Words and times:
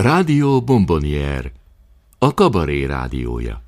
Rádió 0.00 0.62
Bombonier, 0.62 1.52
a 2.18 2.34
kabaré 2.34 2.84
rádiója. 2.86 3.62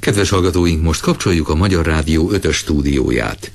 Kedves 0.00 0.30
hallgatóink, 0.30 0.82
most 0.82 1.00
kapcsoljuk 1.00 1.48
a 1.48 1.54
Magyar 1.54 1.86
Rádió 1.86 2.30
5 2.30 2.52
stúdióját. 2.52 3.52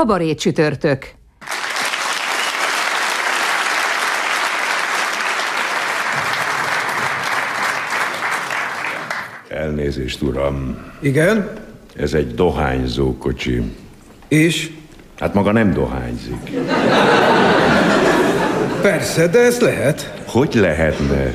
Kabaré 0.00 0.34
csütörtök. 0.34 1.06
Elnézést, 9.48 10.22
uram. 10.22 10.76
Igen? 11.00 11.50
Ez 11.96 12.14
egy 12.14 12.34
dohányzó 12.34 13.16
kocsi. 13.16 13.62
És? 14.28 14.70
Hát 15.18 15.34
maga 15.34 15.52
nem 15.52 15.72
dohányzik. 15.72 16.50
Persze, 18.82 19.26
de 19.26 19.38
ez 19.38 19.60
lehet. 19.60 20.22
Hogy 20.26 20.54
lehetne? 20.54 21.34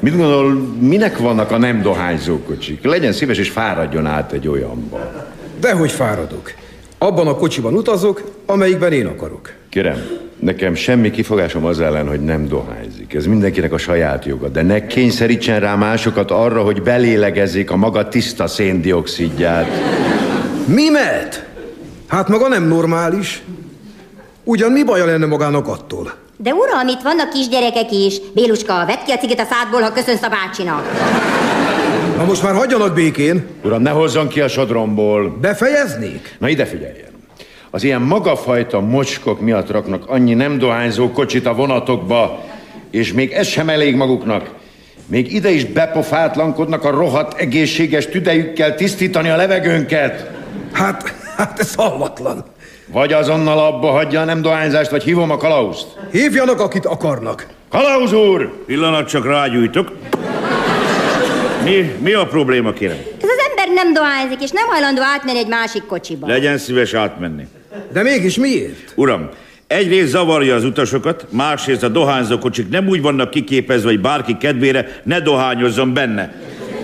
Mit 0.00 0.16
gondol, 0.16 0.52
minek 0.80 1.18
vannak 1.18 1.50
a 1.50 1.58
nem 1.58 1.82
dohányzó 1.82 2.38
kocsik? 2.38 2.84
Legyen 2.84 3.12
szíves 3.12 3.38
és 3.38 3.50
fáradjon 3.50 4.06
át 4.06 4.32
egy 4.32 4.48
olyanba. 4.48 5.26
Dehogy 5.60 5.90
fáradok. 5.90 6.64
Abban 7.06 7.26
a 7.26 7.34
kocsiban 7.34 7.74
utazok, 7.74 8.22
amelyikben 8.46 8.92
én 8.92 9.06
akarok. 9.06 9.52
Kérem, 9.68 10.06
nekem 10.38 10.74
semmi 10.74 11.10
kifogásom 11.10 11.64
az 11.64 11.80
ellen, 11.80 12.08
hogy 12.08 12.20
nem 12.20 12.48
dohányzik. 12.48 13.14
Ez 13.14 13.26
mindenkinek 13.26 13.72
a 13.72 13.78
saját 13.78 14.24
joga. 14.24 14.48
De 14.48 14.62
ne 14.62 14.86
kényszerítsen 14.86 15.60
rá 15.60 15.74
másokat 15.74 16.30
arra, 16.30 16.62
hogy 16.62 16.82
belélegezzék 16.82 17.70
a 17.70 17.76
maga 17.76 18.08
tiszta 18.08 18.46
széndiokszidját. 18.46 19.66
Mimet? 20.64 21.46
Hát 22.06 22.28
maga 22.28 22.48
nem 22.48 22.68
normális. 22.68 23.42
Ugyan 24.44 24.72
mi 24.72 24.84
baja 24.84 25.04
lenne 25.04 25.26
magának 25.26 25.68
attól? 25.68 26.12
De 26.36 26.54
uram, 26.54 26.88
itt 26.88 27.02
vannak 27.02 27.28
kisgyerekek 27.28 27.92
is. 27.92 28.20
Béluska, 28.34 28.84
vedd 28.86 29.04
ki 29.06 29.12
a 29.12 29.16
cigit 29.16 29.40
a 29.40 29.44
szádból, 29.50 29.80
ha 29.80 29.92
köszönsz 29.92 30.22
a 30.22 30.28
bácsinak. 30.28 30.84
Na 32.16 32.24
most 32.24 32.42
már 32.42 32.54
hagyjanak 32.54 32.94
békén. 32.94 33.46
Uram, 33.64 33.82
ne 33.82 33.90
hozzon 33.90 34.28
ki 34.28 34.40
a 34.40 34.48
sodromból. 34.48 35.36
Befejeznék? 35.40 36.36
Na 36.38 36.48
ide 36.48 36.64
figyeljen. 36.64 37.10
Az 37.70 37.84
ilyen 37.84 38.00
magafajta 38.00 38.80
mocskok 38.80 39.40
miatt 39.40 39.70
raknak 39.70 40.08
annyi 40.08 40.34
nem 40.34 40.58
dohányzó 40.58 41.10
kocsit 41.10 41.46
a 41.46 41.54
vonatokba, 41.54 42.44
és 42.90 43.12
még 43.12 43.30
ez 43.30 43.46
sem 43.46 43.68
elég 43.68 43.96
maguknak. 43.96 44.50
Még 45.06 45.32
ide 45.32 45.50
is 45.50 45.64
bepofátlankodnak 45.64 46.84
a 46.84 46.90
rohadt 46.90 47.40
egészséges 47.40 48.06
tüdejükkel 48.06 48.74
tisztítani 48.74 49.28
a 49.28 49.36
levegőnket. 49.36 50.30
Hát, 50.72 51.14
hát 51.36 51.58
ez 51.58 51.74
hallatlan. 51.74 52.44
Vagy 52.92 53.12
azonnal 53.12 53.58
abba 53.58 53.90
hagyja 53.90 54.20
a 54.20 54.24
nem 54.24 54.42
dohányzást, 54.42 54.90
vagy 54.90 55.02
hívom 55.02 55.30
a 55.30 55.36
kalauzt. 55.36 55.86
Hívjanak, 56.12 56.60
akit 56.60 56.86
akarnak. 56.86 57.46
Kalauz 57.68 58.12
úr! 58.12 58.64
Pillanat, 58.66 59.08
csak 59.08 59.26
rágyújtok. 59.26 59.92
Mi, 61.66 61.94
mi 62.02 62.12
a 62.12 62.26
probléma, 62.26 62.72
kérem? 62.72 62.96
Ez 62.96 63.28
az 63.28 63.44
ember 63.48 63.84
nem 63.84 63.92
dohányzik, 63.92 64.42
és 64.42 64.50
nem 64.50 64.66
hajlandó 64.66 65.02
átmenni 65.02 65.38
egy 65.38 65.48
másik 65.48 65.86
kocsiba. 65.86 66.26
Legyen 66.26 66.58
szíves 66.58 66.94
átmenni. 66.94 67.46
De 67.92 68.02
mégis 68.02 68.36
miért? 68.36 68.92
Uram, 68.94 69.28
egyrészt 69.66 70.10
zavarja 70.10 70.54
az 70.54 70.64
utasokat, 70.64 71.26
másrészt 71.30 71.82
a 71.82 71.88
dohányzó 71.88 72.38
kocsik 72.38 72.68
nem 72.68 72.88
úgy 72.88 73.00
vannak 73.00 73.30
kiképezve, 73.30 73.88
hogy 73.88 74.00
bárki 74.00 74.36
kedvére 74.36 75.00
ne 75.04 75.20
dohányozzon 75.20 75.94
benne. 75.94 76.34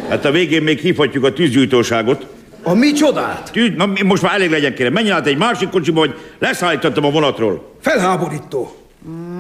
Hát 0.09 0.25
a 0.25 0.31
végén 0.31 0.63
még 0.63 0.79
hívhatjuk 0.79 1.25
a 1.25 1.33
tűzgyújtóságot. 1.33 2.27
A 2.63 2.75
mi 2.75 2.93
csodát? 2.93 3.51
Tűz, 3.53 3.71
na, 3.77 3.93
most 4.05 4.23
már 4.23 4.35
elég 4.35 4.51
legyen, 4.51 4.75
kérem. 4.75 4.93
Menjen 4.93 5.17
át 5.17 5.27
egy 5.27 5.37
másik 5.37 5.69
kocsiba, 5.69 6.01
hogy 6.01 6.15
leszállítottam 6.39 7.05
a 7.05 7.11
vonatról. 7.11 7.77
Felháborító. 7.81 8.77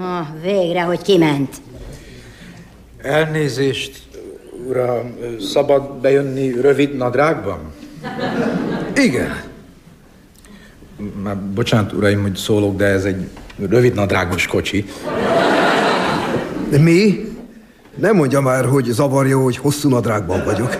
Ah, 0.00 0.26
végre, 0.42 0.80
hogy 0.80 1.02
kiment. 1.02 1.56
Elnézést, 3.02 4.02
uram, 4.68 5.14
szabad 5.40 5.92
bejönni 5.92 6.60
rövid 6.60 6.96
nadrágban? 6.96 7.58
Igen. 8.94 9.42
Már 11.22 11.36
bocsánat, 11.36 11.92
uraim, 11.92 12.22
hogy 12.22 12.36
szólok, 12.36 12.76
de 12.76 12.84
ez 12.84 13.04
egy 13.04 13.28
rövid 13.68 13.94
nadrágos 13.94 14.46
kocsi. 14.46 14.84
Mi? 16.80 17.30
Nem 17.94 18.16
mondja 18.16 18.40
már, 18.40 18.64
hogy 18.64 18.84
zavarja, 18.84 19.38
hogy 19.38 19.56
hosszú 19.56 19.88
nadrágban 19.88 20.44
vagyok. 20.44 20.76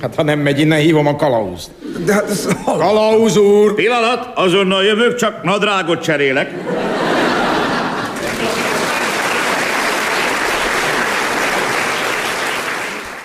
Hát 0.00 0.14
ha 0.14 0.22
nem 0.22 0.38
megy 0.38 0.60
innen, 0.60 0.78
hívom 0.78 1.06
a 1.06 1.16
kalauzt. 1.16 1.70
De 2.04 2.12
hát 2.12 2.30
ez. 2.30 2.48
Kalauz 2.64 3.36
úr! 3.36 3.74
Pillanat, 3.74 4.32
azonnal 4.34 4.84
jövök, 4.84 5.14
csak 5.14 5.42
nadrágot 5.42 6.02
cserélek. 6.02 6.50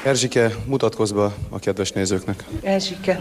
Erzsike, 0.05 0.55
mutatkozz 0.66 1.11
be 1.11 1.31
a 1.49 1.59
kedves 1.59 1.91
nézőknek. 1.91 2.43
Erzsike. 2.61 3.19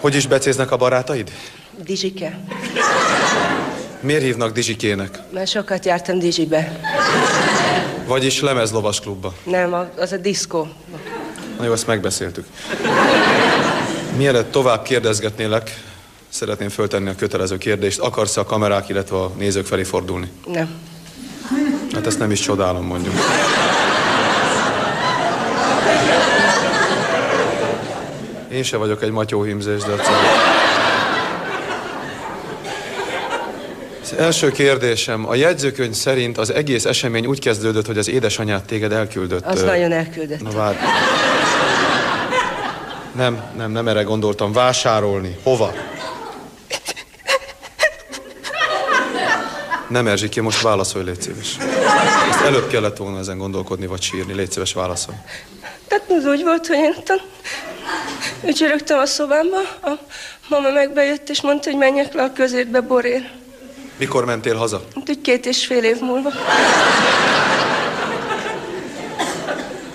Hogy 0.00 0.14
is 0.14 0.26
becéznek 0.26 0.70
a 0.70 0.76
barátaid? 0.76 1.32
Dizsike. 1.84 2.40
Miért 4.00 4.22
hívnak 4.22 4.52
Dizsikének? 4.52 5.18
Mert 5.32 5.50
sokat 5.50 5.84
jártam 5.84 6.18
Dizsibe. 6.18 6.80
Vagyis 8.06 8.40
lemezlovas 8.40 9.00
klubba. 9.00 9.34
Nem, 9.44 9.90
az 9.96 10.12
a 10.12 10.16
diszkó. 10.16 10.68
Na 11.58 11.64
jó, 11.64 11.72
ezt 11.72 11.86
megbeszéltük. 11.86 12.46
Mielőtt 14.16 14.50
tovább 14.50 14.82
kérdezgetnélek, 14.82 15.82
szeretném 16.28 16.68
föltenni 16.68 17.08
a 17.08 17.14
kötelező 17.14 17.58
kérdést. 17.58 17.98
Akarsz 17.98 18.36
a 18.36 18.44
kamerák, 18.44 18.88
illetve 18.88 19.16
a 19.16 19.32
nézők 19.38 19.66
felé 19.66 19.82
fordulni? 19.82 20.30
Nem. 20.46 20.90
Hát 21.92 22.06
ezt 22.06 22.18
nem 22.18 22.30
is 22.30 22.40
csodálom, 22.40 22.86
mondjuk. 22.86 23.14
Én 28.52 28.62
se 28.62 28.76
vagyok 28.76 29.02
egy 29.02 29.10
matyóhímzés, 29.10 29.82
de. 29.82 29.92
Az 34.02 34.18
első 34.18 34.50
kérdésem. 34.50 35.28
A 35.28 35.34
jegyzőkönyv 35.34 35.92
szerint 35.92 36.38
az 36.38 36.52
egész 36.52 36.84
esemény 36.84 37.26
úgy 37.26 37.40
kezdődött, 37.40 37.86
hogy 37.86 37.98
az 37.98 38.08
édesanyád 38.08 38.62
téged 38.62 38.92
elküldött. 38.92 39.44
Az 39.44 39.62
ö, 39.62 39.64
nagyon 39.64 39.92
elküldött. 39.92 40.42
Na 40.42 40.50
várj. 40.50 40.76
Nem, 43.16 43.42
nem, 43.56 43.70
nem 43.70 43.88
erre 43.88 44.02
gondoltam. 44.02 44.52
Vásárolni. 44.52 45.36
Hova? 45.42 45.72
Nem, 49.88 50.06
Erzsike, 50.06 50.42
most 50.42 50.62
válaszolj, 50.62 51.04
légy 51.04 51.22
szíves. 51.22 51.56
Ezt 52.28 52.40
előbb 52.40 52.66
kellett 52.66 52.96
volna 52.96 53.18
ezen 53.18 53.38
gondolkodni, 53.38 53.86
vagy 53.86 54.02
sírni. 54.02 54.32
Légy 54.32 54.50
szíves, 54.50 54.72
válaszolj. 54.72 55.16
Tehát 55.88 56.04
az 56.10 56.24
úgy 56.24 56.42
volt, 56.42 56.66
hogy 56.66 56.76
én 56.76 56.94
tan... 57.04 57.20
ücsörögtem 58.44 58.98
a 58.98 59.06
szobámba, 59.06 59.58
a 59.82 59.90
mama 60.48 60.70
megbejött 60.70 61.28
és 61.28 61.42
mondta, 61.42 61.70
hogy 61.70 61.78
menjek 61.78 62.14
le 62.14 62.22
a 62.22 62.32
közértbe 62.32 62.80
borér. 62.80 63.30
Mikor 63.96 64.24
mentél 64.24 64.56
haza? 64.56 64.84
Úgy 64.94 65.20
két 65.20 65.46
és 65.46 65.66
fél 65.66 65.84
év 65.84 66.00
múlva. 66.00 66.30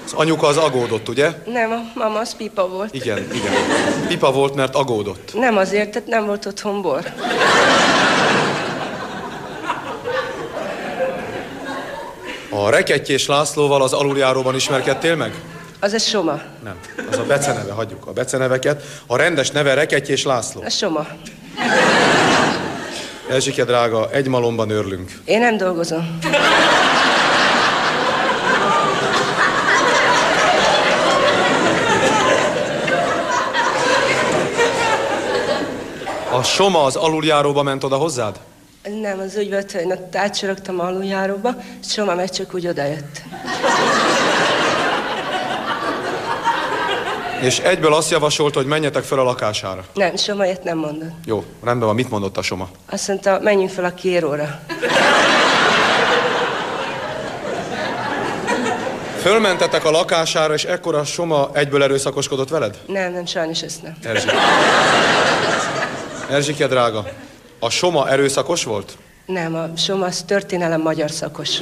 Az 0.05 0.13
anyuka 0.13 0.47
az 0.47 0.57
agódott, 0.57 1.09
ugye? 1.09 1.31
Nem, 1.45 1.71
a 1.71 1.99
mama 1.99 2.19
az 2.19 2.35
pipa 2.35 2.67
volt. 2.67 2.93
Igen, 2.93 3.17
igen. 3.33 3.53
Pipa 4.07 4.31
volt, 4.31 4.55
mert 4.55 4.75
agódott. 4.75 5.31
Nem 5.33 5.57
azért, 5.57 5.91
tehát 5.91 6.07
nem 6.07 6.25
volt 6.25 6.45
otthon 6.45 6.81
bor. 6.81 7.13
A 12.65 12.69
Rekettyés 12.69 13.27
Lászlóval 13.27 13.81
az 13.81 13.93
aluljáróban 13.93 14.55
ismerkedtél 14.55 15.15
meg? 15.15 15.33
Az 15.79 15.93
a 15.93 15.97
Soma. 15.97 16.39
Nem. 16.63 16.75
Az 17.11 17.17
a 17.17 17.23
beceneve, 17.23 17.71
hagyjuk 17.71 18.07
a 18.07 18.11
beceneveket. 18.11 18.83
A 19.07 19.17
rendes 19.17 19.51
neve 19.51 19.73
Rekettyés 19.73 20.23
László. 20.23 20.61
A 20.61 20.69
Soma. 20.69 21.07
Erzsike 23.29 23.63
drága, 23.63 24.09
egy 24.11 24.27
malomban 24.27 24.69
örlünk. 24.69 25.11
Én 25.25 25.39
nem 25.39 25.57
dolgozom. 25.57 26.19
A 36.31 36.43
Soma 36.43 36.83
az 36.83 36.95
aluljáróba 36.95 37.63
ment 37.63 37.83
oda 37.83 37.95
hozzád? 37.95 38.39
Nem, 38.87 39.19
az 39.19 39.35
úgy 39.37 39.49
volt, 39.49 39.71
hogy 39.71 39.99
átsorogtam 40.13 40.79
aluljáróba, 40.79 41.55
és 41.81 41.91
Soma 41.91 42.15
meg 42.15 42.29
csak 42.29 42.53
úgy 42.53 42.67
odajött. 42.67 43.21
És 47.41 47.59
egyből 47.59 47.93
azt 47.93 48.11
javasolt, 48.11 48.53
hogy 48.53 48.65
menjetek 48.65 49.03
fel 49.03 49.19
a 49.19 49.23
lakására. 49.23 49.83
Nem, 49.93 50.15
Soma 50.15 50.45
ilyet 50.45 50.63
nem 50.63 50.77
mondott. 50.77 51.11
Jó, 51.25 51.43
rendben 51.63 51.87
van, 51.87 51.95
mit 51.95 52.09
mondott 52.09 52.37
a 52.37 52.41
Soma? 52.41 52.69
Azt 52.89 53.07
mondta, 53.07 53.39
menjünk 53.41 53.69
fel 53.69 53.85
a 53.85 53.93
kéróra. 53.93 54.59
Fölmentetek 59.21 59.85
a 59.85 59.91
lakására, 59.91 60.53
és 60.53 60.63
ekkor 60.63 60.95
a 60.95 61.03
Soma 61.03 61.49
egyből 61.53 61.83
erőszakoskodott 61.83 62.49
veled? 62.49 62.77
Nem, 62.87 63.13
nem, 63.13 63.25
sajnos 63.25 63.61
ezt 63.61 63.83
nem. 63.83 63.97
Erzsike. 64.03 64.33
Erzsike, 66.29 66.67
drága, 66.67 67.05
a 67.59 67.69
Soma 67.69 68.09
erőszakos 68.09 68.63
volt? 68.63 68.97
Nem, 69.25 69.55
a 69.55 69.69
Soma 69.77 70.05
az 70.05 70.23
történelem 70.27 70.81
magyar 70.81 71.11
szakos. 71.11 71.57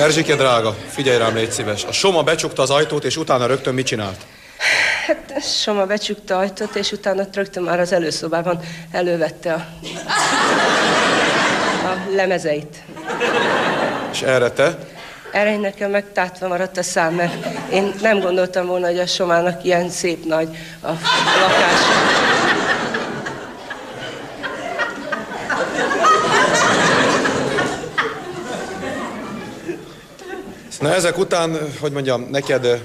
Erzsike, 0.00 0.34
drága, 0.34 0.76
figyelj 0.88 1.18
rám, 1.18 1.34
légy 1.34 1.50
szíves. 1.50 1.84
A 1.84 1.92
Soma 1.92 2.22
becsukta 2.22 2.62
az 2.62 2.70
ajtót, 2.70 3.04
és 3.04 3.16
utána 3.16 3.46
rögtön 3.46 3.74
mit 3.74 3.86
csinált? 3.86 4.16
Hát 5.06 5.42
Soma 5.42 5.86
becsukta 5.86 6.38
ajtót, 6.38 6.74
és 6.74 6.92
utána 6.92 7.26
rögtön 7.32 7.62
már 7.62 7.80
az 7.80 7.92
előszobában 7.92 8.60
elővette 8.90 9.52
a, 9.52 9.66
a 11.86 11.96
lemezeit. 12.14 12.84
És 14.14 14.22
erre 14.22 14.50
te? 14.50 14.78
Erre 15.32 15.52
én 15.52 15.60
nekem 15.60 15.90
meg 15.90 16.04
tátva 16.12 16.48
maradt 16.48 16.76
a 16.76 16.82
szám, 16.82 17.14
mert 17.14 17.46
én 17.72 17.94
nem 18.00 18.20
gondoltam 18.20 18.66
volna, 18.66 18.86
hogy 18.86 18.98
a 18.98 19.06
Somának 19.06 19.64
ilyen 19.64 19.88
szép 19.90 20.24
nagy 20.24 20.48
a 20.80 20.88
lakás. 21.40 21.80
Na 30.80 30.94
ezek 30.94 31.18
után, 31.18 31.58
hogy 31.80 31.92
mondjam, 31.92 32.28
neked, 32.30 32.82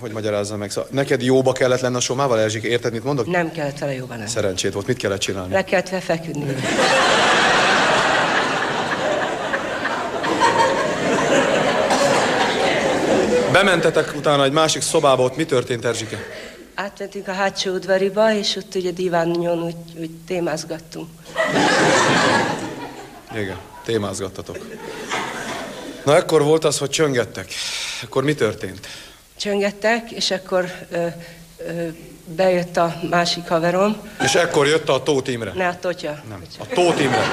hogy 0.00 0.10
magyarázzam 0.10 0.58
meg, 0.58 0.70
szóval 0.70 0.88
neked 0.92 1.22
jóba 1.22 1.52
kellett 1.52 1.80
lenni 1.80 1.96
a 1.96 2.00
Somával, 2.00 2.40
Erzsike, 2.40 2.68
érted, 2.68 2.92
mit 2.92 3.04
mondok? 3.04 3.26
Nem 3.26 3.52
kellett 3.52 3.78
vele 3.78 3.94
jóban 3.94 4.16
lenni. 4.16 4.30
Szerencsét 4.30 4.72
volt, 4.72 4.86
mit 4.86 4.96
kellett 4.96 5.20
csinálni? 5.20 5.52
Le 5.52 5.64
kellett 5.64 5.88
vele 5.88 6.20
Bementetek 13.56 14.14
utána 14.16 14.44
egy 14.44 14.52
másik 14.52 14.82
szobába, 14.82 15.22
ott 15.22 15.36
mi 15.36 15.44
történt, 15.44 15.84
Erzsike? 15.84 16.18
Átmentünk 16.74 17.28
a 17.28 17.32
hátsó 17.32 17.72
udvariba, 17.72 18.32
és 18.32 18.56
ott 18.56 18.74
ugye 18.74 18.90
diványon 18.90 19.62
úgy, 19.62 19.76
úgy 19.98 20.10
témázgattunk. 20.26 21.08
Igen, 23.34 23.56
témázgattatok. 23.84 24.56
Na, 26.04 26.16
ekkor 26.16 26.42
volt 26.42 26.64
az, 26.64 26.78
hogy 26.78 26.90
csöngettek. 26.90 27.52
Akkor 28.02 28.24
mi 28.24 28.34
történt? 28.34 28.86
Csöngettek, 29.36 30.10
és 30.10 30.30
akkor 30.30 30.72
ö, 30.90 31.06
ö, 31.56 31.88
bejött 32.26 32.76
a 32.76 32.94
másik 33.10 33.48
haverom. 33.48 33.96
És 34.22 34.34
ekkor 34.34 34.66
jött 34.66 34.88
a 34.88 35.02
Tóth 35.02 35.30
Imre. 35.30 35.52
Ne, 35.54 35.66
a 35.68 35.76
Totya. 35.80 36.18
Nem, 36.28 36.42
a 36.58 36.66
Tóth 36.74 37.02
Imre. 37.02 37.24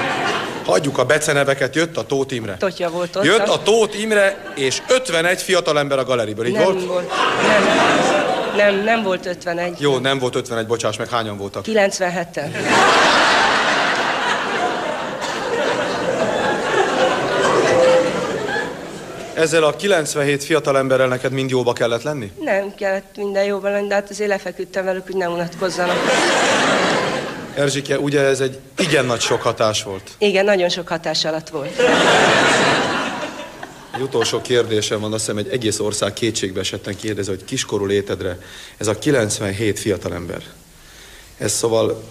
Hagyjuk 0.64 0.98
a 0.98 1.04
beceneveket, 1.04 1.74
jött 1.74 1.96
a 1.96 2.06
Tóth 2.06 2.34
Imre. 2.34 2.56
Totya 2.56 2.90
volt 2.90 3.16
ott. 3.16 3.24
Jött 3.24 3.48
a 3.48 3.62
Tóth 3.62 4.00
Imre, 4.00 4.52
és 4.54 4.82
51 4.88 5.42
fiatalember 5.42 5.98
a 5.98 6.04
galeriből, 6.04 6.46
így 6.46 6.52
nem 6.52 6.62
volt? 6.62 6.86
volt? 6.86 7.12
Nem, 7.46 7.64
nem, 8.56 8.84
nem 8.84 9.02
volt 9.02 9.26
51. 9.26 9.80
Jó, 9.80 9.98
nem 9.98 10.18
volt 10.18 10.34
51, 10.34 10.66
bocsáss 10.66 10.96
meg, 10.96 11.08
hányan 11.08 11.36
voltak? 11.36 11.64
97-en. 11.66 12.50
Ezzel 19.44 19.64
a 19.64 19.76
97 19.76 20.44
fiatalemberrel 20.44 21.08
neked 21.08 21.32
mind 21.32 21.50
jóba 21.50 21.72
kellett 21.72 22.02
lenni? 22.02 22.32
Nem 22.40 22.74
kellett 22.74 23.16
minden 23.16 23.44
jóban 23.44 23.70
lenni, 23.70 23.88
de 23.88 23.94
hát 23.94 24.10
azért 24.10 24.28
lefeküdtem 24.28 24.84
velük, 24.84 25.04
hogy 25.06 25.16
ne 25.16 25.28
unatkozzanak. 25.28 25.96
Erzsike, 27.54 27.98
ugye 27.98 28.20
ez 28.20 28.40
egy 28.40 28.58
igen 28.78 29.04
nagy 29.04 29.20
sok 29.20 29.42
hatás 29.42 29.82
volt. 29.82 30.10
Igen, 30.18 30.44
nagyon 30.44 30.68
sok 30.68 30.88
hatás 30.88 31.24
alatt 31.24 31.48
volt. 31.48 31.82
Egy 33.94 34.00
utolsó 34.00 34.40
kérdésem 34.40 35.00
van, 35.00 35.12
azt 35.12 35.24
hiszem 35.24 35.38
egy 35.38 35.48
egész 35.48 35.78
ország 35.78 36.12
kétségbe 36.12 36.60
esetten 36.60 36.96
kérdezi, 36.96 37.30
hogy 37.30 37.44
kiskorú 37.44 37.84
létedre 37.86 38.38
ez 38.76 38.86
a 38.86 38.98
97 38.98 39.78
fiatalember. 39.78 40.42
Ez 41.38 41.52
szóval 41.52 42.02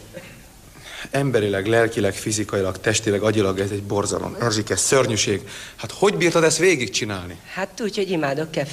emberileg, 1.14 1.68
lelkileg, 1.68 2.14
fizikailag, 2.14 2.78
testileg, 2.78 3.22
agyilag 3.22 3.60
ez 3.60 3.70
egy 3.72 3.84
borzalom. 3.84 4.36
Erzsike, 4.40 4.76
szörnyűség. 4.76 5.42
Hát 5.76 5.92
hogy 5.92 6.16
bírtad 6.16 6.44
ezt 6.44 6.58
végigcsinálni? 6.58 7.38
Hát 7.54 7.82
úgy, 7.82 7.96
hogy 7.96 8.10
imádok 8.10 8.52
kell 8.52 8.66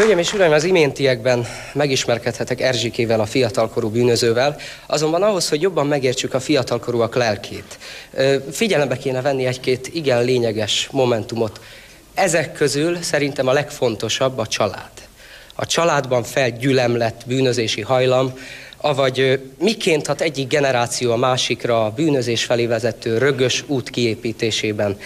Hölgyeim 0.00 0.18
és 0.18 0.32
uraim, 0.32 0.52
az 0.52 0.64
iméntiekben 0.64 1.46
megismerkedhetek 1.72 2.60
Erzsikével, 2.60 3.20
a 3.20 3.26
fiatalkorú 3.26 3.88
bűnözővel, 3.88 4.56
azonban 4.86 5.22
ahhoz, 5.22 5.48
hogy 5.48 5.62
jobban 5.62 5.86
megértsük 5.86 6.34
a 6.34 6.40
fiatalkorúak 6.40 7.14
lelkét, 7.14 7.78
figyelembe 8.50 8.96
kéne 8.96 9.20
venni 9.20 9.46
egy-két 9.46 9.90
igen 9.92 10.24
lényeges 10.24 10.88
momentumot. 10.90 11.60
Ezek 12.14 12.52
közül 12.52 13.02
szerintem 13.02 13.46
a 13.46 13.52
legfontosabb 13.52 14.38
a 14.38 14.46
család. 14.46 14.90
A 15.54 15.66
családban 15.66 16.22
felgyülemlett 16.22 17.22
bűnözési 17.26 17.80
hajlam, 17.80 18.38
avagy 18.76 19.40
miként 19.58 20.06
hat 20.06 20.20
egyik 20.20 20.48
generáció 20.48 21.12
a 21.12 21.16
másikra 21.16 21.84
a 21.84 21.90
bűnözés 21.90 22.44
felé 22.44 22.66
vezető 22.66 23.18
rögös 23.18 23.64
út 23.66 23.90
kiépítésében. 23.90 24.98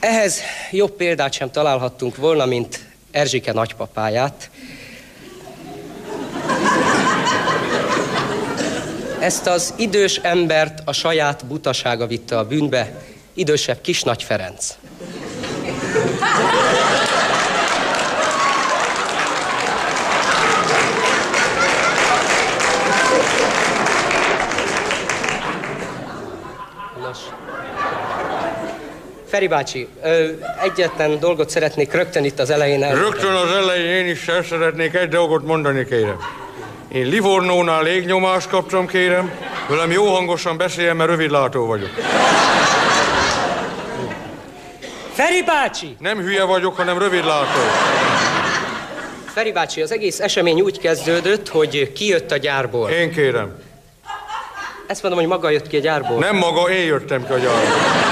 Ehhez 0.00 0.40
jobb 0.70 0.92
példát 0.92 1.32
sem 1.32 1.50
találhattunk 1.50 2.16
volna, 2.16 2.46
mint 2.46 2.92
Erzsike 3.14 3.52
nagypapáját. 3.52 4.50
Ezt 9.20 9.46
az 9.46 9.74
idős 9.76 10.16
embert 10.16 10.82
a 10.84 10.92
saját 10.92 11.46
butasága 11.46 12.06
vitte 12.06 12.38
a 12.38 12.44
bűnbe, 12.44 13.02
idősebb 13.34 13.80
Kisnagy 13.80 14.22
Ferenc. 14.22 14.74
Feri 29.34 29.48
bácsi, 29.48 29.88
ö, 30.02 30.28
egyetlen 30.62 31.18
dolgot 31.18 31.50
szeretnék 31.50 31.92
rögtön 31.92 32.24
itt 32.24 32.38
az 32.38 32.50
elején 32.50 32.82
el... 32.82 32.94
Rögtön 32.94 33.34
az 33.34 33.50
elején 33.50 34.04
én 34.04 34.10
is 34.10 34.28
el 34.28 34.42
szeretnék 34.42 34.94
egy 34.94 35.08
dolgot 35.08 35.46
mondani, 35.46 35.84
kérem. 35.84 36.16
Én 36.88 37.06
Livornónál 37.06 37.82
légnyomást 37.82 38.48
kaptam, 38.48 38.86
kérem. 38.86 39.32
Velem 39.68 39.90
jó 39.90 40.06
hangosan 40.06 40.56
beszéljen, 40.56 40.96
mert 40.96 41.10
rövidlátó 41.10 41.66
vagyok. 41.66 41.90
Feri 45.12 45.42
bácsi! 45.42 45.96
Nem 45.98 46.18
hülye 46.18 46.44
vagyok, 46.44 46.76
hanem 46.76 46.98
rövidlátó. 46.98 47.60
Feri 49.26 49.52
bácsi, 49.52 49.82
az 49.82 49.92
egész 49.92 50.20
esemény 50.20 50.60
úgy 50.60 50.78
kezdődött, 50.78 51.48
hogy 51.48 51.92
kijött 51.92 52.30
a 52.30 52.36
gyárból. 52.36 52.90
Én 52.90 53.12
kérem. 53.12 53.62
Ezt 54.86 55.02
mondom, 55.02 55.20
hogy 55.20 55.28
maga 55.28 55.50
jött 55.50 55.66
ki 55.66 55.76
a 55.76 55.80
gyárból. 55.80 56.18
Nem 56.18 56.36
maga, 56.36 56.70
én 56.70 56.84
jöttem 56.84 57.26
ki 57.26 57.32
a 57.32 57.38
gyárból. 57.38 58.04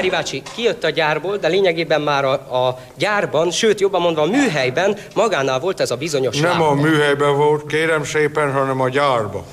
Feri 0.00 0.12
bácsi, 0.12 0.42
kijött 0.54 0.84
a 0.84 0.90
gyárból, 0.90 1.36
de 1.36 1.48
lényegében 1.48 2.00
már 2.00 2.24
a, 2.24 2.32
a 2.32 2.78
gyárban, 2.96 3.50
sőt, 3.50 3.80
jobban 3.80 4.00
mondva 4.00 4.22
a 4.22 4.26
műhelyben 4.26 4.96
magánál 5.14 5.58
volt 5.58 5.80
ez 5.80 5.90
a 5.90 5.96
bizonyos 5.96 6.36
Nem 6.36 6.50
lámpa. 6.50 6.68
a 6.68 6.74
műhelyben 6.74 7.36
volt, 7.36 7.66
kérem 7.66 8.04
szépen, 8.04 8.52
hanem 8.52 8.80
a 8.80 8.88
gyárba. 8.88 9.44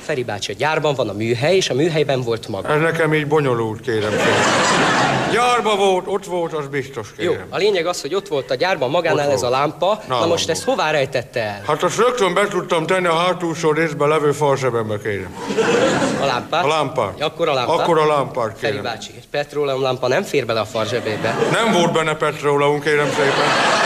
Feri 0.00 0.22
bácsi, 0.22 0.52
a 0.52 0.54
gyárban 0.58 0.94
van 0.94 1.08
a 1.08 1.12
műhely, 1.12 1.56
és 1.56 1.70
a 1.70 1.74
műhelyben 1.74 2.22
volt 2.22 2.48
maga. 2.48 2.68
Ez 2.68 2.80
nekem 2.80 3.14
így 3.14 3.26
bonyolult, 3.26 3.80
kérem 3.80 4.10
szépen. 4.10 5.01
Gyárba 5.32 5.76
volt, 5.76 6.04
ott 6.06 6.24
volt, 6.24 6.52
az 6.52 6.66
biztos 6.66 7.08
Jó, 7.16 7.30
kérem. 7.30 7.46
a 7.50 7.56
lényeg 7.56 7.86
az, 7.86 8.00
hogy 8.00 8.14
ott 8.14 8.28
volt 8.28 8.50
a 8.50 8.54
gyárban 8.54 8.90
magánál 8.90 9.26
Ott 9.26 9.32
ez 9.32 9.42
a 9.42 9.48
lámpa. 9.48 9.86
Na 9.86 10.14
Nálam 10.14 10.28
most 10.28 10.48
ezt 10.50 10.64
hová 10.64 10.90
rejtette 10.90 11.40
el? 11.40 11.62
Hát 11.66 11.82
azt 11.82 11.96
rögtön 11.96 12.34
be 12.34 12.46
tudtam 12.46 12.86
tenni 12.86 13.06
a 13.06 13.14
hátulsó 13.16 13.72
részbe 13.72 14.06
levő 14.06 14.32
falsebembe, 14.32 14.98
kérem. 15.02 15.36
A 16.20 16.24
lámpát? 16.24 16.64
A 16.64 16.68
lámpát. 16.68 17.20
Akkor 17.22 17.48
a 17.48 17.54
lámpát? 17.54 17.78
Akkor 17.80 17.98
a 17.98 18.06
lámpát, 18.06 18.58
Feri 18.58 18.72
kérem. 18.72 18.82
bácsi, 18.82 19.10
egy 19.16 19.28
petróleumlámpa 19.30 20.08
nem 20.08 20.22
fér 20.22 20.46
bele 20.46 20.60
a 20.60 20.64
farzsebébe. 20.64 21.36
Nem 21.52 21.72
volt 21.72 21.92
benne 21.92 22.14
petróleum, 22.14 22.80
kérem 22.80 23.08
szépen. 23.08 23.80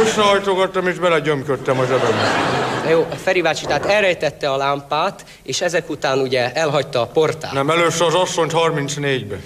Összehajtogattam 0.00 0.86
és 0.86 0.98
belegyömködtem 0.98 1.78
a 1.78 1.84
zsebembe. 1.84 2.56
Na 2.84 2.90
jó, 2.90 3.06
Feri 3.22 3.42
bácsi, 3.42 3.66
tehát 3.66 3.86
elrejtette 3.86 4.50
a 4.50 4.56
lámpát, 4.56 5.24
és 5.42 5.60
ezek 5.60 5.90
után 5.90 6.18
ugye 6.18 6.52
elhagyta 6.52 7.00
a 7.00 7.06
portát. 7.06 7.52
Nem, 7.52 7.70
először 7.70 8.06
az 8.06 8.14
asszonyt 8.14 8.52
34-be. 8.54 9.36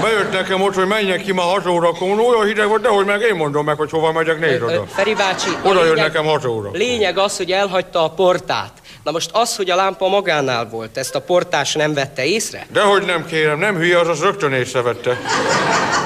Bejött 0.00 0.32
nekem 0.32 0.62
ott, 0.62 0.74
hogy 0.74 0.86
menjek 0.86 1.22
ki 1.22 1.32
ma 1.32 1.42
6 1.42 1.66
órakor, 1.66 2.08
olyan 2.20 2.46
hideg 2.46 2.68
volt, 2.68 2.82
de 2.82 2.88
hogy 2.88 3.04
meg 3.06 3.20
én 3.20 3.34
mondom 3.34 3.64
meg, 3.64 3.76
hogy 3.76 3.90
hova 3.90 4.12
megyek, 4.12 4.38
Ö, 4.42 4.64
oda. 4.64 4.84
Feri 4.94 5.14
bácsi, 5.14 5.48
Oda 5.62 5.74
jön 5.84 5.94
lényeg- 5.94 6.06
nekem 6.12 6.24
6 6.24 6.44
óra. 6.44 6.70
Lényeg 6.72 7.18
az, 7.18 7.36
hogy 7.36 7.50
elhagyta 7.52 8.04
a 8.04 8.08
portát. 8.10 8.72
Na 9.04 9.10
most 9.10 9.30
az, 9.32 9.56
hogy 9.56 9.70
a 9.70 9.76
lámpa 9.76 10.08
magánál 10.08 10.68
volt, 10.68 10.96
ezt 10.98 11.14
a 11.14 11.20
portás 11.20 11.74
nem 11.74 11.94
vette 11.94 12.24
észre? 12.24 12.66
Dehogy 12.72 13.04
nem 13.04 13.26
kérem, 13.26 13.58
nem 13.58 13.76
hülye, 13.76 13.98
az 13.98 14.08
az 14.08 14.20
rögtön 14.20 14.52
észrevette. 14.52 15.18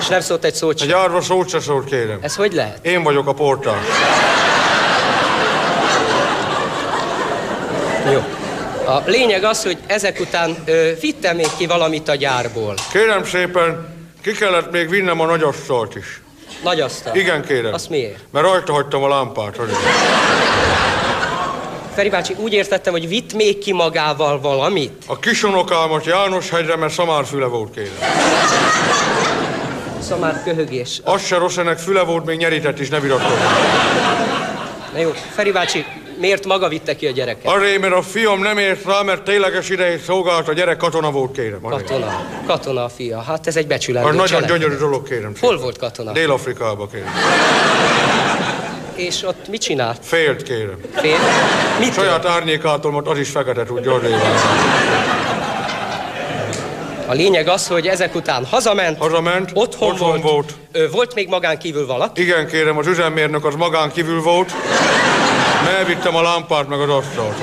És 0.00 0.06
nem 0.06 0.20
szólt 0.20 0.44
egy 0.44 0.54
szót 0.54 0.80
Egy 0.80 0.88
sem. 0.88 0.98
árva 0.98 1.20
szót 1.20 1.48
se 1.48 1.60
szólt, 1.60 1.84
kérem. 1.84 2.18
Ez 2.22 2.36
hogy 2.36 2.52
lehet? 2.52 2.78
Én 2.86 3.02
vagyok 3.02 3.26
a 3.28 3.32
portás. 3.32 3.84
Jó. 8.12 8.22
A 8.90 9.02
lényeg 9.06 9.44
az, 9.44 9.62
hogy 9.62 9.78
ezek 9.86 10.20
után 10.20 10.56
ö, 10.64 10.90
vittem 11.00 11.36
még 11.36 11.46
ki 11.56 11.66
valamit 11.66 12.08
a 12.08 12.14
gyárból. 12.14 12.74
Kérem 12.92 13.24
szépen, 13.24 13.88
ki 14.22 14.32
kellett 14.32 14.70
még 14.70 14.88
vinnem 14.88 15.20
a 15.20 15.24
nagy 15.26 15.42
asztalt 15.42 15.94
is. 15.96 16.20
Nagy 16.62 16.80
asztal. 16.80 17.14
Igen, 17.14 17.44
kérem. 17.44 17.72
Azt 17.74 17.88
miért? 17.90 18.18
Mert 18.32 18.46
rajta 18.46 18.72
hagytam 18.72 19.02
a 19.02 19.08
lámpát. 19.08 19.56
hogy- 19.56 19.70
Feri 21.94 22.08
bácsi, 22.08 22.34
úgy 22.38 22.52
értettem, 22.52 22.92
hogy 22.92 23.08
vitt 23.08 23.32
még 23.34 23.58
ki 23.58 23.72
magával 23.72 24.40
valamit. 24.40 25.02
A 25.06 25.18
kisonokámat 25.18 26.04
János 26.04 26.50
hegyre, 26.50 26.76
mert 26.76 26.92
szamárfüle 26.92 27.46
volt, 27.46 27.74
kérem. 27.74 27.92
Szamár 30.08 30.42
köhögés. 30.44 31.00
Az 31.04 31.26
se 31.26 31.36
rossz, 31.36 31.56
ennek 31.56 31.78
füle 31.78 32.02
volt, 32.02 32.24
még 32.24 32.36
nyerített 32.38 32.80
is, 32.80 32.88
ne 32.88 33.00
viratkozni. 33.00 33.44
Na 34.92 34.98
jó, 35.00 35.12
Feri 35.34 35.50
bácsi, 35.52 35.84
miért 36.20 36.46
maga 36.46 36.68
vitte 36.68 36.96
ki 36.96 37.06
a 37.06 37.10
gyereket? 37.10 37.46
Arré, 37.52 37.76
mert 37.76 37.94
a 37.94 38.02
fiam 38.02 38.40
nem 38.40 38.58
ért 38.58 38.84
rá, 38.84 39.02
mert 39.02 39.22
tényleges 39.22 39.68
idejét 39.68 40.02
szolgált, 40.02 40.48
a 40.48 40.52
gyerek 40.52 40.76
katona 40.76 41.10
volt, 41.10 41.32
kérem. 41.32 41.58
Arré. 41.62 41.76
Katona. 41.84 42.22
Katona 42.46 42.84
a 42.84 42.88
fia. 42.88 43.22
Hát 43.22 43.46
ez 43.46 43.56
egy 43.56 43.66
becsülendő 43.66 44.16
nagyon 44.16 44.46
gyönyörű 44.46 44.76
dolog, 44.76 45.08
kérem. 45.08 45.32
Hol 45.40 45.58
volt 45.58 45.78
katona? 45.78 46.12
Dél-Afrikába, 46.12 46.86
kérem. 46.86 47.12
És 48.94 49.22
ott 49.22 49.48
mit 49.48 49.60
csinált? 49.60 49.98
Félt, 50.02 50.42
kérem. 50.42 50.78
Fél? 50.94 51.16
Mit 51.78 51.94
Saját 51.94 52.26
árnyékától, 52.26 52.92
mert 52.92 53.06
az 53.08 53.18
is 53.18 53.28
fekete 53.30 53.64
tudja, 53.64 53.92
arré 53.94 54.08
van. 54.08 54.20
A 57.06 57.12
lényeg 57.12 57.48
az, 57.48 57.66
hogy 57.66 57.86
ezek 57.86 58.14
után 58.14 58.44
hazament. 58.44 58.98
Hazament, 58.98 59.50
Otthon, 59.54 59.90
otthon 59.90 60.08
volt. 60.08 60.22
volt. 60.22 60.52
Ö, 60.72 60.88
volt 60.90 61.14
még 61.14 61.28
magán 61.28 61.58
kívül 61.58 61.86
valaki? 61.86 62.22
Igen, 62.22 62.46
kérem, 62.46 62.78
az 62.78 62.86
üzemmérnök 62.86 63.44
az 63.44 63.54
magán 63.54 63.92
kívül 63.92 64.22
volt. 64.22 64.52
Mert 65.64 65.76
elvittem 65.78 66.16
a 66.16 66.22
lámpát, 66.22 66.68
meg 66.68 66.80
az 66.80 66.88
asztalt. 66.88 67.34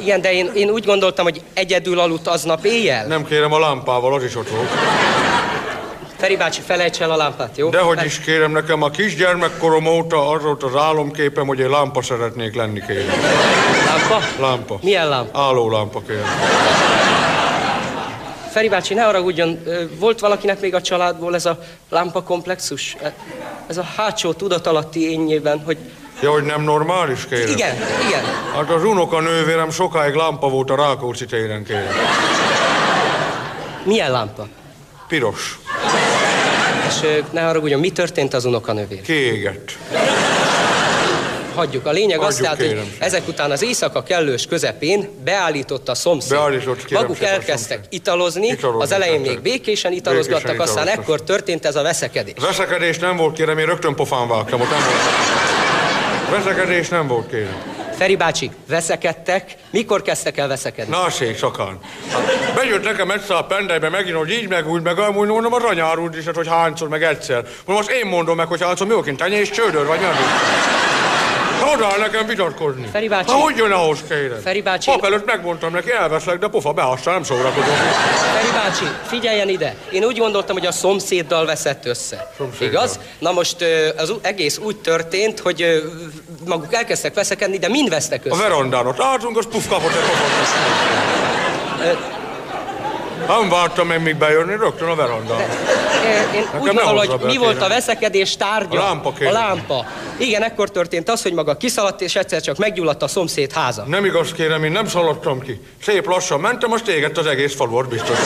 Igen, 0.00 0.20
de 0.20 0.32
én, 0.32 0.50
én 0.54 0.70
úgy 0.70 0.84
gondoltam, 0.84 1.24
hogy 1.24 1.40
egyedül 1.54 1.98
aludt 1.98 2.26
aznap 2.26 2.64
éjjel. 2.64 3.06
Nem 3.06 3.24
kérem, 3.24 3.52
a 3.52 3.58
lámpával, 3.58 4.14
az 4.14 4.24
is 4.24 4.36
ott 4.36 4.48
volt. 4.48 4.68
Feri 6.16 6.36
bácsi, 6.36 6.60
felejts 6.60 7.00
el 7.00 7.10
a 7.10 7.16
lámpát, 7.16 7.56
jó? 7.56 7.68
Dehogy 7.70 8.04
is 8.04 8.18
kérem, 8.20 8.52
nekem 8.52 8.82
a 8.82 8.90
kisgyermekkorom 8.90 9.86
óta 9.86 10.28
az 10.30 10.42
volt 10.42 10.62
az 10.62 10.76
álomképem, 10.76 11.46
hogy 11.46 11.58
én 11.58 11.68
lámpa 11.68 12.02
szeretnék 12.02 12.54
lenni, 12.54 12.80
kérem. 12.86 13.14
Lámpa? 13.86 14.26
Lámpa. 14.40 14.78
Milyen 14.82 15.08
lámpa? 15.08 15.40
Álló 15.40 15.70
lámpa, 15.70 16.02
kérem. 16.06 16.24
Feri 18.50 18.68
bácsi, 18.68 18.94
ne 18.94 19.02
haragudjon, 19.02 19.62
volt 19.98 20.20
valakinek 20.20 20.60
még 20.60 20.74
a 20.74 20.80
családból 20.80 21.34
ez 21.34 21.46
a 21.46 21.58
lámpa 21.90 22.22
komplexus? 22.22 22.96
E- 23.02 23.14
Ez 23.66 23.78
a 23.78 23.86
hátsó 23.96 24.32
tudatalatti 24.32 25.10
énjében, 25.10 25.62
hogy... 25.64 25.78
Ja, 26.24 26.30
hogy 26.30 26.42
nem 26.42 26.62
normális, 26.62 27.26
kérem? 27.28 27.50
Igen, 27.52 27.74
igen. 28.08 28.24
Hát 28.54 28.70
az 28.70 28.84
unoka 28.84 29.20
nővérem 29.20 29.70
sokáig 29.70 30.14
lámpa 30.14 30.48
volt 30.48 30.70
a 30.70 30.76
Rákóczi 30.76 31.24
téren, 31.24 31.64
kérem. 31.64 31.86
Milyen 33.84 34.10
lámpa? 34.10 34.46
Piros. 35.08 35.58
És 36.88 37.22
ne 37.30 37.40
haragudjon, 37.40 37.80
mi 37.80 37.90
történt 37.90 38.34
az 38.34 38.44
unokanővér? 38.44 39.00
Kiégett. 39.00 39.72
Hagyjuk. 41.54 41.86
A 41.86 41.90
lényeg 41.90 42.20
az, 42.20 42.34
tehát, 42.36 42.56
hogy 42.56 42.80
ezek 42.98 43.28
után 43.28 43.50
az 43.50 43.62
éjszaka 43.62 44.02
kellős 44.02 44.46
közepén 44.46 45.08
beállított 45.24 45.88
a 45.88 45.94
szomszéd. 45.94 46.30
Beállított, 46.30 46.90
Maguk 46.90 47.20
elkezdtek 47.22 47.76
szomszéd. 47.76 47.86
italozni, 47.88 48.46
Italozni 48.46 48.82
az 48.82 48.92
elején 48.92 49.20
még 49.20 49.40
békésen 49.40 49.92
italozgattak, 49.92 50.42
Békésen 50.42 50.60
aztán 50.66 50.82
italoztak. 50.82 51.04
ekkor 51.04 51.22
történt 51.22 51.64
ez 51.66 51.76
a 51.76 51.82
veszekedés. 51.82 52.34
Veszekedés 52.40 52.98
nem 52.98 53.16
volt, 53.16 53.36
kérem, 53.36 53.58
én 53.58 53.66
rögtön 53.66 53.94
pofán 53.94 54.28
vágtam, 54.28 54.60
ott 54.60 54.70
nem 54.70 54.78
volt. 54.78 55.53
Veszekedés 56.30 56.88
nem 56.88 57.06
volt, 57.06 57.30
kérem. 57.30 57.62
Feri 57.96 58.16
bácsi, 58.16 58.50
veszekedtek. 58.68 59.54
Mikor 59.70 60.02
kezdtek 60.02 60.38
el 60.38 60.48
veszekedni? 60.48 60.96
Na, 60.96 61.10
szék, 61.10 61.36
szakán. 61.36 61.78
Bejött 62.54 62.84
nekem 62.84 63.10
egyszer 63.10 63.36
a 63.36 63.44
pendelybe 63.44 63.88
megint, 63.88 64.16
hogy 64.16 64.30
így 64.30 64.48
meg 64.48 64.68
úgy, 64.68 64.82
meg 64.82 64.98
amúgy 64.98 65.28
mondom, 65.28 65.52
a 65.52 65.58
ranyár 65.58 65.98
úr 65.98 66.16
is, 66.16 66.24
hát, 66.24 66.34
hogy 66.34 66.48
hányszor, 66.48 66.88
meg 66.88 67.02
egyszer. 67.02 67.44
Most 67.66 67.90
én 67.90 68.06
mondom 68.06 68.36
meg, 68.36 68.46
hogy 68.46 68.62
hányszor, 68.62 68.86
mi 68.86 68.94
oként, 68.94 69.16
tenyé 69.16 69.36
és 69.38 69.50
csődör, 69.50 69.86
vagy 69.86 70.00
nem? 70.00 70.12
Áll 71.68 71.98
nekem 71.98 72.26
vitatkozni. 72.26 72.88
Feri 72.92 73.08
bácsi. 73.08 73.30
Na, 73.30 73.36
hogy 73.36 73.56
jön 73.56 73.70
ahhoz, 73.72 73.98
kérem? 74.08 74.40
Feri 74.44 74.62
bácsi. 74.62 74.90
Pap 74.90 75.04
előtt 75.04 75.26
megmondtam 75.26 75.72
neki, 75.72 75.90
elveszlek, 75.92 76.38
de 76.38 76.48
pofa 76.48 76.72
behassza, 76.72 77.10
nem 77.10 77.22
szórakozom. 77.22 77.74
Feri 78.34 78.50
bácsi, 78.52 78.84
figyeljen 79.06 79.48
ide! 79.48 79.74
Én 79.92 80.04
úgy 80.04 80.18
gondoltam, 80.18 80.56
hogy 80.56 80.66
a 80.66 80.72
szomszéddal 80.72 81.46
veszett 81.46 81.86
össze. 81.86 82.30
Szomszéddal. 82.36 82.68
Igaz? 82.68 82.98
Na 83.18 83.32
most 83.32 83.56
az 83.96 84.12
egész 84.22 84.58
úgy 84.58 84.76
történt, 84.76 85.40
hogy 85.40 85.82
maguk 86.46 86.74
elkezdtek 86.74 87.14
veszekedni, 87.14 87.58
de 87.58 87.68
mind 87.68 87.88
vesztek 87.88 88.20
A 88.24 88.28
össze. 88.28 88.42
verandán 88.42 88.86
ott 88.86 89.00
álltunk, 89.00 89.38
az 89.38 89.46
puf 89.50 89.68
kapott 89.68 89.90
egy 89.94 90.00
pofot. 90.06 90.32
Nem 93.28 93.48
vártam 93.48 93.90
én, 93.90 94.00
míg 94.00 94.16
bejönni, 94.16 94.56
rögtön 94.56 94.88
a 94.88 94.94
verandán. 94.94 95.40
Én 95.40 95.46
Nekem 96.52 96.60
úgy 96.60 96.68
hozza 96.78 97.16
hogy 97.16 97.20
mi 97.26 97.36
volt 97.36 97.62
a 97.62 97.68
veszekedés 97.68 98.36
tárgya? 98.36 98.80
A 98.80 98.84
lámpa, 98.84 99.08
A 99.08 99.12
kérem. 99.12 99.32
lámpa. 99.32 99.86
Igen, 100.16 100.42
ekkor 100.42 100.70
történt 100.70 101.08
az, 101.10 101.22
hogy 101.22 101.32
maga 101.32 101.56
kiszaladt, 101.56 102.00
és 102.00 102.16
egyszer 102.16 102.40
csak 102.40 102.56
meggyulladt 102.56 103.02
a 103.02 103.08
szomszéd 103.08 103.52
háza. 103.52 103.84
Nem 103.86 104.04
igaz, 104.04 104.32
kérem, 104.32 104.64
én 104.64 104.72
nem 104.72 104.86
szaladtam 104.86 105.40
ki. 105.40 105.60
Szép 105.82 106.06
lassan 106.06 106.40
mentem, 106.40 106.70
most 106.70 106.88
égett 106.88 107.18
az 107.18 107.26
egész 107.26 107.54
falu, 107.54 107.82
biztos. 107.82 108.18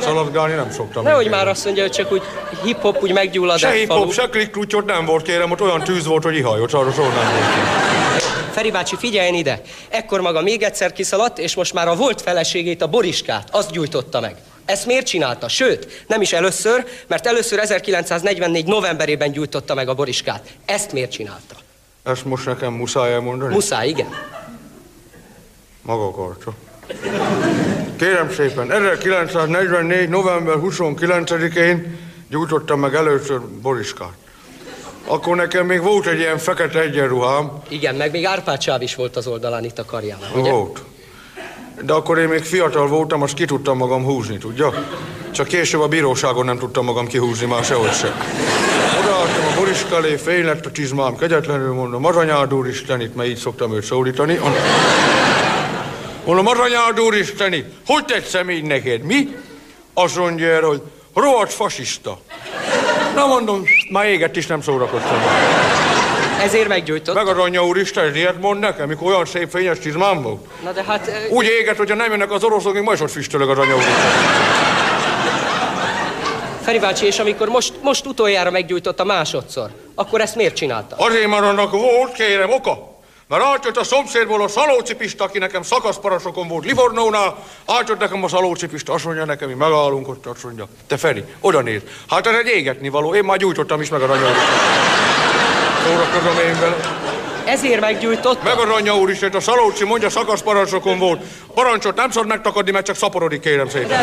Szaladgálni 0.00 0.54
nem 0.54 0.70
szoktam. 0.70 1.04
Nehogy 1.04 1.28
már 1.28 1.48
azt 1.48 1.64
mondja, 1.64 1.82
hogy 1.82 1.92
csak 1.92 2.12
úgy 2.12 2.22
hip-hop 2.62 3.02
úgy 3.02 3.12
meggyullad 3.12 3.58
Se 3.58 3.70
egy 3.70 3.78
hip 3.78 3.86
falu. 3.86 4.10
se 4.10 4.28
klik 4.28 4.56
ott 4.56 4.84
nem 4.86 5.04
volt, 5.04 5.22
kérem, 5.24 5.50
ott 5.50 5.60
olyan 5.60 5.82
tűz 5.82 6.06
volt, 6.06 6.22
hogy 6.22 6.36
ihajott, 6.36 6.72
arra 6.72 6.92
szó 6.92 7.02
nem 7.02 7.12
volt. 7.12 7.93
Feri 8.54 8.70
bácsi, 8.70 8.96
figyeljen 8.96 9.34
ide! 9.34 9.60
Ekkor 9.88 10.20
maga 10.20 10.42
még 10.42 10.62
egyszer 10.62 10.92
kiszaladt, 10.92 11.38
és 11.38 11.54
most 11.54 11.72
már 11.72 11.88
a 11.88 11.94
volt 11.94 12.20
feleségét, 12.22 12.82
a 12.82 12.86
Boriskát, 12.86 13.48
azt 13.50 13.70
gyújtotta 13.70 14.20
meg. 14.20 14.36
Ezt 14.64 14.86
miért 14.86 15.06
csinálta? 15.06 15.48
Sőt, 15.48 16.04
nem 16.06 16.20
is 16.20 16.32
először, 16.32 16.84
mert 17.06 17.26
először 17.26 17.58
1944 17.58 18.66
novemberében 18.66 19.32
gyújtotta 19.32 19.74
meg 19.74 19.88
a 19.88 19.94
Boriskát. 19.94 20.52
Ezt 20.64 20.92
miért 20.92 21.10
csinálta? 21.10 21.54
Ezt 22.02 22.24
most 22.24 22.46
nekem 22.46 22.72
muszáj 22.72 23.12
elmondani? 23.12 23.54
Muszáj, 23.54 23.88
igen. 23.88 24.08
Maga 25.82 26.06
akarta. 26.06 26.52
Kérem 27.98 28.32
szépen, 28.32 28.72
1944. 28.72 30.08
november 30.08 30.54
29-én 30.58 31.98
gyújtottam 32.30 32.80
meg 32.80 32.94
először 32.94 33.40
Boriskát. 33.40 34.23
Akkor 35.06 35.36
nekem 35.36 35.66
még 35.66 35.82
volt 35.82 36.06
egy 36.06 36.18
ilyen 36.18 36.38
fekete 36.38 36.80
egyenruhám, 36.80 37.50
Igen, 37.68 37.94
meg 37.94 38.10
még 38.10 38.24
Árpád 38.24 38.62
sáv 38.62 38.82
is 38.82 38.94
volt 38.94 39.16
az 39.16 39.26
oldalán 39.26 39.64
itt 39.64 39.78
a 39.78 39.84
karjánál, 39.84 40.30
ugye? 40.34 40.50
Volt. 40.50 40.82
De 41.82 41.92
akkor 41.92 42.18
én 42.18 42.28
még 42.28 42.42
fiatal 42.42 42.86
voltam, 42.88 43.22
azt 43.22 43.34
ki 43.34 43.44
tudtam 43.44 43.76
magam 43.76 44.04
húzni, 44.04 44.38
tudja? 44.38 44.72
Csak 45.30 45.46
később 45.46 45.80
a 45.80 45.88
bíróságon 45.88 46.44
nem 46.44 46.58
tudtam 46.58 46.84
magam 46.84 47.06
kihúzni, 47.06 47.46
már 47.46 47.64
sehogy 47.64 47.92
se. 47.92 48.14
Odaadtam 49.00 49.44
a 49.52 49.58
Boris 49.58 49.84
elé, 49.92 50.16
fény 50.16 50.44
lett 50.44 50.66
a 50.66 50.70
csizmám, 50.70 51.16
kegyetlenül 51.16 51.72
mondom, 51.72 52.04
Aranyád 52.04 52.54
úristenit, 52.54 53.14
mert 53.14 53.28
így 53.28 53.36
szoktam 53.36 53.74
őt 53.74 53.84
szólítani. 53.84 54.40
Mondom, 56.24 56.46
Aranyád 56.46 57.00
úristeni, 57.00 57.64
hogy 57.86 58.04
tetszem 58.04 58.50
így 58.50 58.64
neked, 58.64 59.02
mi? 59.02 59.36
Azt 59.94 60.16
mondja 60.16 60.46
erre, 60.48 60.66
hogy 60.66 60.82
rohadt 61.14 61.52
fasiszta. 61.52 62.18
Na 63.14 63.26
mondom, 63.26 63.62
már 63.90 64.06
éget 64.06 64.36
is 64.36 64.46
nem 64.46 64.60
szórakoztam. 64.60 65.22
Ezért 66.42 66.68
meggyújtott. 66.68 67.14
Meg 67.14 67.26
az 67.26 67.38
anyja 67.38 67.66
úristen, 67.66 68.14
ilyet 68.14 68.40
mond 68.40 68.60
nekem, 68.60 68.88
mikor 68.88 69.06
olyan 69.12 69.24
szép 69.24 69.50
fényes 69.50 69.78
csizmám 69.78 70.22
volt. 70.22 70.46
Na 70.64 70.72
de 70.72 70.82
hát... 70.86 71.06
ö, 71.08 71.34
Úgy 71.34 71.44
éget, 71.60 71.76
hogyha 71.76 71.94
nem 71.94 72.10
jönnek 72.10 72.30
az 72.32 72.44
oroszok, 72.44 72.72
még 72.72 72.82
ma 72.82 72.92
is 72.92 73.00
ott 73.00 73.10
füstölög 73.10 73.50
az 73.50 73.58
anya 73.58 73.74
úr. 73.74 73.82
Feri 76.62 76.78
bácsi, 76.78 77.06
és 77.06 77.18
amikor 77.18 77.48
most, 77.48 77.72
most 77.82 78.06
utoljára 78.06 78.50
meggyújtotta 78.50 79.04
másodszor, 79.04 79.70
akkor 79.94 80.20
ezt 80.20 80.34
miért 80.36 80.54
csinálta? 80.54 80.96
Azért, 80.98 81.26
mert 81.26 81.42
annak 81.42 81.70
volt, 81.70 82.12
kérem, 82.12 82.50
oka. 82.50 82.93
Mert 83.26 83.42
átjött 83.42 83.76
a 83.76 83.84
szomszédból 83.84 84.42
a 84.42 84.48
Szalóci 84.48 84.94
Pista, 84.94 85.24
aki 85.24 85.38
nekem 85.38 85.62
szakaszparasokon 85.62 86.48
volt 86.48 86.64
Livornónál, 86.64 87.36
átjött 87.66 87.98
nekem 87.98 88.24
a 88.24 88.28
Szalóci 88.28 88.66
Pista, 88.66 88.92
azt 88.92 89.04
mondja 89.04 89.24
nekem, 89.24 89.48
mi 89.48 89.54
megállunk 89.54 90.08
ott, 90.08 90.26
azt 90.26 90.44
mondja, 90.44 90.68
te 90.86 90.96
Feri, 90.96 91.24
oda 91.40 91.60
néz. 91.60 91.80
Hát 92.08 92.26
ez 92.26 92.34
egy 92.34 92.46
égetni 92.46 92.88
való, 92.88 93.14
én 93.14 93.24
már 93.24 93.38
gyújtottam 93.38 93.80
is 93.80 93.88
meg 93.88 94.02
a 94.02 94.06
ranya 94.06 94.26
Szórakozom 95.84 96.38
én 96.38 96.60
vele. 96.60 96.93
Ezért 97.44 97.80
meggyújtott? 97.80 98.42
Meg 98.42 98.58
a 98.58 98.64
ranya 98.64 98.96
úr 98.96 99.10
is, 99.10 99.22
a 99.22 99.40
Szalóci 99.40 99.84
mondja, 99.84 100.10
szakaszparasokon 100.10 100.98
volt. 100.98 101.22
Parancsot 101.54 101.96
nem 101.96 102.10
szabad 102.10 102.28
megtakadni, 102.28 102.70
mert 102.70 102.86
csak 102.86 102.96
szaporodik, 102.96 103.40
kérem 103.40 103.68
szépen. 103.68 103.88
De, 103.88 103.96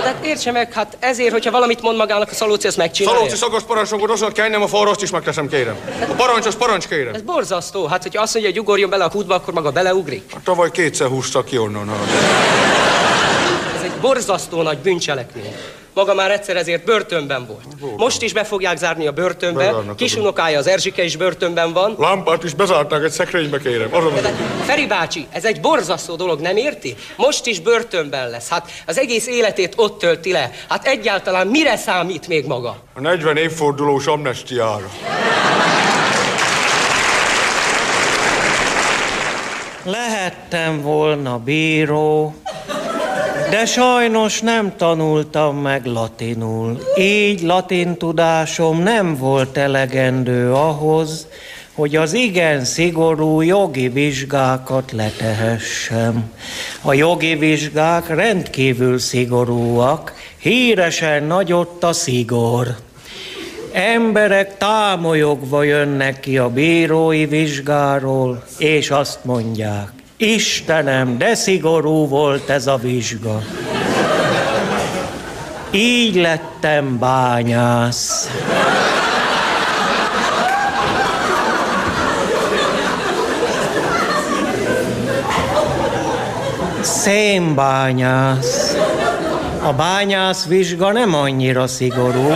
de 0.00 0.06
hát 0.06 0.24
értse 0.24 0.50
meg, 0.50 0.72
hát 0.72 0.96
ezért, 1.00 1.32
hogyha 1.32 1.50
valamit 1.50 1.82
mond 1.82 1.96
magának 1.96 2.30
a 2.30 2.34
Szalóci, 2.34 2.66
ezt 2.66 2.76
megcsinálja. 2.76 3.18
Szalóci 3.18 3.36
szakaszparancsokot, 3.36 4.10
azt 4.10 4.32
kell 4.32 4.48
nem 4.48 4.62
a 4.62 4.66
falra, 4.66 4.90
azt 4.90 5.02
is 5.02 5.10
megteszem, 5.10 5.48
kérem. 5.48 5.76
A 6.10 6.12
parancs, 6.12 6.46
az 6.46 6.56
parancs, 6.56 6.88
kérem. 6.88 7.14
Ez 7.14 7.22
borzasztó. 7.22 7.86
Hát, 7.86 8.02
hogyha 8.02 8.22
azt 8.22 8.34
mondja, 8.34 8.52
hogy 8.52 8.60
ugorjon 8.60 8.90
bele 8.90 9.04
a 9.04 9.08
kútba, 9.08 9.34
akkor 9.34 9.54
maga 9.54 9.70
beleugrik. 9.70 10.32
Hát 10.32 10.42
tavaly 10.42 10.70
kétszer 10.70 11.08
húztak 11.08 11.44
ki 11.44 11.58
onnan. 11.58 11.90
Ez 13.76 13.82
egy 13.82 14.00
borzasztó 14.00 14.62
nagy 14.62 14.78
bűncselekmény. 14.78 15.54
Maga 15.94 16.14
már 16.14 16.30
egyszer 16.30 16.56
ezért 16.56 16.84
börtönben 16.84 17.46
volt. 17.46 17.96
Most 17.96 18.22
is 18.22 18.32
be 18.32 18.44
fogják 18.44 18.76
zárni 18.76 19.06
a 19.06 19.12
börtönbe. 19.12 19.64
Bezárnak, 19.64 19.96
Kisunokája 19.96 20.58
az 20.58 20.66
Erzsike 20.66 21.04
is 21.04 21.16
börtönben 21.16 21.72
van. 21.72 21.94
Lámpát 21.98 22.44
is 22.44 22.54
bezárták 22.54 23.02
egy 23.02 23.10
szekrénybe, 23.10 23.58
kérem. 23.58 23.94
Azon 23.94 24.14
De, 24.14 24.34
Feri 24.64 24.86
bácsi, 24.86 25.26
ez 25.30 25.44
egy 25.44 25.60
borzasztó 25.60 26.16
dolog, 26.16 26.40
nem 26.40 26.56
érti? 26.56 26.96
Most 27.16 27.46
is 27.46 27.60
börtönben 27.60 28.30
lesz. 28.30 28.48
Hát 28.48 28.70
az 28.86 28.98
egész 28.98 29.26
életét 29.26 29.72
ott 29.76 29.98
tölti 29.98 30.32
le. 30.32 30.50
Hát 30.68 30.86
egyáltalán 30.86 31.46
mire 31.46 31.76
számít 31.76 32.28
még 32.28 32.46
maga? 32.46 32.76
A 32.94 33.00
40 33.00 33.36
évfordulós 33.36 34.06
amnestiára. 34.06 34.90
Lehettem 39.84 40.82
volna 40.82 41.38
bíró, 41.38 42.34
de 43.52 43.66
sajnos 43.66 44.40
nem 44.40 44.76
tanultam 44.76 45.56
meg 45.56 45.86
latinul. 45.86 46.78
Így 46.98 47.42
latin 47.42 47.96
tudásom 47.96 48.82
nem 48.82 49.16
volt 49.16 49.56
elegendő 49.56 50.52
ahhoz, 50.52 51.26
hogy 51.74 51.96
az 51.96 52.12
igen 52.12 52.64
szigorú 52.64 53.40
jogi 53.40 53.88
vizsgákat 53.88 54.92
letehessem. 54.92 56.32
A 56.82 56.92
jogi 56.92 57.34
vizsgák 57.34 58.08
rendkívül 58.08 58.98
szigorúak, 58.98 60.12
híresen 60.38 61.24
nagyott 61.24 61.84
a 61.84 61.92
szigor. 61.92 62.76
Emberek 63.72 64.56
támolyogva 64.56 65.62
jönnek 65.62 66.20
ki 66.20 66.38
a 66.38 66.48
bírói 66.48 67.26
vizsgáról, 67.26 68.44
és 68.58 68.90
azt 68.90 69.24
mondják, 69.24 70.01
Istenem, 70.22 71.18
de 71.18 71.34
szigorú 71.34 72.08
volt 72.08 72.48
ez 72.48 72.66
a 72.66 72.76
vizsga. 72.76 73.42
Így 75.70 76.14
lettem 76.14 76.98
bányász. 76.98 78.30
Szénbányász. 86.80 88.76
A 89.62 89.72
bányász 89.72 90.46
vizsga 90.46 90.92
nem 90.92 91.14
annyira 91.14 91.66
szigorú. 91.66 92.32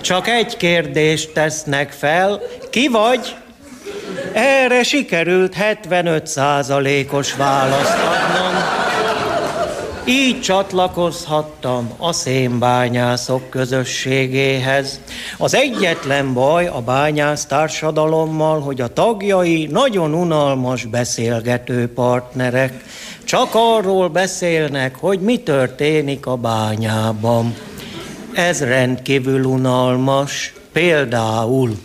Csak 0.00 0.28
egy 0.28 0.56
kérdést 0.56 1.32
tesznek 1.32 1.92
fel. 1.92 2.40
Ki 2.70 2.88
vagy? 2.88 3.36
Erre 4.34 4.82
sikerült 4.82 5.54
75 5.54 6.26
százalékos 6.26 7.34
választ 7.34 7.94
adnom. 7.94 8.62
Így 10.06 10.40
csatlakozhattam 10.40 11.90
a 11.98 12.12
szénbányászok 12.12 13.50
közösségéhez. 13.50 15.00
Az 15.38 15.54
egyetlen 15.54 16.32
baj 16.32 16.66
a 16.66 16.80
bányász 16.80 17.46
társadalommal, 17.46 18.60
hogy 18.60 18.80
a 18.80 18.92
tagjai 18.92 19.68
nagyon 19.70 20.14
unalmas 20.14 20.84
beszélgető 20.84 21.92
partnerek. 21.92 22.84
Csak 23.24 23.48
arról 23.52 24.08
beszélnek, 24.08 24.96
hogy 24.96 25.20
mi 25.20 25.38
történik 25.38 26.26
a 26.26 26.36
bányában. 26.36 27.54
Ez 28.32 28.60
rendkívül 28.60 29.44
unalmas. 29.44 30.54
Például, 30.72 31.78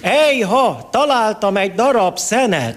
Ejha, 0.00 0.88
találtam 0.90 1.56
egy 1.56 1.74
darab 1.74 2.18
szenet. 2.18 2.76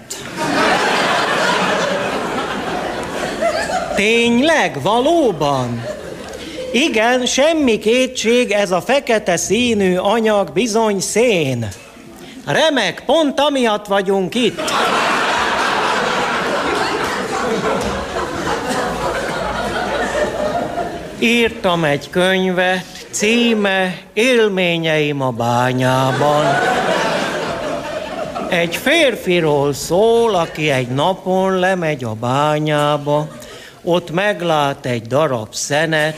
Tényleg, 3.94 4.82
valóban? 4.82 5.86
Igen, 6.72 7.26
semmi 7.26 7.78
kétség, 7.78 8.50
ez 8.50 8.70
a 8.70 8.80
fekete 8.80 9.36
színű 9.36 9.96
anyag 9.96 10.52
bizony 10.52 11.00
szén. 11.00 11.68
Remek, 12.46 13.02
pont 13.06 13.40
amiatt 13.40 13.86
vagyunk 13.86 14.34
itt. 14.34 14.72
Írtam 21.18 21.84
egy 21.84 22.10
könyvet, 22.10 23.06
címe 23.10 23.96
Élményeim 24.12 25.20
a 25.20 25.30
bányában. 25.30 26.44
Egy 28.48 28.76
férfiról 28.76 29.72
szól, 29.72 30.34
aki 30.34 30.70
egy 30.70 30.88
napon 30.88 31.58
lemegy 31.58 32.04
a 32.04 32.12
bányába, 32.12 33.28
ott 33.82 34.10
meglát 34.10 34.86
egy 34.86 35.02
darab 35.02 35.54
szenet, 35.54 36.16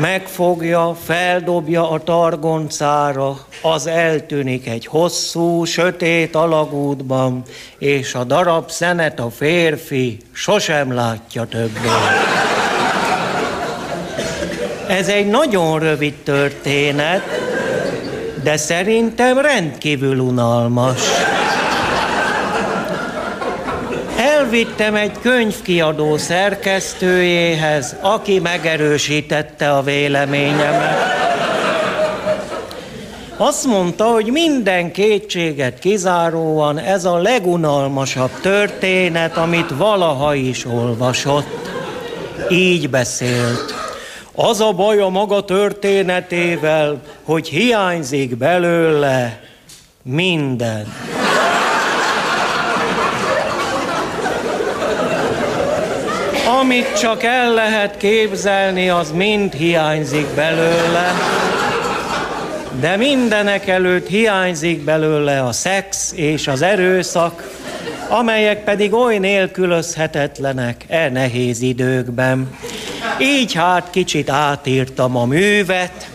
megfogja, 0.00 0.96
feldobja 1.04 1.90
a 1.90 2.02
targoncára, 2.02 3.36
az 3.62 3.86
eltűnik 3.86 4.68
egy 4.68 4.86
hosszú, 4.86 5.64
sötét 5.64 6.34
alagútban, 6.34 7.42
és 7.78 8.14
a 8.14 8.24
darab 8.24 8.70
szenet 8.70 9.20
a 9.20 9.30
férfi 9.30 10.18
sosem 10.32 10.94
látja 10.94 11.44
többé. 11.44 11.88
Ez 14.88 15.08
egy 15.08 15.26
nagyon 15.26 15.78
rövid 15.78 16.14
történet, 16.14 17.22
de 18.42 18.56
szerintem 18.56 19.38
rendkívül 19.38 20.18
unalmas. 20.18 21.00
Elvittem 24.44 24.94
egy 24.94 25.12
könyvkiadó 25.20 26.16
szerkesztőjéhez, 26.16 27.96
aki 28.00 28.38
megerősítette 28.38 29.70
a 29.70 29.82
véleményemet. 29.82 30.98
Azt 33.36 33.66
mondta, 33.66 34.04
hogy 34.04 34.26
minden 34.26 34.92
kétséget 34.92 35.78
kizáróan 35.78 36.78
ez 36.78 37.04
a 37.04 37.16
legunalmasabb 37.16 38.30
történet, 38.40 39.36
amit 39.36 39.70
valaha 39.76 40.34
is 40.34 40.66
olvasott. 40.66 41.70
Így 42.50 42.90
beszélt. 42.90 43.74
Az 44.34 44.60
a 44.60 44.72
baj 44.72 45.00
a 45.00 45.08
maga 45.08 45.44
történetével, 45.44 47.00
hogy 47.22 47.48
hiányzik 47.48 48.36
belőle 48.36 49.40
minden. 50.02 50.86
Amit 56.64 56.98
csak 56.98 57.22
el 57.22 57.52
lehet 57.52 57.96
képzelni, 57.96 58.88
az 58.88 59.10
mind 59.10 59.52
hiányzik 59.52 60.26
belőle. 60.34 61.12
De 62.80 62.96
mindenek 62.96 63.68
előtt 63.68 64.08
hiányzik 64.08 64.84
belőle 64.84 65.42
a 65.42 65.52
szex 65.52 66.12
és 66.16 66.48
az 66.48 66.62
erőszak, 66.62 67.50
amelyek 68.08 68.64
pedig 68.64 68.92
oly 68.92 69.18
nélkülözhetetlenek 69.18 70.84
e 70.88 71.08
nehéz 71.08 71.60
időkben. 71.60 72.56
Így 73.20 73.52
hát 73.52 73.90
kicsit 73.90 74.30
átírtam 74.30 75.16
a 75.16 75.24
művet, 75.24 76.10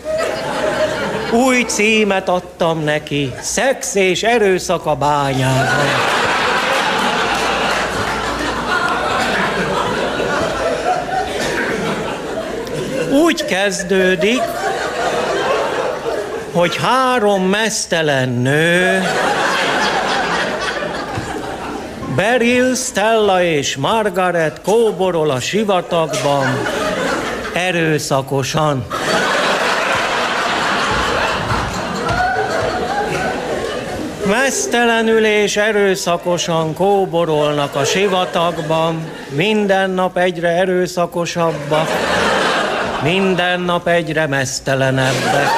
új 1.32 1.62
címet 1.62 2.28
adtam 2.28 2.84
neki, 2.84 3.32
szex 3.40 3.94
és 3.94 4.22
erőszak 4.22 4.86
a 4.86 4.94
bányában. 4.94 6.29
kezdődik, 13.50 14.40
hogy 16.52 16.76
három 16.76 17.42
mesztelen 17.42 18.28
nő, 18.28 19.02
Beryl, 22.16 22.74
Stella 22.74 23.42
és 23.42 23.76
Margaret 23.76 24.60
kóborol 24.62 25.30
a 25.30 25.40
sivatagban 25.40 26.46
erőszakosan. 27.52 28.86
Mesztelenül 34.26 35.24
és 35.24 35.56
erőszakosan 35.56 36.74
kóborolnak 36.74 37.74
a 37.74 37.84
sivatagban, 37.84 39.10
minden 39.28 39.90
nap 39.90 40.16
egyre 40.16 40.48
erőszakosabbak 40.48 41.88
minden 43.02 43.60
nap 43.60 43.86
egyre 43.86 44.26
mesztelenebbek. 44.26 45.48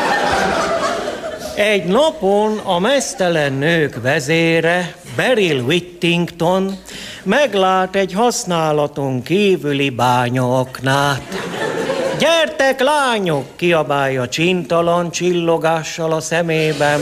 Egy 1.55 1.85
napon 1.85 2.59
a 2.63 2.79
mesztelen 2.79 3.53
nők 3.53 4.03
vezére, 4.03 4.95
Beryl 5.17 5.61
Whittington, 5.61 6.77
meglát 7.23 7.97
egy 7.97 8.13
használaton 8.13 9.23
kívüli 9.23 9.91
bányaaknát. 9.91 11.23
Gyertek, 12.19 12.81
lányok! 12.81 13.45
kiabálja 13.57 14.29
csintalan 14.29 15.11
csillogással 15.11 16.13
a 16.13 16.21
szemében. 16.21 17.01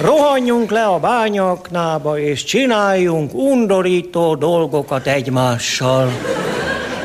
Rohanjunk 0.00 0.70
le 0.70 0.84
a 0.84 0.98
bányaknába, 0.98 2.18
és 2.18 2.44
csináljunk 2.44 3.34
undorító 3.34 4.34
dolgokat 4.34 5.06
egymással. 5.06 6.10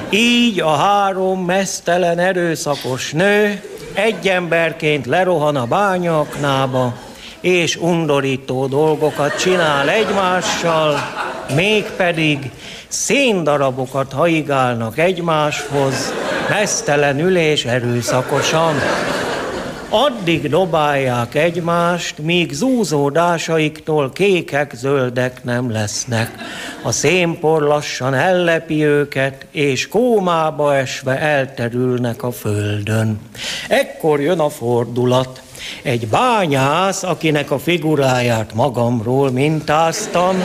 Így 0.09 0.59
a 0.59 0.75
három 0.75 1.45
mesztelen 1.45 2.19
erőszakos 2.19 3.11
nő 3.11 3.61
egy 3.93 4.27
emberként 4.27 5.05
lerohan 5.05 5.55
a 5.55 5.65
bányaknába, 5.65 6.93
és 7.41 7.75
undorító 7.75 8.65
dolgokat 8.65 9.39
csinál 9.39 9.89
egymással, 9.89 10.95
mégpedig 11.55 12.51
széndarabokat 12.87 14.13
haigálnak 14.13 14.97
egymáshoz, 14.97 16.13
mesztelenül 16.49 17.37
és 17.37 17.65
erőszakosan. 17.65 18.75
Addig 19.89 20.49
dobálják 20.49 21.35
egymást, 21.35 22.17
míg 22.17 22.51
zúzódásaiktól 22.51 24.11
kékek, 24.11 24.73
zöldek 24.75 25.43
nem 25.43 25.71
lesznek. 25.71 26.31
A 26.83 26.91
szénpor 26.91 27.61
lassan 27.61 28.13
ellepi 28.13 28.85
őket, 28.85 29.45
és 29.51 29.87
kómába 29.87 30.75
esve 30.75 31.19
elterülnek 31.19 32.23
a 32.23 32.31
földön. 32.31 33.19
Ekkor 33.67 34.21
jön 34.21 34.39
a 34.39 34.49
fordulat. 34.49 35.41
Egy 35.81 36.07
bányász, 36.07 37.03
akinek 37.03 37.51
a 37.51 37.59
figuráját 37.59 38.53
magamról 38.53 39.31
mintáztam, 39.31 40.35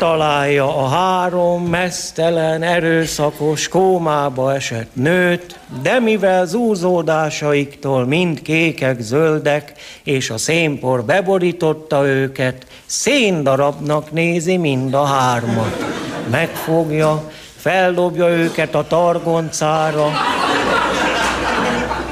megtalálja 0.00 0.76
a 0.76 0.88
három 0.88 1.64
mesztelen, 1.64 2.62
erőszakos 2.62 3.68
kómába 3.68 4.54
esett 4.54 4.90
nőt, 4.92 5.58
de 5.82 5.98
mivel 5.98 6.46
zúzódásaiktól 6.46 8.06
mind 8.06 8.42
kékek, 8.42 9.00
zöldek, 9.00 9.72
és 10.04 10.30
a 10.30 10.38
szénpor 10.38 11.04
beborította 11.04 12.06
őket, 12.06 12.66
széndarabnak 12.86 14.12
nézi 14.12 14.56
mind 14.56 14.94
a 14.94 15.04
hármat. 15.04 15.84
Megfogja, 16.30 17.30
feldobja 17.56 18.28
őket 18.28 18.74
a 18.74 18.86
targoncára, 18.86 20.10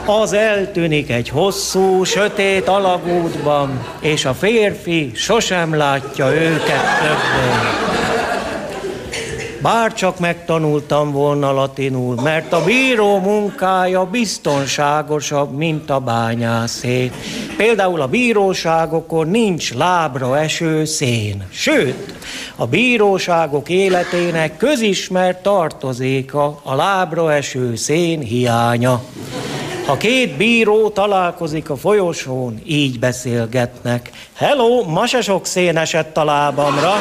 az 0.08 0.32
eltűnik 0.32 1.10
egy 1.10 1.28
hosszú, 1.28 2.04
sötét 2.04 2.68
alagútban, 2.68 3.86
és 4.00 4.24
a 4.24 4.34
férfi 4.34 5.10
sosem 5.14 5.74
látja 5.74 6.32
őket 6.34 6.98
többé. 7.00 7.86
Bár 9.62 9.94
csak 9.94 10.18
megtanultam 10.18 11.12
volna 11.12 11.52
latinul, 11.52 12.14
mert 12.22 12.52
a 12.52 12.64
bíró 12.64 13.18
munkája 13.18 14.04
biztonságosabb, 14.04 15.56
mint 15.56 15.90
a 15.90 15.98
bányászé. 15.98 17.10
Például 17.56 18.00
a 18.00 18.06
bíróságokon 18.06 19.28
nincs 19.28 19.74
lábra 19.74 20.38
eső 20.38 20.84
szén. 20.84 21.46
Sőt, 21.50 22.14
a 22.56 22.66
bíróságok 22.66 23.68
életének 23.68 24.56
közismert 24.56 25.42
tartozéka 25.42 26.60
a 26.62 26.74
lábra 26.74 27.32
eső 27.32 27.76
szén 27.76 28.20
hiánya. 28.20 29.02
Ha 29.88 29.96
két 29.96 30.36
bíró 30.36 30.88
találkozik 30.88 31.70
a 31.70 31.76
folyosón, 31.76 32.60
így 32.64 32.98
beszélgetnek. 32.98 34.10
Hello, 34.34 34.84
ma 34.84 35.06
se 35.06 35.20
sok 35.20 35.46
szén 35.46 35.76
esett 35.76 36.16
a 36.16 36.24
lábamra. 36.24 36.92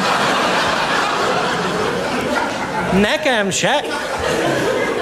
Nekem 3.00 3.50
se. 3.50 3.84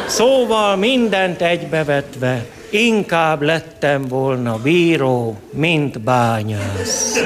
Szóval 0.06 0.76
mindent 0.76 1.42
egybevetve, 1.42 2.44
inkább 2.70 3.42
lettem 3.42 4.02
volna 4.08 4.56
bíró, 4.56 5.36
mint 5.50 6.00
bányász. 6.00 7.18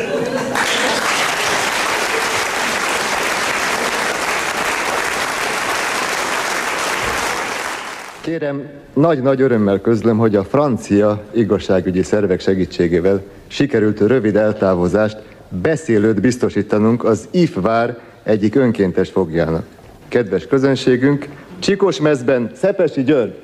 Kérem, 8.31 8.69
nagy-nagy 8.95 9.41
örömmel 9.41 9.81
közlöm, 9.81 10.19
hogy 10.19 10.37
a 10.37 10.45
francia 10.45 11.25
igazságügyi 11.31 12.03
szervek 12.03 12.41
segítségével 12.41 13.23
sikerült 13.47 14.01
rövid 14.01 14.37
eltávozást 14.37 15.19
beszélőt 15.49 16.21
biztosítanunk 16.21 17.05
az 17.05 17.29
IF 17.31 17.57
vár 17.61 17.99
egyik 18.23 18.55
önkéntes 18.55 19.11
fogjának. 19.11 19.65
Kedves 20.09 20.47
közönségünk, 20.47 21.29
Csikos 21.59 22.01
mezben 22.01 22.51
Szepesi 22.55 23.03
György! 23.03 23.41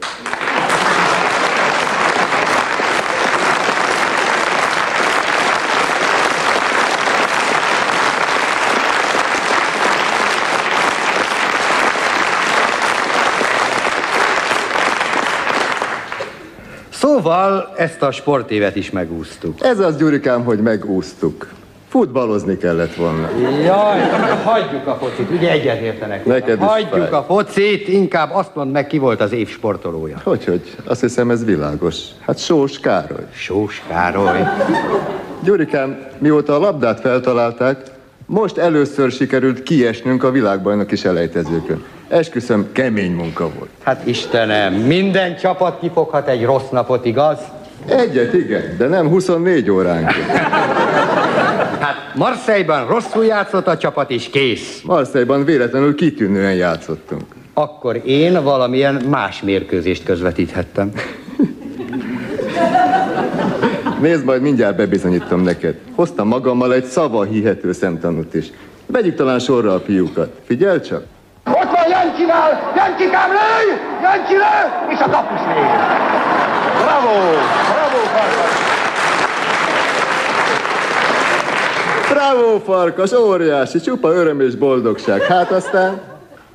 Szóval 17.27 17.73
ezt 17.77 18.03
a 18.03 18.11
sportévet 18.11 18.77
is 18.77 18.91
megúsztuk. 18.91 19.65
Ez 19.65 19.79
az, 19.79 19.97
Gyurikám, 19.97 20.45
hogy 20.45 20.59
megúsztuk. 20.59 21.49
Futballozni 21.89 22.57
kellett 22.57 22.95
volna. 22.95 23.29
Jaj, 23.65 24.01
hagyjuk 24.45 24.87
a 24.87 24.95
focit, 25.01 25.31
ugye 25.31 25.51
egyetértenek. 25.51 26.25
Neked 26.25 26.59
is 26.61 26.67
Hagyjuk 26.67 26.91
fáj. 26.93 27.11
a 27.11 27.23
focit, 27.23 27.89
inkább 27.89 28.31
azt 28.35 28.55
mondd 28.55 28.71
meg, 28.71 28.87
ki 28.87 28.99
volt 28.99 29.21
az 29.21 29.33
év 29.33 29.49
sportolója. 29.49 30.21
Hogy, 30.23 30.45
hogy? 30.45 30.77
Azt 30.85 31.01
hiszem 31.01 31.31
ez 31.31 31.45
világos. 31.45 31.97
Hát 32.21 32.39
Sós 32.39 32.81
Károly. 32.81 33.27
Sós 33.33 33.83
Károly. 33.89 34.41
Gyurikám, 35.43 35.99
mióta 36.19 36.55
a 36.55 36.59
labdát 36.59 37.01
feltalálták, 37.01 37.77
most 38.27 38.57
először 38.57 39.11
sikerült 39.11 39.63
kiesnünk 39.63 40.25
a 40.25 40.31
világbajnoki 40.31 40.97
selejtezőkön. 40.97 41.85
Esküszöm, 42.09 42.69
kemény 42.73 43.13
munka 43.13 43.51
volt. 43.59 43.71
Hát 43.83 44.07
Istenem, 44.07 44.75
minden 44.75 45.37
csapat 45.37 45.81
kifoghat 45.81 46.29
egy 46.29 46.45
rossz 46.45 46.69
napot, 46.71 47.05
igaz? 47.05 47.39
Egyet 47.89 48.35
igen, 48.35 48.75
de 48.79 48.87
nem 48.87 49.09
24 49.09 49.71
óránk. 49.71 50.11
Hát 51.81 52.15
Marseille-ban 52.15 52.87
rosszul 52.87 53.25
játszott 53.25 53.67
a 53.67 53.77
csapat, 53.77 54.11
és 54.11 54.31
kész. 54.31 54.81
Marseille-ban 54.85 55.45
véletlenül 55.45 55.95
kitűnően 55.95 56.55
játszottunk. 56.55 57.23
Akkor 57.55 58.01
én 58.05 58.43
valamilyen 58.43 58.95
más 58.95 59.43
mérkőzést 59.43 60.05
közvetíthettem. 60.05 60.93
Nézd, 64.01 64.25
majd 64.25 64.43
mindjárt 64.43 64.77
bebizonyítom 64.77 65.41
neked. 65.41 65.75
Hoztam 65.95 66.29
magammal 66.29 66.73
egy 66.73 66.85
szava 66.85 67.23
hihető 67.23 67.73
szemtanút 67.73 68.35
is. 68.35 68.51
Vegyük 68.87 69.15
talán 69.15 69.39
sorra 69.39 69.75
a 69.75 69.81
fiúkat. 69.81 70.33
Figyelj 70.47 70.81
csak! 70.81 71.03
Ott 71.47 71.71
van 71.71 71.89
Jancsinál! 71.89 72.73
Jancsikám 72.77 73.31
lőj! 73.31 73.79
Jancsi 74.03 74.33
lő! 74.33 74.93
És 74.93 74.99
a 74.99 75.11
kapus 75.11 75.41
még. 75.47 75.65
Bravo! 76.83 77.19
Bravo, 77.73 78.01
Farkas! 78.15 78.55
Bravo, 82.11 82.59
farkas, 82.59 83.13
óriási, 83.13 83.81
csupa 83.81 84.13
öröm 84.13 84.41
és 84.41 84.55
boldogság. 84.55 85.23
Hát 85.23 85.51
aztán... 85.51 86.01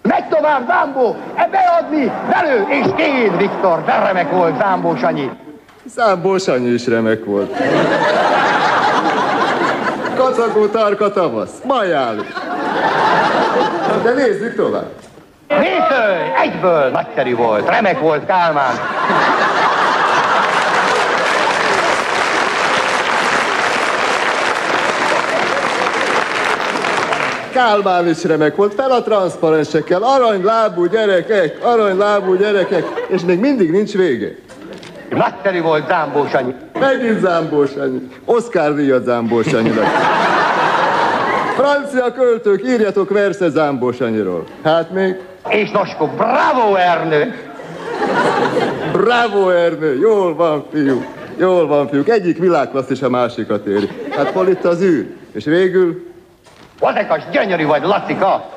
Megy 0.01 0.27
tovább, 0.27 0.67
Zámbó! 0.67 1.15
E 1.35 1.49
beadni! 1.51 2.11
Belő! 2.29 2.65
És 2.69 2.85
két, 2.95 3.37
Viktor! 3.37 3.83
De 3.85 3.99
remek 4.05 4.31
volt 4.31 4.57
Zámbó 4.57 4.95
Sanyi! 4.95 5.29
Számbó 5.95 6.37
Sanyi 6.37 6.69
is 6.69 6.87
remek 6.87 7.25
volt. 7.25 7.55
Kacagó 10.15 10.67
tarka 10.67 11.11
tavasz, 11.11 11.51
majálus. 11.63 12.27
De 14.03 14.11
nézzük 14.11 14.55
tovább. 14.55 14.91
Vétő! 15.47 16.33
Egyből! 16.41 16.89
Nagyszerű 16.89 17.35
volt! 17.35 17.69
Remek 17.69 17.99
volt 17.99 18.25
Kálmán! 18.25 18.73
Kálmán 27.51 28.09
is 28.09 28.23
remek 28.23 28.55
volt, 28.55 28.73
fel 28.73 28.91
a 28.91 29.01
transzparensekkel, 29.01 30.03
aranylábú 30.03 30.85
gyerekek, 30.85 31.57
aranylábú 31.61 32.35
gyerekek, 32.35 32.85
és 33.07 33.21
még 33.21 33.39
mindig 33.39 33.71
nincs 33.71 33.93
vége. 33.93 34.35
Nagyszerű 35.15 35.61
volt 35.61 35.87
Zámbó 35.87 36.27
Sanyi. 36.27 36.53
Megint 36.79 37.19
Zámbó 37.19 37.65
Sanyi. 37.65 38.09
Oscar 38.25 38.75
díjat 38.75 39.03
Zámbó 39.03 39.41
Sanyinak. 39.41 39.85
Francia 41.55 42.11
költők, 42.11 42.63
írjatok 42.65 43.09
verse 43.09 43.49
Zámbó 43.49 43.91
Sanyiról. 43.91 44.43
Hát 44.63 44.91
még? 44.91 45.15
És 45.49 45.71
Noskó, 45.71 46.05
bravo 46.05 46.75
Ernő! 46.75 47.33
Bravo 48.91 49.49
Ernő, 49.49 49.99
jól 49.99 50.35
van 50.35 50.65
fiú. 50.71 51.03
Jól 51.37 51.67
van 51.67 51.87
fiúk, 51.87 52.09
egyik 52.09 52.37
világklasszis 52.37 53.01
a 53.01 53.09
másikat 53.09 53.65
éri. 53.65 53.89
Hát 54.09 54.29
hol 54.29 54.47
itt 54.47 54.65
az 54.65 54.81
űr? 54.81 55.05
És 55.31 55.45
végül? 55.45 56.05
Vazekas, 56.79 57.23
gyönyörű 57.31 57.65
vagy, 57.65 57.83
Lacika! 57.83 58.49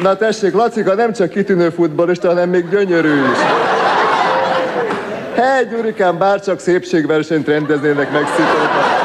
Na 0.00 0.16
tessék, 0.16 0.54
Lacika 0.54 0.94
nem 0.94 1.12
csak 1.12 1.28
kitűnő 1.28 1.70
futballista, 1.70 2.28
hanem 2.28 2.48
még 2.48 2.68
gyönyörű 2.68 3.14
is. 3.14 3.38
Hely, 5.34 5.66
Gyurikám, 5.70 6.18
bárcsak 6.18 6.60
szépségversenyt 6.60 7.48
rendeznének 7.48 8.12
Mexikóban. 8.12 9.04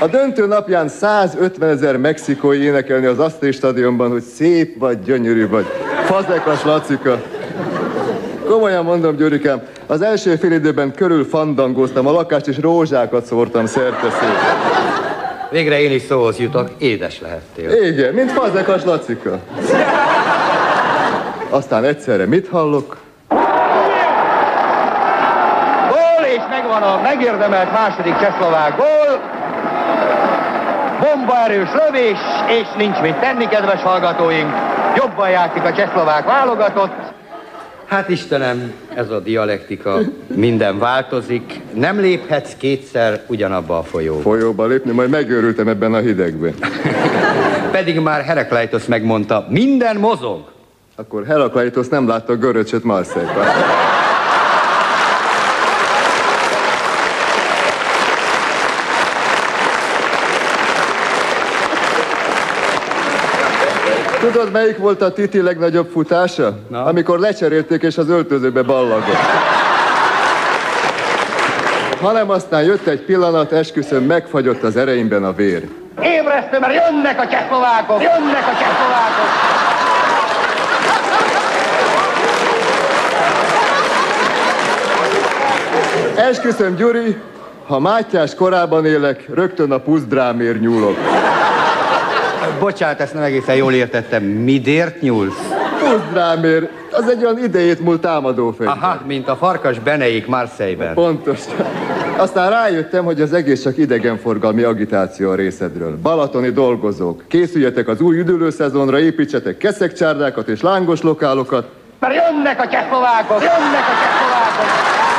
A 0.00 0.06
döntő 0.06 0.46
napján 0.46 0.88
150 0.88 1.68
ezer 1.68 1.96
mexikói 1.96 2.62
énekelni 2.62 3.06
az 3.06 3.18
Asztri 3.18 3.52
stadionban, 3.52 4.10
hogy 4.10 4.22
szép 4.22 4.78
vagy, 4.78 5.02
gyönyörű 5.02 5.48
vagy. 5.48 5.66
Fazekas 6.04 6.64
Lacika. 6.64 7.22
Komolyan 8.50 8.84
mondom, 8.84 9.16
Gyurikám, 9.16 9.62
az 9.86 10.02
első 10.02 10.36
fél 10.36 10.52
időben 10.52 10.94
körül 10.94 11.24
fandangoztam 11.24 12.06
a 12.06 12.10
lakást, 12.10 12.46
és 12.46 12.58
rózsákat 12.58 13.24
szórtam 13.24 13.66
szerte 13.66 14.10
szét. 14.10 14.38
Végre 15.50 15.80
én 15.80 15.92
is 15.92 16.02
szóhoz 16.02 16.38
jutok, 16.38 16.70
édes 16.78 17.20
lehettél. 17.20 17.70
Igen, 17.70 18.14
mint 18.14 18.32
Fazekas 18.32 18.84
Lacika. 18.84 19.38
Aztán 21.50 21.84
egyszerre 21.84 22.26
mit 22.26 22.48
hallok? 22.48 22.96
Gól, 25.88 26.26
és 26.26 26.42
megvan 26.50 26.82
a 26.82 27.00
megérdemelt 27.02 27.72
második 27.72 28.16
csehszlovák 28.16 28.76
gól. 28.76 29.20
Bombaerős 31.00 31.68
lövés, 31.72 32.18
és 32.48 32.66
nincs 32.76 33.00
mit 33.00 33.16
tenni, 33.16 33.48
kedves 33.48 33.82
hallgatóink. 33.82 34.54
Jobban 34.96 35.30
játszik 35.30 35.64
a 35.64 35.72
csehszlovák 35.72 36.24
válogatott. 36.24 37.18
Hát 37.90 38.08
Istenem, 38.08 38.72
ez 38.94 39.10
a 39.10 39.20
dialektika, 39.20 40.00
minden 40.34 40.78
változik. 40.78 41.60
Nem 41.74 42.00
léphetsz 42.00 42.56
kétszer 42.56 43.24
ugyanabba 43.26 43.78
a 43.78 43.82
folyóba. 43.82 44.20
Folyóba 44.20 44.66
lépni, 44.66 44.92
majd 44.92 45.10
megőrültem 45.10 45.68
ebben 45.68 45.94
a 45.94 45.98
hidegben. 45.98 46.54
Pedig 47.72 48.00
már 48.00 48.22
Herakleitos 48.22 48.86
megmondta, 48.86 49.46
minden 49.48 49.96
mozog. 49.96 50.50
Akkor 50.96 51.26
Herakleitos 51.26 51.88
nem 51.88 52.08
látta 52.08 52.32
a 52.32 52.36
göröcsöt 52.36 52.84
Marseille-ban. 52.84 53.44
Tudod, 64.32 64.52
melyik 64.52 64.78
volt 64.78 65.02
a 65.02 65.12
Titi 65.12 65.42
legnagyobb 65.42 65.90
futása? 65.90 66.58
Na? 66.68 66.84
Amikor 66.84 67.18
lecserélték 67.18 67.82
és 67.82 67.98
az 67.98 68.08
öltözőbe 68.08 68.62
ballagott. 68.62 69.16
Hanem 72.00 72.30
aztán 72.30 72.62
jött 72.62 72.86
egy 72.86 73.00
pillanat, 73.00 73.52
esküszöm, 73.52 74.04
megfagyott 74.04 74.62
az 74.62 74.76
ereimben 74.76 75.24
a 75.24 75.32
vér. 75.32 75.68
Ébresztő, 76.02 76.58
mert 76.58 76.72
jönnek 76.74 77.20
a 77.20 77.28
csehszlovákok, 77.28 78.02
jönnek 78.02 78.46
a 78.46 78.58
csehszlovákok. 78.58 79.28
Esküszöm, 86.16 86.74
Gyuri, 86.74 87.16
ha 87.66 87.78
Mátyás 87.78 88.34
korában 88.34 88.86
élek, 88.86 89.24
rögtön 89.34 89.72
a 89.72 89.78
puszdrámért 89.78 90.60
nyúlok. 90.60 90.96
Bocsánat, 92.58 93.00
ezt 93.00 93.14
nem 93.14 93.22
egészen 93.22 93.54
jól 93.54 93.72
értettem. 93.72 94.22
Midért 94.22 95.00
nyúlsz? 95.00 95.48
Puszdrámért, 95.78 96.70
az 96.92 97.08
egy 97.08 97.24
olyan 97.24 97.38
idejét 97.44 97.80
múlt 97.80 98.00
támadó 98.00 98.50
fegyver. 98.50 98.76
Aha, 98.76 99.00
mint 99.06 99.28
a 99.28 99.36
farkas 99.36 99.78
Beneik 99.78 100.26
Marseille-ben. 100.26 100.94
Pontos. 100.94 101.38
Aztán 102.16 102.50
rájöttem, 102.50 103.04
hogy 103.04 103.20
az 103.20 103.32
egész 103.32 103.62
csak 103.62 103.76
idegenforgalmi 103.76 104.62
agitáció 104.62 105.30
a 105.30 105.34
részedről. 105.34 105.98
Balatoni 106.02 106.50
dolgozók, 106.50 107.24
készüljetek 107.28 107.88
az 107.88 108.00
új 108.00 108.18
üdülőszezonra, 108.18 108.98
építsetek 108.98 109.56
keszekcsárdákat 109.56 110.48
és 110.48 110.60
lángos 110.60 111.02
lokálokat. 111.02 111.68
Mert 111.98 112.14
jönnek 112.14 112.60
a 112.60 112.68
csehszlovákok, 112.68 113.40
jönnek 113.40 113.86
a 113.88 113.94
csehszlovákok. 114.00 115.09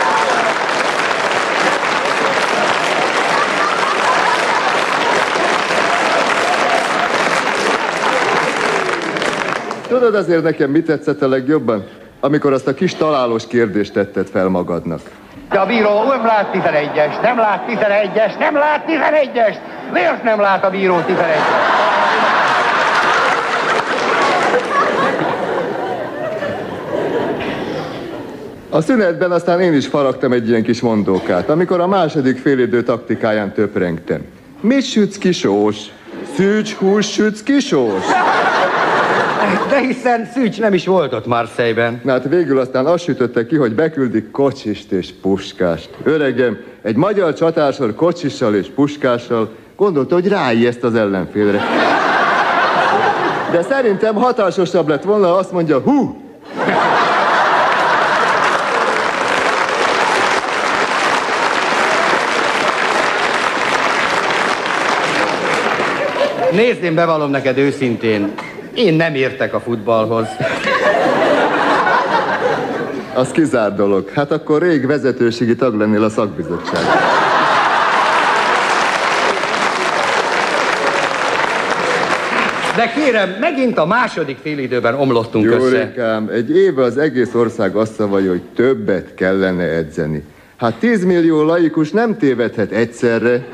Tudod 9.92 10.16
azért 10.16 10.44
nekem 10.44 10.70
mit 10.70 10.86
tetszett 10.86 11.22
a 11.22 11.28
legjobban? 11.28 11.84
Amikor 12.20 12.54
azt 12.54 12.68
a 12.68 12.74
kis 12.74 12.96
találós 12.96 13.48
kérdést 13.48 13.94
tetted 13.94 14.28
fel 14.28 14.48
magadnak. 14.48 15.02
De 15.50 15.60
a 15.60 15.66
bíró 15.66 16.04
nem 16.04 16.26
lát 16.26 16.50
11-es, 16.54 17.22
nem 17.22 17.38
lát 17.38 17.66
11-es, 17.70 18.40
nem 18.40 18.56
lát 18.56 18.86
11-es! 18.88 19.56
Miért 19.94 20.24
nem 20.24 20.40
lát 20.40 20.64
a 20.64 20.70
bíró 20.70 20.96
11-es? 21.08 21.42
A 28.70 28.82
szünetben 28.82 29.32
aztán 29.32 29.62
én 29.62 29.74
is 29.74 29.88
faragtam 29.88 30.32
egy 30.32 30.50
ilyen 30.50 30.64
kis 30.64 30.82
mondókát, 30.82 31.50
amikor 31.50 31.80
a 31.80 31.88
második 31.88 32.38
félidő 32.38 32.84
taktikáján 32.84 33.54
töprengtem. 33.54 34.22
Mit 34.62 34.84
sütsz 34.84 35.18
kisós? 35.18 35.78
Szűcs 36.36 36.74
hús 36.74 37.12
sütsz 37.12 37.44
kisós? 37.44 38.04
De 39.70 39.80
hiszen 39.80 40.26
Szűcs 40.34 40.60
nem 40.60 40.74
is 40.74 40.86
volt 40.86 41.14
ott 41.14 41.26
Marseille-ben. 41.26 42.02
Na 42.04 42.12
hát 42.12 42.28
végül 42.30 42.60
aztán 42.60 42.86
azt 42.86 43.04
sütötte 43.04 43.46
ki, 43.46 43.56
hogy 43.56 43.76
beküldik 43.76 44.32
kocsist 44.32 44.92
és 44.92 45.10
puskást. 45.22 45.90
Öregem, 46.04 46.58
egy 46.82 46.96
magyar 46.96 47.34
csatársor 47.34 47.96
kocsissal 47.96 48.56
és 48.56 48.68
puskással 48.76 49.50
gondolta, 49.76 50.14
hogy 50.14 50.28
ráijeszt 50.28 50.84
az 50.84 50.96
ellenfélre. 50.96 51.62
De 53.52 53.62
szerintem 53.62 54.16
hatásosabb 54.16 54.88
lett 54.88 55.04
volna, 55.04 55.38
azt 55.38 55.52
mondja, 55.52 55.80
hú! 55.80 56.22
Nézd, 66.52 66.84
én 66.84 66.96
bevallom 66.96 67.30
neked 67.30 67.58
őszintén, 67.58 68.34
én 68.74 68.94
nem 68.94 69.16
értek 69.16 69.54
a 69.54 69.60
futballhoz. 69.60 70.28
Az 73.14 73.32
kizár 73.32 73.76
dolog. 73.76 74.10
Hát 74.10 74.32
akkor 74.32 74.62
rég 74.62 74.86
vezetőségi 74.86 75.56
tag 75.56 75.76
lennél 75.76 76.04
a 76.04 76.10
szakbizottság. 76.10 76.82
De 82.76 82.92
kérem, 82.96 83.36
megint 83.40 83.78
a 83.78 83.86
második 83.86 84.38
félidőben 84.42 84.96
omlottunk 84.96 85.46
össze. 85.46 85.78
Jórikám, 85.78 86.30
egy 86.34 86.56
éve 86.56 86.84
az 86.84 86.98
egész 86.98 87.34
ország 87.34 87.76
azt 87.76 87.94
szavalja, 87.94 88.30
hogy 88.30 88.42
többet 88.56 89.14
kellene 89.14 89.64
edzeni. 89.64 90.24
Hát 90.58 90.76
10 90.76 91.06
millió 91.06 91.44
laikus 91.44 91.92
nem 91.92 92.18
tévedhet 92.18 92.72
egyszerre. 92.72 93.46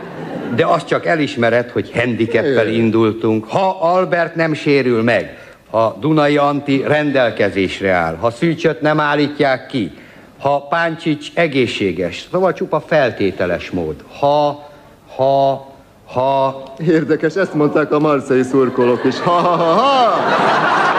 De 0.55 0.65
azt 0.65 0.87
csak 0.87 1.05
elismered, 1.05 1.69
hogy 1.69 1.91
handicappel 1.93 2.67
indultunk. 2.67 3.45
Ha 3.49 3.77
Albert 3.81 4.35
nem 4.35 4.53
sérül 4.53 5.03
meg, 5.03 5.37
ha 5.69 5.97
Dunai 5.99 6.37
Anti 6.37 6.83
rendelkezésre 6.87 7.91
áll, 7.91 8.15
ha 8.15 8.29
Szűcsöt 8.29 8.81
nem 8.81 8.99
állítják 8.99 9.65
ki, 9.65 9.91
ha 10.39 10.61
Páncsics 10.61 11.31
egészséges, 11.33 12.27
szóval 12.31 12.53
csupa 12.53 12.79
feltételes 12.87 13.71
mód. 13.71 13.95
Ha, 14.19 14.69
ha, 15.15 15.67
ha... 16.05 16.63
Érdekes, 16.87 17.35
ezt 17.35 17.53
mondták 17.53 17.91
a 17.91 17.99
marszai 17.99 18.43
szurkolók 18.43 19.03
is. 19.03 19.19
Ha, 19.19 19.31
ha, 19.31 19.55
ha, 19.55 19.73
ha! 19.73 20.96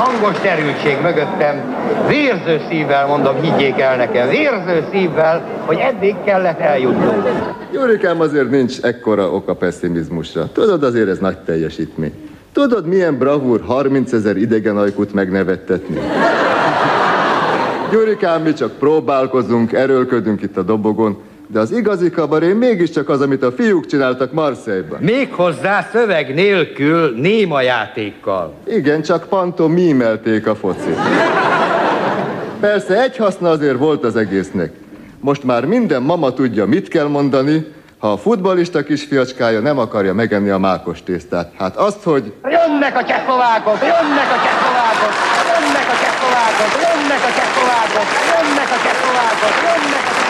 Hangos 0.00 0.40
derültség 0.40 0.96
mögöttem, 1.02 1.74
vérző 2.08 2.60
szívvel 2.68 3.06
mondom, 3.06 3.40
higgyék 3.40 3.80
el 3.80 3.96
nekem, 3.96 4.28
vérző 4.28 4.84
szívvel, 4.92 5.48
hogy 5.66 5.76
eddig 5.76 6.14
kellett 6.24 6.58
eljutnunk. 6.58 7.28
Jurikám, 7.72 8.20
azért 8.20 8.50
nincs 8.50 8.80
ekkora 8.80 9.30
oka 9.30 9.54
pessimizmusra. 9.54 10.52
Tudod, 10.52 10.82
azért 10.82 11.08
ez 11.08 11.18
nagy 11.18 11.38
teljesítmény. 11.38 12.12
Tudod, 12.52 12.86
milyen 12.86 13.18
bravúr 13.18 13.60
30 13.66 14.12
ezer 14.12 14.36
idegen 14.36 14.76
ajkút 14.76 15.12
megnevettetni? 15.12 15.98
Gyurikám, 17.90 18.42
mi 18.42 18.52
csak 18.52 18.72
próbálkozunk, 18.72 19.72
erőlködünk 19.72 20.42
itt 20.42 20.56
a 20.56 20.62
dobogon, 20.62 21.18
de 21.52 21.60
az 21.60 21.72
igazi 21.72 22.10
kabaré 22.10 22.52
mégiscsak 22.52 23.08
az, 23.08 23.20
amit 23.20 23.42
a 23.42 23.52
fiúk 23.52 23.86
csináltak 23.86 24.32
Marseille-ban. 24.32 24.98
Méghozzá 25.00 25.88
szöveg 25.92 26.34
nélkül, 26.34 27.14
néma 27.16 27.60
játékkal. 27.60 28.54
Igen, 28.66 29.02
csak 29.02 29.28
pantomímelték 29.28 30.46
a 30.46 30.54
focit. 30.54 30.98
Persze 32.60 33.02
egy 33.02 33.16
haszna 33.16 33.48
azért 33.50 33.78
volt 33.78 34.04
az 34.04 34.16
egésznek. 34.16 34.72
Most 35.20 35.44
már 35.44 35.64
minden 35.64 36.02
mama 36.02 36.32
tudja, 36.32 36.66
mit 36.66 36.88
kell 36.88 37.06
mondani, 37.06 37.66
ha 37.98 38.12
a 38.12 38.16
futbalista 38.16 38.82
kisfiacskája 38.82 39.60
nem 39.60 39.78
akarja 39.78 40.14
megenni 40.14 40.48
a 40.48 40.58
mákos 40.58 41.02
tésztát. 41.02 41.52
Hát 41.58 41.76
azt, 41.76 42.02
hogy... 42.02 42.32
Jönnek 42.42 42.96
a 42.96 43.04
csehszlovákok, 43.04 43.78
jönnek 43.80 44.30
a 44.36 44.38
csehszlovákok, 44.44 45.12
jönnek 45.50 45.88
a 45.92 45.96
csehszlovákok, 46.02 46.72
jönnek 46.84 47.22
a 47.26 47.30
csehszlovákok, 47.38 48.08
jönnek 48.32 48.70
a 48.76 48.78
csehszlovákok, 48.84 49.56
jönnek 49.62 49.90
a 49.90 49.98
csehszlovákok. 50.04 50.29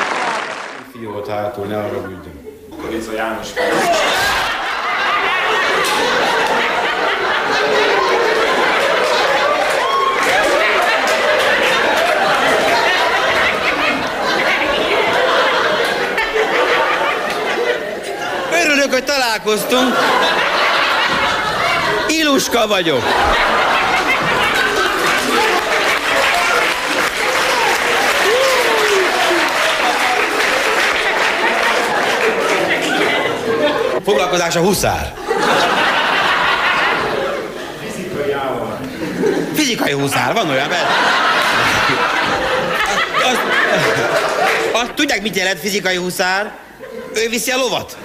Fiú 1.01 1.13
volt 1.13 1.29
hátul, 1.29 1.67
ne 1.67 1.79
arra 1.79 2.03
bűnjön. 2.03 2.59
Korica 2.83 3.13
János 3.13 3.49
Örülök, 18.53 18.93
hogy 18.93 19.05
találkoztunk. 19.05 19.95
Iluska 22.09 22.67
vagyok. 22.67 23.03
Foglalkozás 34.11 34.57
a 34.57 34.61
huszár. 34.61 35.15
Fizikai 39.55 39.93
huszár, 39.93 40.33
van 40.33 40.51
olyan, 40.51 40.69
mert... 40.69 40.87
Azt, 43.25 43.41
azt, 44.73 44.93
tudják, 44.95 45.23
mit 45.23 45.37
jelent 45.37 45.59
fizikai 45.59 45.97
huszár? 45.97 46.53
Ő 47.15 47.29
viszi 47.29 47.51
a 47.51 47.57
lovat. 47.57 47.97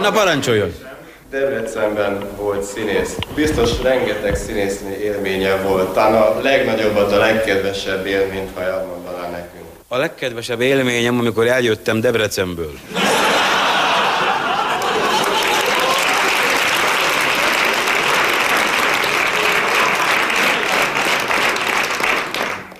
Na 0.00 0.10
parancsoljon! 0.10 0.91
Debrecenben 1.32 2.36
volt 2.36 2.62
színész. 2.62 3.16
Biztos 3.34 3.82
rengeteg 3.82 4.36
színésznő 4.36 4.96
élménye 4.96 5.56
volt. 5.56 5.92
Talán 5.92 6.22
a 6.22 6.40
legnagyobbat, 6.40 7.12
a 7.12 7.16
legkedvesebb 7.16 8.06
élményt, 8.06 8.50
ha 8.54 8.62
elmondaná 8.62 9.28
nekünk. 9.30 9.64
A 9.88 9.96
legkedvesebb 9.96 10.60
élményem, 10.60 11.18
amikor 11.18 11.46
eljöttem 11.46 12.00
Debrecenből. 12.00 12.72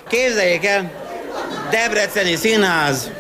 Képzeljék 0.09 0.67
el, 0.67 0.91
Debreceni 1.71 2.35
Színház. 2.35 3.11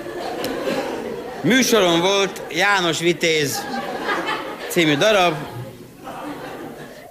Műsoron 1.43 2.01
volt 2.01 2.43
János 2.51 2.99
Vitéz 2.99 3.81
című 4.73 4.97
darab. 4.97 5.35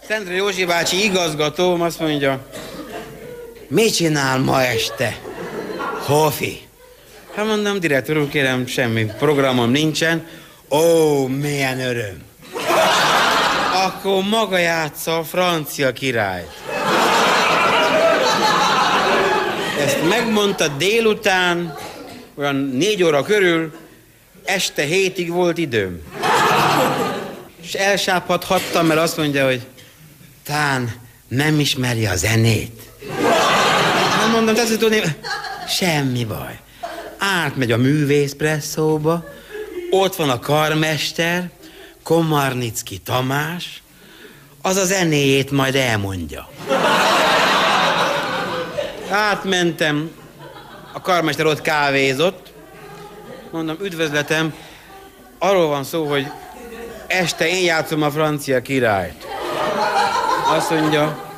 Szentre 0.07 0.33
Józsi 0.33 0.65
bácsi 0.65 1.03
igazgatóm 1.03 1.81
azt 1.81 1.99
mondja, 1.99 2.39
mit 3.67 3.95
csinál 3.95 4.39
ma 4.39 4.63
este? 4.63 5.17
Hofi. 6.05 6.61
Hát 7.35 7.45
mondom, 7.45 7.79
direktor 7.79 8.17
úr, 8.17 8.29
kérem, 8.29 8.65
semmi 8.65 9.05
programom 9.05 9.69
nincsen. 9.69 10.27
Ó, 10.69 11.27
milyen 11.27 11.79
öröm. 11.79 12.23
Akkor 13.73 14.23
maga 14.23 14.57
játsza 14.57 15.17
a 15.17 15.23
francia 15.23 15.91
királyt. 15.91 16.51
Ezt 19.79 20.09
megmondta 20.09 20.67
délután, 20.67 21.77
olyan 22.35 22.55
négy 22.55 23.03
óra 23.03 23.23
körül, 23.23 23.71
este 24.43 24.83
hétig 24.83 25.31
volt 25.31 25.57
időm. 25.57 26.01
És 27.71 27.77
elsápadhattam, 27.77 28.85
mert 28.85 28.99
azt 28.99 29.17
mondja, 29.17 29.45
hogy 29.45 29.67
tán 30.43 30.93
nem 31.27 31.59
ismeri 31.59 32.05
a 32.05 32.15
zenét. 32.15 32.81
Hát 34.11 34.31
mondom, 34.31 34.55
te 34.55 34.77
tudni, 34.77 35.01
semmi 35.67 36.25
baj. 36.25 36.59
Átmegy 37.17 37.71
a 37.71 37.77
művészpresszóba, 37.77 39.23
ott 39.89 40.15
van 40.15 40.29
a 40.29 40.39
karmester, 40.39 41.49
Komarnicki 42.03 42.97
Tamás, 42.97 43.81
az 44.61 44.75
a 44.75 44.85
zenéjét 44.85 45.51
majd 45.51 45.75
elmondja. 45.75 46.49
Átmentem, 49.09 50.11
a 50.91 51.01
karmester 51.01 51.45
ott 51.45 51.61
kávézott, 51.61 52.53
mondom, 53.51 53.77
üdvözletem, 53.81 54.53
arról 55.39 55.67
van 55.67 55.83
szó, 55.83 56.05
hogy 56.05 56.27
este 57.11 57.47
én 57.47 57.63
játszom 57.63 58.01
a 58.01 58.11
francia 58.11 58.61
királyt. 58.61 59.27
Azt 60.55 60.69
mondja, 60.69 61.31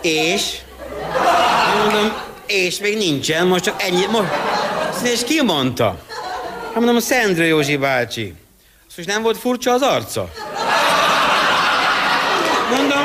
és? 0.00 0.42
Mondom, 1.82 2.12
és 2.46 2.78
még 2.78 2.96
nincsen, 2.96 3.46
most 3.46 3.64
csak 3.64 3.82
ennyi. 3.82 4.06
Most, 4.10 4.28
és 5.12 5.24
ki 5.24 5.42
mondta? 5.42 5.98
Hát 6.64 6.74
mondom, 6.74 6.96
a 6.96 7.00
Szendre 7.00 7.44
Józsi 7.44 7.76
bácsi. 7.76 8.34
Azt 8.88 8.96
most 8.96 9.08
nem 9.08 9.22
volt 9.22 9.38
furcsa 9.38 9.72
az 9.72 9.82
arca? 9.82 10.30
Mondom, 12.70 13.04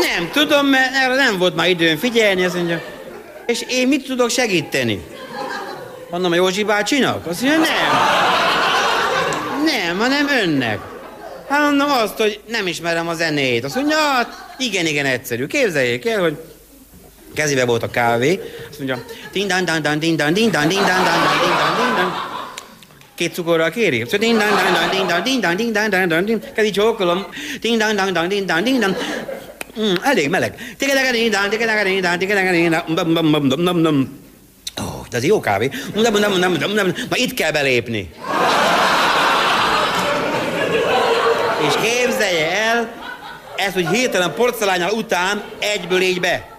nem 0.00 0.30
tudom, 0.32 0.66
mert 0.66 0.94
erre 0.94 1.14
nem 1.14 1.38
volt 1.38 1.54
már 1.54 1.68
időm 1.68 1.96
figyelni, 1.96 2.44
azt 2.44 2.54
mondja. 2.54 2.82
És 3.46 3.64
én 3.68 3.88
mit 3.88 4.06
tudok 4.06 4.30
segíteni? 4.30 5.04
Mondom, 6.10 6.32
a 6.32 6.34
Józsi 6.34 6.64
bácsinak? 6.64 7.26
Azt 7.26 7.42
mondja, 7.42 7.58
nem. 7.58 8.27
Nem, 9.88 9.98
hanem 9.98 10.28
önnek. 10.42 10.78
Hát 11.48 11.60
mondom 11.60 11.90
azt, 11.90 12.16
hogy 12.16 12.40
nem 12.48 12.66
ismerem 12.66 13.08
a 13.08 13.14
zenét. 13.14 13.64
Azt 13.64 13.74
mondja, 13.74 13.96
hát 13.96 14.54
igen, 14.58 14.86
igen, 14.86 15.06
egyszerű. 15.06 15.46
Képzeljék 15.46 16.06
el, 16.06 16.20
hogy 16.20 16.36
kezébe 17.34 17.64
volt 17.64 17.82
a 17.82 17.90
kávé. 17.90 18.40
Azt 18.70 18.78
mondja, 18.78 19.04
dindan 19.32 19.64
dan 19.64 19.82
dan 19.82 19.98
dindan 19.98 20.32
dindan 20.32 20.68
dindan 20.68 21.04
dan 21.04 21.04
dan 21.04 21.38
dindan 21.40 21.86
dindan. 21.86 22.12
Két 23.14 23.34
cukorral 23.34 23.70
kéri? 23.70 24.02
Szóval 24.04 24.18
dindan 24.18 24.48
dan 24.48 24.72
dan 24.72 24.90
dindan 24.90 25.22
dindan 25.22 25.56
dindan 25.56 25.90
dan 25.90 26.08
dan 26.08 26.24
dindan. 26.24 26.52
Kezi 26.54 26.70
csókolom. 26.70 27.26
Dindan 27.60 27.96
dan 27.96 28.12
dan 28.12 28.28
dindan 28.28 28.64
dindan. 28.64 28.96
Mm, 29.80 29.94
elég 30.02 30.28
meleg. 30.28 30.54
Tikedege 30.78 31.10
dindan, 31.10 31.50
tikedege 31.50 31.82
dindan, 31.82 32.18
tikedege 32.18 32.50
dindan. 32.50 32.82
Bum, 32.86 33.14
bum, 33.14 33.32
bum, 33.32 33.48
bum, 33.48 33.64
bum, 33.64 33.82
bum. 33.82 34.18
Ó, 34.80 35.06
de 35.10 35.16
ez 35.16 35.24
jó 35.24 35.40
kávé. 35.40 35.70
Nem, 35.94 36.12
nem, 36.12 36.38
nem, 36.38 36.52
nem, 36.52 36.70
nem. 36.70 36.94
Ma 37.10 37.16
itt 37.16 37.34
kell 37.34 37.52
belépni. 37.52 38.10
És 41.68 41.74
képzelje 41.74 42.50
el, 42.50 42.92
ez, 43.56 43.72
hogy 43.72 43.88
hirtelen 43.88 44.34
porcelányal 44.34 44.90
után 44.90 45.42
egyből 45.58 46.00
így 46.00 46.20
be. 46.20 46.56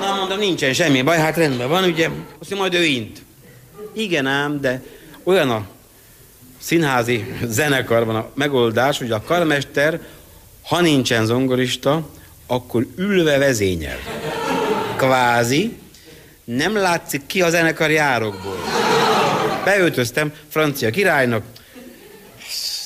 Na, 0.00 0.14
mondom, 0.14 0.38
nincsen 0.38 0.72
semmi 0.72 1.02
baj, 1.02 1.18
hát 1.18 1.36
rendben 1.36 1.68
van, 1.68 1.84
ugye, 1.84 2.08
azt 2.40 2.54
majd 2.54 2.74
ő 2.74 2.84
int. 2.84 3.22
Igen 3.92 4.26
ám, 4.26 4.60
de 4.60 4.82
olyan 5.22 5.50
a 5.50 5.66
színházi 6.60 7.34
zenekarban 7.44 8.16
a 8.16 8.28
megoldás, 8.34 8.98
hogy 8.98 9.10
a 9.10 9.22
karmester, 9.22 10.00
ha 10.62 10.80
nincsen 10.80 11.26
zongorista, 11.26 12.08
akkor 12.46 12.86
ülve 12.96 13.38
vezényel. 13.38 13.98
Kvázi, 14.96 15.78
nem 16.44 16.76
látszik 16.76 17.26
ki 17.26 17.42
a 17.42 17.50
zenekar 17.50 17.90
járokból. 17.90 18.58
Beöltöztem 19.64 20.32
francia 20.48 20.90
királynak, 20.90 21.42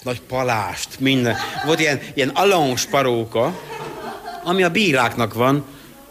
nagy 0.04 0.20
palást, 0.28 0.88
minden. 0.98 1.36
Volt 1.66 1.80
ilyen, 1.80 2.00
ilyen 2.14 2.28
alons 2.28 2.84
paróka, 2.86 3.60
ami 4.44 4.62
a 4.62 4.70
bíráknak 4.70 5.34
van, 5.34 5.64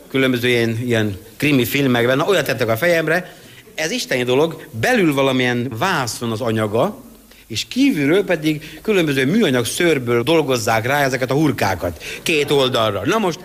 különböző 0.10 0.48
ilyen, 0.48 0.80
ilyen 0.86 1.18
krimi 1.38 1.66
filmekben, 1.66 2.18
na, 2.18 2.26
olyat 2.26 2.46
tettek 2.46 2.70
a 2.70 2.78
fejemre, 2.78 3.36
ez 3.76 3.91
isteni 3.91 4.24
dolog, 4.24 4.68
belül 4.72 5.14
valamilyen 5.14 5.72
vászon 5.78 6.32
az 6.32 6.41
anyaga, 6.41 7.02
és 7.48 7.66
kívülről 7.68 8.24
pedig 8.24 8.80
különböző 8.82 9.26
műanyag 9.26 9.66
szőrből 9.66 10.24
dolgozzák 10.24 10.86
rá 10.86 11.04
ezeket 11.04 11.32
a 11.32 11.34
hurkákat, 11.34 12.04
két 12.24 12.52
oldalra. 12.52 13.02
Na 13.06 13.18
most, 13.18 13.39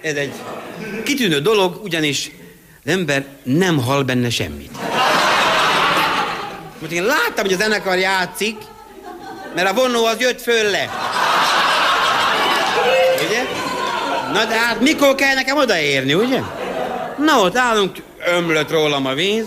ez 0.00 0.14
egy 0.14 0.32
kitűnő 1.04 1.40
dolog, 1.40 1.80
ugyanis 1.84 2.30
az 2.84 2.92
ember 2.92 3.26
nem 3.42 3.78
hall 3.78 4.02
benne 4.02 4.30
semmit. 4.30 4.70
Most 6.80 6.92
én 6.92 7.04
láttam, 7.04 7.44
hogy 7.44 7.52
a 7.52 7.56
zenekar 7.56 7.98
játszik, 7.98 8.56
Mert 9.58 9.70
a 9.70 9.74
vonó 9.74 10.04
az 10.04 10.20
jött 10.20 10.42
föl 10.42 10.70
le. 10.70 10.90
Ugye? 13.26 13.42
Na 14.32 14.44
de 14.44 14.58
hát 14.58 14.80
mikor 14.80 15.14
kell 15.14 15.34
nekem 15.34 15.56
odaérni, 15.56 16.14
ugye? 16.14 16.40
Na 17.16 17.40
ott 17.40 17.56
állunk, 17.56 17.96
ömlött 18.26 18.70
rólam 18.70 19.06
a 19.06 19.14
víz. 19.14 19.46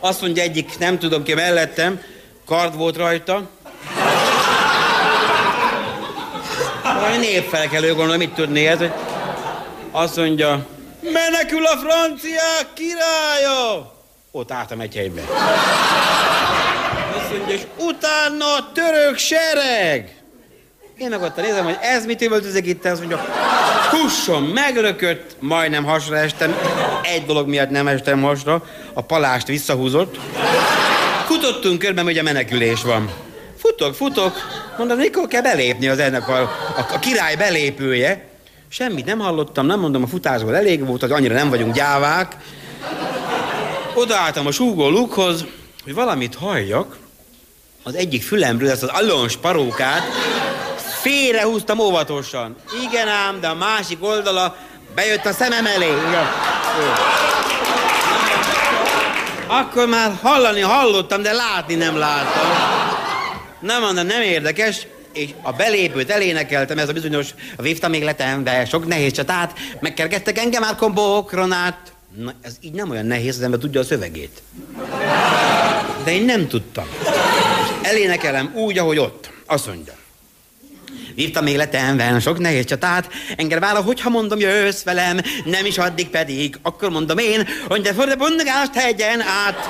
Azt 0.00 0.20
mondja 0.20 0.42
egyik, 0.42 0.78
nem 0.78 0.98
tudom 0.98 1.22
ki 1.22 1.34
mellettem, 1.34 2.00
kard 2.46 2.76
volt 2.76 2.96
rajta. 2.96 3.42
Valami 6.82 7.16
népfelkelő, 7.16 7.88
gondolom, 7.88 8.16
mit 8.16 8.34
tudni 8.34 8.66
ez, 8.66 8.78
hogy 8.78 8.92
azt 9.90 10.16
mondja, 10.16 10.66
menekül 11.00 11.66
a 11.66 11.76
franciák 11.76 12.66
királya! 12.74 13.92
Ott 14.30 14.52
álltam 14.52 14.80
egy 14.80 14.94
helyben. 14.94 15.24
Mondja, 17.38 17.54
és 17.54 17.62
utána 17.78 18.44
a 18.44 18.72
török 18.72 19.16
sereg! 19.16 20.14
Én 20.98 21.08
meg 21.08 21.22
ott 21.22 21.36
nézem, 21.36 21.64
hogy 21.64 21.78
ez 21.80 22.06
mit 22.06 22.22
üvöltözik 22.22 22.66
itt, 22.66 22.84
azt 22.84 22.98
mondja, 22.98 23.24
kusson, 23.90 24.42
meglökött, 24.42 25.36
majdnem 25.40 25.84
hasra 25.84 26.16
estem. 26.16 26.56
Egy 27.02 27.24
dolog 27.24 27.48
miatt 27.48 27.70
nem 27.70 27.86
estem 27.86 28.22
hasra, 28.22 28.64
a 28.92 29.00
palást 29.00 29.46
visszahúzott. 29.46 30.18
Futottunk 31.26 31.78
körben, 31.78 32.04
hogy 32.04 32.18
a 32.18 32.22
menekülés 32.22 32.82
van. 32.82 33.10
Futok, 33.58 33.94
futok, 33.94 34.34
mondom, 34.78 34.96
mikor 34.98 35.28
kell 35.28 35.42
belépni 35.42 35.88
az 35.88 35.98
ennek 35.98 36.28
a, 36.28 36.40
a, 36.40 36.86
a 36.92 36.98
király 36.98 37.36
belépője. 37.36 38.24
Semmit 38.68 39.04
nem 39.04 39.18
hallottam, 39.18 39.66
nem 39.66 39.80
mondom, 39.80 40.02
a 40.02 40.06
futásból 40.06 40.56
elég 40.56 40.86
volt, 40.86 41.00
hogy 41.00 41.12
annyira 41.12 41.34
nem 41.34 41.50
vagyunk 41.50 41.74
gyávák. 41.74 42.36
Odaálltam 43.94 44.46
a 44.46 44.50
súgó 44.50 44.88
lukhoz, 44.88 45.44
hogy 45.84 45.94
valamit 45.94 46.34
halljak. 46.34 47.02
Az 47.86 47.94
egyik 47.94 48.22
fülemről 48.22 48.70
ezt 48.70 48.82
az 48.82 48.88
allons 48.88 49.36
parókát 49.36 50.02
félrehúztam 51.00 51.78
óvatosan. 51.78 52.56
Igen 52.84 53.08
ám, 53.08 53.40
de 53.40 53.46
a 53.46 53.54
másik 53.54 54.04
oldala 54.04 54.56
bejött 54.94 55.24
a 55.24 55.32
szemem 55.32 55.66
elé. 55.66 55.90
Akkor 59.46 59.88
már 59.88 60.12
hallani 60.22 60.60
hallottam, 60.60 61.22
de 61.22 61.32
látni 61.32 61.74
nem 61.74 61.96
láttam. 61.96 62.48
Nem 63.60 63.80
mondom, 63.80 64.06
nem 64.06 64.22
érdekes, 64.22 64.86
és 65.12 65.30
a 65.42 65.52
belépőt 65.52 66.10
elénekeltem, 66.10 66.78
ez 66.78 66.88
a 66.88 66.92
bizonyos 66.92 67.28
vívta 67.56 67.88
még 67.88 68.02
letembe, 68.02 68.64
sok 68.64 68.86
nehéz 68.86 69.12
csatát, 69.12 69.58
megkergettek 69.80 70.38
engem 70.38 70.62
már 70.62 70.76
kombókronát. 70.76 71.92
Na, 72.16 72.32
ez 72.42 72.56
így 72.60 72.72
nem 72.72 72.90
olyan 72.90 73.06
nehéz, 73.06 73.36
az 73.36 73.42
ember 73.42 73.58
tudja 73.58 73.80
a 73.80 73.84
szövegét. 73.84 74.42
De 76.04 76.12
én 76.12 76.24
nem 76.24 76.48
tudtam. 76.48 76.86
Elénekelem 77.84 78.52
úgy, 78.54 78.78
ahogy 78.78 78.98
ott. 78.98 79.30
Azt 79.46 79.66
mondja. 79.66 79.92
Vívtam 81.14 81.44
még 81.44 81.56
letemben 81.56 82.20
sok 82.20 82.38
nehéz 82.38 82.64
csatát, 82.64 83.08
engem 83.36 83.60
vála, 83.60 83.80
hogyha 83.80 84.10
mondom, 84.10 84.38
jössz 84.38 84.82
velem, 84.82 85.20
nem 85.44 85.66
is 85.66 85.78
addig 85.78 86.08
pedig, 86.08 86.58
akkor 86.62 86.90
mondom 86.90 87.18
én, 87.18 87.48
hogy 87.68 87.80
de 87.80 87.92
for 87.92 88.16
bundást 88.18 88.72
tegyen 88.72 89.20
át. 89.20 89.68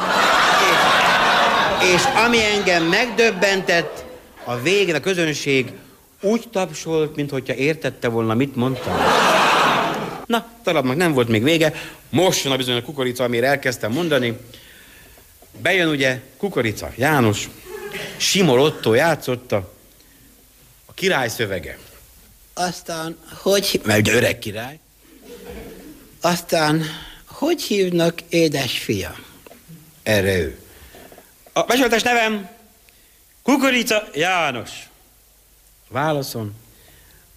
És, 1.83 1.95
és 1.95 2.03
ami 2.27 2.39
engem 2.45 2.85
megdöbbentett, 2.85 4.05
a 4.45 4.57
végén 4.61 4.95
a 4.95 5.01
közönség 5.01 5.73
úgy 6.21 6.49
tapsolt, 6.53 7.17
mint 7.17 7.31
hogyha 7.31 7.55
értette 7.55 8.09
volna, 8.09 8.35
mit 8.35 8.57
mondtam. 8.57 8.97
Na, 10.27 10.47
talán 10.63 10.97
nem 10.97 11.13
volt 11.13 11.29
még 11.29 11.43
vége. 11.43 11.73
Most 12.11 12.45
jön 12.45 12.53
a 12.53 12.57
bizony 12.57 12.77
a 12.77 12.83
kukorica, 12.83 13.25
amire 13.25 13.47
elkezdtem 13.47 13.93
mondani. 13.93 14.37
Bejön 15.63 15.89
ugye 15.89 16.21
kukorica, 16.37 16.91
János, 16.97 17.49
Simor 18.17 18.59
Otto 18.59 18.95
játszotta, 18.95 19.73
a 20.87 20.93
király 20.93 21.29
szövege. 21.29 21.79
Aztán, 22.55 23.19
hogy, 23.43 23.81
mert 23.85 24.01
ugye 24.01 24.15
öreg 24.15 24.39
király, 24.39 24.79
aztán, 26.21 26.83
hogy 27.27 27.63
hívnak 27.63 28.21
édesfia? 28.29 29.19
Erre 30.03 30.37
ő. 30.37 30.59
A 31.53 31.63
besoltás 31.63 32.03
nevem 32.03 32.51
Kukorica 33.43 34.09
János. 34.15 34.71
Válaszom. 35.89 36.55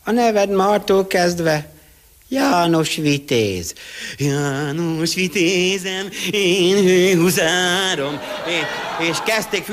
A 0.03 0.12
neved 0.12 0.49
Martól 0.49 1.08
kezdve 1.08 1.70
János 2.30 2.95
Vitéz. 2.95 3.73
János 4.17 5.13
Vitézem, 5.13 6.09
én 6.32 6.84
hőhuzárom. 6.84 8.19
És, 8.47 9.07
és 9.09 9.17
kezdték 9.25 9.63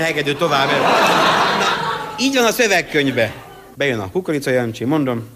a 0.00 0.02
hegedő 0.02 0.34
tovább. 0.34 0.68
Na, 0.68 2.14
így 2.18 2.34
van 2.34 2.44
a 2.44 2.50
szövegkönyvbe. 2.52 3.32
Bejön 3.74 3.98
a 3.98 4.10
kukorica 4.10 4.50
Jancsi, 4.50 4.84
mondom. 4.84 5.28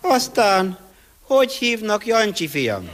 Aztán, 0.00 0.78
hogy 1.22 1.52
hívnak 1.52 2.06
Jancsi 2.06 2.48
fiam? 2.48 2.88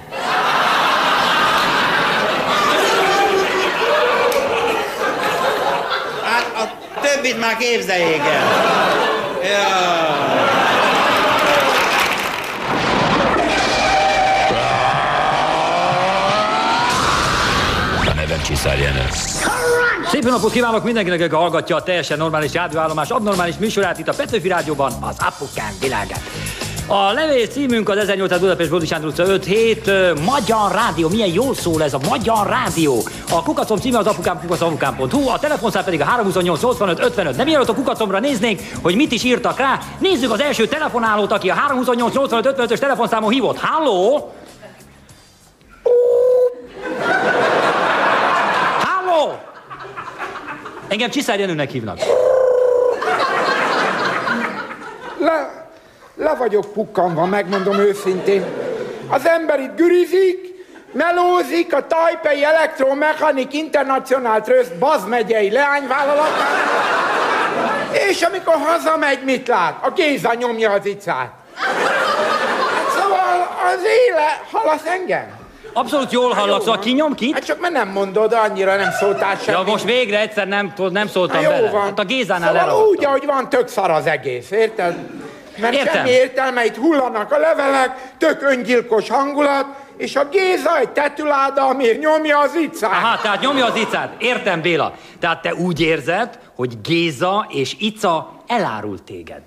Hát 6.25 6.55
a 6.57 6.79
többit 7.01 7.41
már 7.41 7.57
képzeljék 7.57 8.18
el. 8.18 8.49
Ja. 9.43 10.24
Csiszár 18.45 18.79
János. 18.79 19.19
Szép 20.11 20.23
jó 20.23 20.31
napot 20.31 20.53
kívánok 20.53 20.85
mindenkinek, 20.85 21.21
aki 21.21 21.35
hallgatja 21.35 21.77
a 21.77 21.83
teljesen 21.83 22.19
normális 22.19 22.53
rádióállomás 22.53 23.11
abnormális 23.11 23.55
műsorát 23.57 23.99
itt 23.99 24.09
a 24.09 24.13
Petőfi 24.15 24.49
Rádióban, 24.49 24.93
az 25.01 25.17
Apukán 25.19 25.73
világát. 25.81 26.21
A 26.87 27.13
levél 27.13 27.47
címünk 27.47 27.89
az 27.89 27.97
1800 27.97 28.41
Budapest 28.41 28.71
Bódi 28.71 28.87
Sándor 28.87 29.09
utca 29.09 29.27
5 29.27 29.45
7 29.45 29.91
Magyar 30.25 30.73
Rádió. 30.73 31.09
Milyen 31.09 31.33
jól 31.33 31.55
szól 31.55 31.83
ez 31.83 31.95
a 31.95 31.99
Magyar 32.09 32.47
Rádió. 32.47 33.03
A 33.31 33.43
kukacom 33.43 33.79
címe 33.79 33.99
az 33.99 34.07
apukám 34.07 34.41
kukacomukám.hu, 34.41 35.29
a 35.29 35.39
telefonszám 35.39 35.85
pedig 35.85 36.01
a 36.01 36.05
328 36.05 36.63
85 36.63 37.01
55. 37.01 37.37
De 37.37 37.45
mielőtt 37.45 37.69
a 37.69 37.75
kukacomra 37.75 38.21
néznénk, 38.21 38.61
hogy 38.83 38.95
mit 38.95 39.13
is 39.13 39.25
írtak 39.25 39.59
rá, 39.59 39.79
nézzük 39.99 40.33
az 40.33 40.41
első 40.41 40.67
telefonálót, 40.67 41.33
aki 41.33 41.51
a 41.51 41.55
328 41.55 42.15
85 42.15 42.57
55-ös 42.59 42.79
telefonszámon 42.79 43.31
hívott. 43.31 43.59
Halló! 43.59 44.33
Engem 50.89 51.11
Csiszár 51.11 51.39
Jenőnek 51.39 51.70
hívnak. 51.70 51.99
Le, 55.18 55.68
le 56.14 56.35
vagyok 56.35 56.72
pukkanva, 56.72 57.24
megmondom 57.24 57.78
őszintén. 57.78 58.45
Az 59.09 59.26
ember 59.26 59.61
itt 59.61 59.76
gürizik, 59.76 60.55
melózik 60.93 61.74
a 61.74 61.87
Taipei 61.87 62.45
Electromechanic 62.45 63.55
International 63.55 64.41
Trust 64.41 64.78
Baz 64.78 65.05
megyei 65.05 65.51
és 68.09 68.22
amikor 68.22 68.55
hazamegy, 68.55 69.24
mit 69.24 69.49
lát? 69.49 69.85
A 69.85 69.91
Géza 69.91 70.35
nyomja 70.35 70.70
az 70.70 70.87
icát. 70.87 71.32
Szóval 72.97 73.59
az 73.74 73.80
éle, 74.09 74.41
hallasz 74.53 74.87
engem? 74.87 75.44
Abszolút 75.77 76.12
jól 76.12 76.33
hallak, 76.33 76.61
szóval 76.61 76.79
ki 76.79 76.93
nyom 76.93 77.14
ki? 77.14 77.33
Hát 77.33 77.45
csak 77.45 77.61
mert 77.61 77.72
nem 77.72 77.89
mondod, 77.89 78.33
annyira 78.33 78.77
nem 78.77 78.91
szóltál 79.01 79.31
Ja, 79.33 79.39
semmit. 79.53 79.66
most 79.66 79.85
végre 79.85 80.20
egyszer 80.20 80.47
nem, 80.49 80.72
nem 80.91 81.07
szóltam 81.07 81.37
Na, 81.43 81.43
jó 81.43 81.51
bele. 81.51 81.70
van. 81.70 81.83
Hát 81.83 81.99
a 81.99 82.05
Gézánál 82.05 82.47
szóval 82.49 82.62
elragadtam. 82.62 82.89
úgy, 82.91 83.05
ahogy 83.05 83.25
van, 83.27 83.49
tök 83.49 83.68
szar 83.68 83.91
az 83.91 84.07
egész, 84.07 84.51
érted? 84.51 84.97
Mert 85.59 85.75
Értem. 85.75 85.95
semmi 85.95 86.11
értelme, 86.11 86.64
itt 86.64 86.77
hullanak 86.77 87.33
a 87.33 87.39
levelek, 87.39 88.12
tök 88.18 88.43
öngyilkos 88.43 89.09
hangulat, 89.09 89.66
és 89.97 90.16
a 90.16 90.25
Géza 90.25 90.79
egy 90.79 90.89
tetüláda, 90.89 91.66
amiért 91.66 91.99
nyomja 92.01 92.39
az 92.39 92.55
icát. 92.55 92.91
Aha, 92.93 93.20
tehát 93.22 93.41
nyomja 93.41 93.64
az 93.66 93.77
icát. 93.77 94.14
Értem, 94.18 94.61
Béla. 94.61 94.93
Tehát 95.20 95.43
te 95.43 95.55
úgy 95.55 95.81
érzed, 95.81 96.39
hogy 96.57 96.81
Géza 96.81 97.47
és 97.49 97.77
Ica 97.79 98.33
elárult 98.47 99.03
téged. 99.03 99.41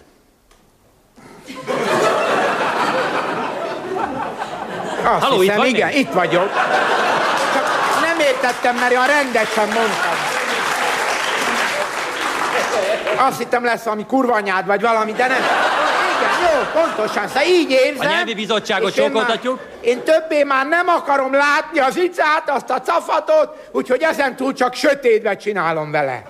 Azt 5.07 5.23
Halló, 5.23 5.35
itt 5.35 5.41
hiszem, 5.41 5.57
vagy 5.57 5.67
igen, 5.67 5.87
még? 5.87 5.97
itt 5.97 6.11
vagyok. 6.11 6.53
Csak 7.53 7.65
nem 8.01 8.19
értettem, 8.19 8.75
mert 8.75 8.91
olyan 8.91 9.07
rendesen 9.07 9.65
mondtam. 9.67 10.15
Azt 13.15 13.37
hittem 13.37 13.63
lesz 13.63 13.83
valami 13.83 14.05
kurvanyád, 14.05 14.65
vagy 14.65 14.81
valami, 14.81 15.11
de 15.11 15.27
nem. 15.27 15.37
Igen, 16.17 16.51
jó, 16.51 16.81
pontosan, 16.81 17.27
szóval 17.27 17.43
így 17.43 17.71
érzem. 17.71 18.07
A 18.07 18.09
nyelvi 18.09 18.33
bizottságot 18.33 18.89
és 18.89 18.97
én 18.97 19.05
csókoltatjuk. 19.05 19.59
Én 19.81 20.03
többé 20.03 20.43
már 20.43 20.65
nem 20.65 20.87
akarom 20.87 21.33
látni 21.33 21.79
az 21.79 21.97
icát, 21.97 22.49
azt 22.49 22.69
a 22.69 22.81
cafatot, 22.81 23.69
úgyhogy 23.71 24.01
ezen 24.01 24.35
túl 24.35 24.53
csak 24.53 24.73
sötétbe 24.73 25.35
csinálom 25.35 25.91
vele. 25.91 26.23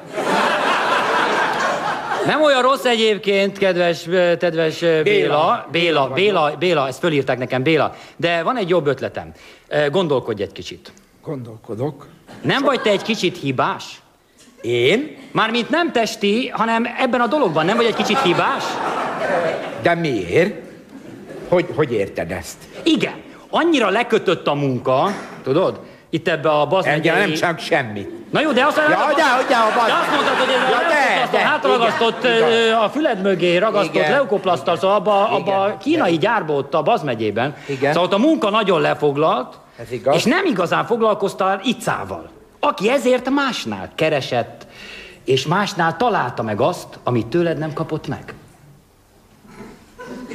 Nem 2.28 2.42
olyan 2.42 2.62
rossz 2.62 2.86
egyébként, 2.86 3.58
kedves, 3.58 4.04
kedves 4.40 4.80
Béla. 4.80 5.04
Béla. 5.04 5.68
Béla, 5.72 6.08
Béla, 6.08 6.56
Béla, 6.60 6.88
ezt 6.88 7.00
fölírták 7.00 7.38
nekem, 7.38 7.64
Béla. 7.64 7.96
De 8.16 8.44
van 8.44 8.58
egy 8.58 8.70
jobb 8.70 8.88
ötletem. 8.88 9.32
Gondolkodj 9.92 10.42
egy 10.42 10.52
kicsit. 10.52 10.92
Gondolkodok. 11.24 12.08
Nem 12.42 12.64
vagy 12.64 12.82
te 12.82 12.90
egy 12.90 13.02
kicsit 13.02 13.38
hibás? 13.38 14.02
Én? 14.62 15.18
Mármint 15.32 15.70
nem 15.70 15.92
testi, 15.92 16.48
hanem 16.48 16.88
ebben 16.98 17.22
a 17.22 17.28
dologban, 17.28 17.66
nem 17.66 17.76
vagy 17.76 17.86
egy 17.86 17.96
kicsit 17.96 18.22
hibás? 18.22 18.64
De 19.82 19.96
miért? 19.96 20.56
Hogy, 21.48 21.66
hogy 21.76 21.94
érted 21.94 22.32
ezt? 22.32 22.58
Igen, 22.84 23.16
annyira 23.50 23.90
lekötött 23.90 24.48
a 24.48 24.54
munka, 24.54 25.12
tudod? 25.44 25.80
Itt 26.10 26.28
ebbe 26.28 26.50
a 26.50 26.66
bazd 26.66 26.88
Engem 26.88 27.18
nem 27.18 27.34
csak 27.34 27.60
semmi. 27.60 28.06
Na 28.32 28.40
jó, 28.42 28.52
de 28.52 28.66
azt, 28.66 28.78
Ja, 28.78 28.84
de, 28.84 28.94
de, 28.94 28.94
de 29.48 29.94
azt 29.94 30.12
mondtad, 30.12 30.38
hogy 30.38 30.50
ez 30.50 30.70
Ja, 30.70 30.78
a 30.78 30.80
de, 30.80 30.88
de, 31.32 32.38
igen, 32.38 32.74
a 32.78 32.90
füled 32.90 33.22
mögé 33.22 33.58
ragasztott 33.58 33.96
Igen. 33.96 34.12
leukoplaszttal, 34.12 34.78
szóval 34.78 34.96
abba, 34.96 35.30
abba 35.30 35.64
a 35.64 35.78
kínai 35.78 36.18
gyárba 36.18 36.54
ott 36.54 36.74
a 36.74 36.82
Baz 36.82 37.02
megyében. 37.04 37.56
Igen. 37.66 37.94
Szóval 37.94 38.08
ott 38.08 38.14
a 38.14 38.18
munka 38.18 38.50
nagyon 38.50 38.82
lefoglalt, 38.82 39.56
Ez 39.78 39.92
igaz. 39.92 40.16
és 40.16 40.24
nem 40.24 40.46
igazán 40.46 40.86
foglalkoztál 40.86 41.60
icával, 41.64 42.30
aki 42.60 42.90
ezért 42.90 43.30
másnál 43.30 43.90
keresett, 43.96 44.68
és 45.26 45.46
másnál 45.46 45.96
találta 45.98 46.44
meg 46.44 46.62
azt, 46.62 46.88
amit 47.04 47.28
tőled 47.28 47.58
nem 47.58 47.74
kapott 47.74 48.08
meg. 48.08 48.34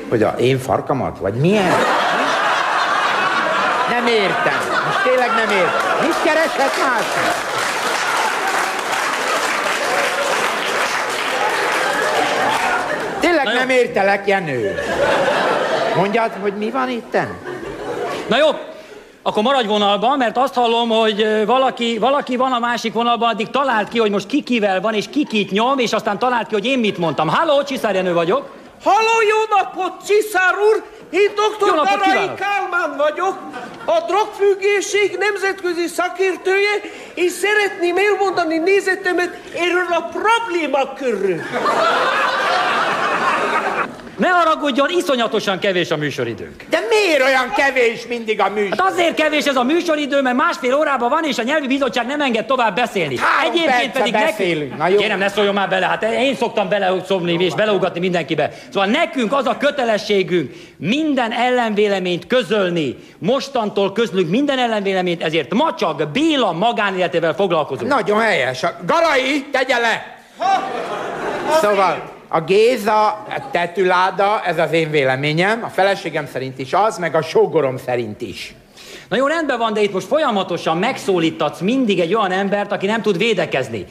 Hogy 0.09 0.22
a 0.22 0.28
én 0.28 0.59
farkamat? 0.59 1.18
Vagy 1.18 1.34
milyen? 1.34 1.72
Nem 3.90 4.07
értem. 4.07 4.59
Most 4.86 5.03
tényleg 5.05 5.28
nem 5.28 5.51
értem. 5.57 6.07
Mit 6.07 6.22
kereshet 6.24 6.70
másnál? 6.78 7.51
Tényleg 13.20 13.47
nem 13.66 13.76
értelek, 13.76 14.26
Jenő. 14.26 14.74
Mondjad, 15.96 16.32
hogy 16.40 16.52
mi 16.52 16.70
van 16.70 16.88
itten? 16.88 17.38
Na 18.28 18.36
jó, 18.36 18.48
akkor 19.22 19.42
maradj 19.42 19.66
vonalban, 19.66 20.18
mert 20.18 20.36
azt 20.36 20.54
hallom, 20.54 20.88
hogy 20.88 21.46
valaki, 21.46 21.98
valaki 21.98 22.36
van 22.36 22.52
a 22.52 22.58
másik 22.58 22.92
vonalban, 22.92 23.28
addig 23.28 23.50
talált 23.50 23.88
ki, 23.88 23.98
hogy 23.98 24.10
most 24.10 24.26
ki 24.26 24.42
kivel 24.42 24.80
van, 24.80 24.94
és 24.94 25.04
ki 25.10 25.26
kit 25.26 25.50
nyom, 25.50 25.78
és 25.78 25.92
aztán 25.92 26.18
talált 26.18 26.46
ki, 26.46 26.54
hogy 26.54 26.66
én 26.66 26.78
mit 26.78 26.98
mondtam. 26.98 27.28
Halló, 27.28 27.62
Csiszár 27.62 27.94
Jenő 27.94 28.12
vagyok. 28.12 28.50
Halló, 28.84 29.16
jó 29.28 29.56
napot, 29.56 30.06
Csiszár 30.06 30.54
úr! 30.68 30.82
Én 31.10 31.30
dr. 31.34 31.74
Barai! 31.74 32.30
Kálmán 32.34 32.96
vagyok, 32.96 33.38
a 33.84 34.00
drogfüggészség 34.06 35.16
nemzetközi 35.18 35.86
szakértője, 35.86 36.80
és 37.14 37.32
szeretném 37.32 37.96
elmondani 37.96 38.58
nézetemet 38.58 39.38
erről 39.54 39.86
a 39.90 40.08
problémakörről. 40.12 41.40
Ne 44.22 44.28
haragudjon, 44.28 44.88
iszonyatosan 44.90 45.58
kevés 45.58 45.90
a 45.90 45.96
műsoridőnk. 45.96 46.64
De 46.70 46.78
miért 46.88 47.22
olyan 47.22 47.52
kevés 47.56 48.06
mindig 48.06 48.40
a 48.40 48.48
műsor? 48.48 48.78
Hát 48.78 48.90
azért 48.90 49.14
kevés 49.14 49.44
ez 49.44 49.56
a 49.56 49.62
műsoridő, 49.62 50.22
mert 50.22 50.36
másfél 50.36 50.74
órában 50.74 51.08
van, 51.08 51.24
és 51.24 51.38
a 51.38 51.42
nyelvi 51.42 51.66
bizottság 51.66 52.06
nem 52.06 52.20
enged 52.20 52.46
tovább 52.46 52.74
beszélni. 52.74 53.18
Három 53.18 53.64
perce 53.64 54.10
beszélünk. 54.10 54.76
Na 54.76 54.88
jó. 54.88 54.96
Kérem, 54.96 55.18
ne 55.18 55.28
szóljon 55.28 55.54
már 55.54 55.68
bele, 55.68 55.86
hát 55.86 56.02
én 56.02 56.36
szoktam 56.36 56.68
beleszomni 56.68 57.44
és 57.44 57.54
beleugatni 57.54 58.00
mindenkibe. 58.00 58.50
Szóval 58.72 58.88
nekünk 58.88 59.32
az 59.32 59.46
a 59.46 59.56
kötelességünk 59.56 60.54
minden 60.76 61.32
ellenvéleményt 61.32 62.26
közölni. 62.26 62.96
Mostantól 63.18 63.92
közlünk 63.92 64.30
minden 64.30 64.58
ellenvéleményt, 64.58 65.22
ezért 65.22 65.54
ma 65.54 65.74
csak 65.74 66.10
Béla 66.12 66.52
magánéletével 66.52 67.34
foglalkozunk. 67.34 67.90
Nagyon 67.90 68.20
helyes. 68.20 68.62
A 68.62 68.76
Garai, 68.86 69.46
tegye 69.50 69.78
le! 69.78 70.16
Szóval 71.60 72.20
a 72.33 72.41
Géza 72.41 73.07
a 73.07 73.51
tetüláda, 73.51 74.41
ez 74.45 74.59
az 74.59 74.72
én 74.72 74.91
véleményem, 74.91 75.62
a 75.64 75.68
feleségem 75.68 76.26
szerint 76.26 76.59
is 76.59 76.72
az, 76.72 76.99
meg 76.99 77.14
a 77.14 77.22
sógorom 77.22 77.76
szerint 77.76 78.20
is. 78.20 78.55
Na 79.09 79.16
jó, 79.16 79.26
rendben 79.26 79.59
van, 79.59 79.72
de 79.72 79.83
itt 79.83 79.93
most 79.93 80.07
folyamatosan 80.07 80.76
megszólítatsz 80.78 81.61
mindig 81.61 82.01
egy 82.01 82.14
olyan 82.14 82.30
embert, 82.33 82.72
aki 82.72 82.87
nem 82.87 83.03
tud 83.03 83.16
védekezni. 83.18 83.85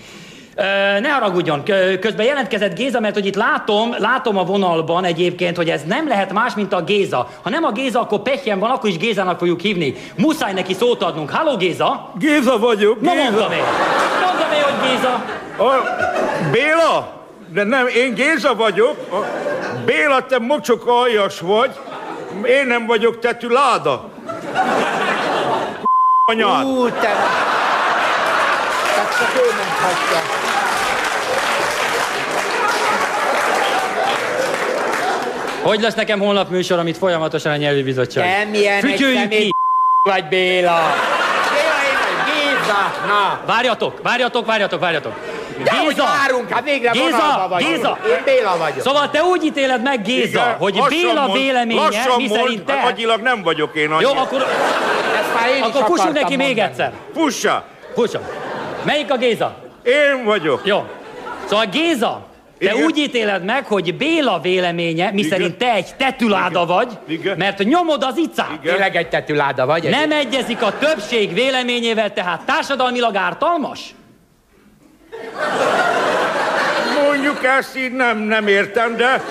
Ö, 0.56 0.64
ne 1.00 1.10
haragudjon, 1.10 1.64
kö- 1.64 2.00
közben 2.00 2.26
jelentkezett 2.26 2.76
Géza, 2.76 3.00
mert 3.00 3.14
hogy 3.14 3.26
itt 3.26 3.36
látom, 3.36 3.96
látom 3.98 4.38
a 4.38 4.44
vonalban 4.44 5.04
egyébként, 5.04 5.56
hogy 5.58 5.70
ez 5.70 5.82
nem 5.88 6.08
lehet 6.08 6.34
más, 6.34 6.54
mint 6.56 6.74
a 6.74 6.84
Géza. 6.84 7.30
Ha 7.42 7.50
nem 7.50 7.64
a 7.64 7.72
Géza, 7.72 8.00
akkor 8.00 8.22
pehjen 8.22 8.60
van, 8.60 8.70
akkor 8.72 8.90
is 8.90 8.98
Gézának 8.98 9.38
fogjuk 9.38 9.60
hívni. 9.62 9.94
Muszáj 10.18 10.54
neki 10.54 10.74
szót 10.74 11.04
adnunk. 11.04 11.30
Halló 11.30 11.58
Géza! 11.58 12.12
Géza 12.20 12.58
vagyok, 12.60 13.02
Na 13.02 13.12
Géza. 13.12 13.24
mondtam 13.24 13.52
én! 13.52 13.64
Mondtam 14.24 14.52
én, 14.52 14.62
hogy 14.64 14.90
Géza! 14.90 15.14
A, 15.58 15.84
Béla? 16.52 17.20
De 17.54 17.64
nem, 17.64 17.88
én 17.88 18.14
Géza 18.14 18.56
vagyok. 18.56 18.98
A, 19.12 19.26
Béla, 19.86 20.26
te 20.26 20.40
mocsok 20.40 20.88
aljas 20.88 21.40
vagy. 21.40 21.72
Én 22.44 22.68
nem 22.68 22.86
vagyok 22.86 23.20
tetű 23.20 23.48
láda. 23.48 24.10
Anyád. 26.26 26.66
Ú, 26.66 26.90
te... 26.90 27.00
Tehát 28.94 29.18
csak 29.20 29.32
ő 29.36 29.48
mondhatja. 29.56 30.40
Hogy 35.62 35.82
lesz 35.82 35.94
nekem 35.94 36.20
holnap 36.20 36.50
műsor, 36.50 36.80
amit 36.80 36.98
folyamatosan 36.98 37.52
a 37.52 37.56
nyelvi 37.56 37.84
bizottság? 37.84 38.24
Te 38.24 38.50
milyen 38.50 38.86
egy 38.86 39.30
ki! 39.30 39.50
vagy 40.04 40.28
Béla. 40.28 40.80
Béla, 41.50 41.78
én 41.90 41.98
vagy 42.16 42.34
Géza. 42.34 42.92
Na. 43.08 43.40
Várjatok, 43.46 44.02
várjatok, 44.02 44.46
várjatok, 44.46 44.80
várjatok. 44.80 45.41
De 45.64 45.72
hogy 45.86 45.96
várunk, 45.98 46.50
hát 46.50 46.64
végre 46.64 46.90
Géza, 46.92 47.46
vagyunk. 47.50 47.76
Géza! 47.76 47.98
Én 48.08 48.22
Béla 48.26 48.58
vagyok. 48.58 48.82
Szóval 48.82 49.10
te 49.10 49.24
úgy 49.24 49.44
ítéled 49.46 49.82
meg, 49.82 50.02
Géza, 50.02 50.28
Igen, 50.28 50.56
hogy 50.58 50.82
Béla 50.90 51.26
mond, 51.26 51.40
véleménye, 51.40 51.82
lassan 51.82 52.16
mi 52.18 52.28
mond, 52.28 52.40
szerint 52.40 52.64
te... 52.66 52.74
Agyilag 52.86 53.22
nem 53.22 53.42
vagyok 53.44 53.76
én 53.76 53.92
annyi. 53.92 54.02
Jó, 54.04 54.10
akkor, 54.10 54.42
Ezt 55.20 55.34
már 55.34 55.50
én 55.56 55.62
akkor 55.62 55.82
akartam 55.82 56.12
neki 56.14 56.36
még 56.36 56.46
mondani. 56.48 56.70
egyszer. 56.70 56.92
Fussa! 57.16 57.64
Fussa. 57.96 58.22
Melyik 58.84 59.12
a 59.12 59.18
Géza? 59.18 59.56
Én 59.84 60.24
vagyok. 60.24 60.62
Jó. 60.64 60.84
Szóval 61.46 61.66
Géza, 61.66 62.26
te 62.60 62.66
Igen. 62.72 62.84
úgy 62.84 62.98
ítéled 62.98 63.44
meg, 63.44 63.66
hogy 63.66 63.96
Béla 63.96 64.40
véleménye, 64.40 65.12
mi 65.12 65.24
szerint 65.24 65.58
te 65.58 65.74
egy 65.74 65.96
tetüláda 65.98 66.66
vagy, 66.66 66.88
Igen. 67.08 67.38
mert 67.38 67.64
nyomod 67.64 68.04
az 68.04 68.18
icát. 68.18 68.60
Tényleg 68.64 68.96
egy 68.96 69.10
tetüláda 69.10 69.66
vagy? 69.66 69.90
Nem 69.90 70.12
egyezik 70.12 70.62
a 70.62 70.78
többség 70.78 71.34
véleményével, 71.34 72.14
tehát 72.14 72.42
társadalmilag 72.46 73.16
ártalmas? 73.16 73.80
Mondjuk 77.04 77.44
ezt 77.44 77.78
így 77.78 77.92
nem, 77.92 78.18
nem 78.18 78.48
értem, 78.48 78.98
de... 78.98 79.22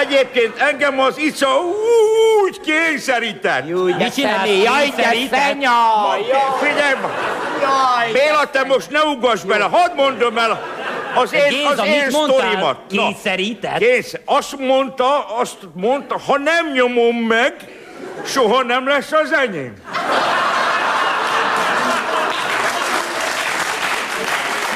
Egyébként 0.00 0.58
engem 0.58 1.00
az 1.00 1.18
ica 1.18 1.48
úgy 2.42 2.60
kényszerített. 2.60 3.68
Jó, 3.68 3.86
de 3.86 3.96
Mit 3.96 4.14
csinálsz? 4.14 4.36
személy, 4.36 4.62
jaj, 4.62 4.92
de 4.96 5.36
szenya! 5.36 5.70
Figyelj! 6.60 6.94
Jaj, 7.60 8.12
Béla, 8.12 8.50
te 8.50 8.64
most 8.64 8.90
ne 8.90 9.00
ugass 9.00 9.42
bele, 9.42 9.64
hadd 9.64 9.94
mondom 9.94 10.38
el 10.38 10.62
az 11.14 11.32
én, 11.32 11.48
Géza, 11.48 11.82
az 11.82 11.86
én 11.86 12.10
sztorimat. 12.10 12.76
Kényszerített? 12.88 13.78
Kényszer. 13.78 14.20
Azt 14.24 14.58
mondta, 14.58 15.26
azt 15.38 15.56
mondta, 15.74 16.18
ha 16.26 16.38
nem 16.38 16.72
nyomom 16.72 17.16
meg, 17.16 17.54
soha 18.26 18.62
nem 18.62 18.88
lesz 18.88 19.12
az 19.12 19.32
enyém. 19.32 19.72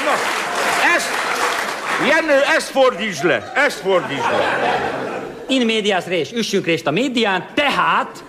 Na, 0.05 0.11
ezt, 0.95 1.09
Jenő, 2.07 2.41
ezt 2.55 2.69
fordítsd 2.69 3.23
le, 3.23 3.51
ezt 3.55 3.79
fordítsd 3.79 4.31
le. 4.31 4.91
In 5.47 5.65
medias 5.65 6.05
res, 6.07 6.31
üssünk 6.31 6.65
részt 6.65 6.87
a 6.87 6.91
médián, 6.91 7.45
tehát 7.53 8.23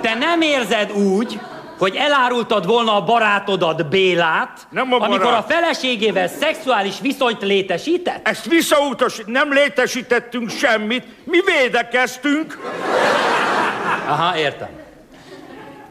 te 0.00 0.14
nem 0.14 0.40
érzed 0.40 0.92
úgy, 0.92 1.40
hogy 1.78 1.96
elárultad 1.96 2.66
volna 2.66 2.96
a 2.96 3.04
barátodat 3.04 3.88
Bélát, 3.88 4.66
Nem 4.70 4.92
a 4.92 4.96
amikor 4.96 5.20
a 5.20 5.24
barát. 5.24 5.52
feleségével 5.52 6.28
szexuális 6.28 6.94
viszonyt 7.00 7.42
létesített? 7.42 8.28
Ezt 8.28 8.44
visszautasít, 8.44 9.26
nem 9.26 9.52
létesítettünk 9.52 10.50
semmit, 10.50 11.04
mi 11.24 11.38
védekeztünk. 11.44 12.58
Aha, 14.08 14.38
értem. 14.38 14.68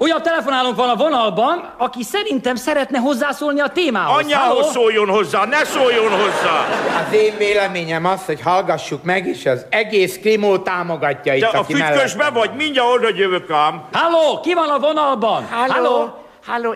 Újabb 0.01 0.21
telefonálunk 0.21 0.75
van 0.75 0.89
a 0.89 0.95
vonalban, 0.95 1.73
aki 1.77 2.03
szerintem 2.03 2.55
szeretne 2.55 2.97
hozzászólni 2.97 3.59
a 3.59 3.67
témához. 3.67 4.23
Anyához 4.23 4.57
Halló? 4.57 4.71
szóljon 4.71 5.09
hozzá, 5.09 5.45
ne 5.45 5.63
szóljon 5.63 6.09
hozzá. 6.09 6.65
Az 7.07 7.13
én 7.13 7.37
véleményem 7.37 8.05
az, 8.05 8.25
hogy 8.25 8.41
hallgassuk 8.41 9.03
meg, 9.03 9.27
és 9.27 9.45
az 9.45 9.65
egész 9.69 10.19
krimó 10.19 10.57
támogatja 10.57 11.33
itt, 11.33 11.41
Te 11.41 11.47
a 11.47 11.59
aki 11.59 11.73
fütkösbe 11.73 12.17
mellettem 12.17 12.33
vagy, 12.33 12.51
mindjárt 12.55 12.89
oda 12.89 13.07
jövök 13.15 13.49
ám. 13.49 13.83
Halló, 13.91 14.39
ki 14.39 14.53
van 14.53 14.69
a 14.69 14.79
vonalban? 14.79 15.47
Halló, 15.51 15.71
halló, 15.71 16.20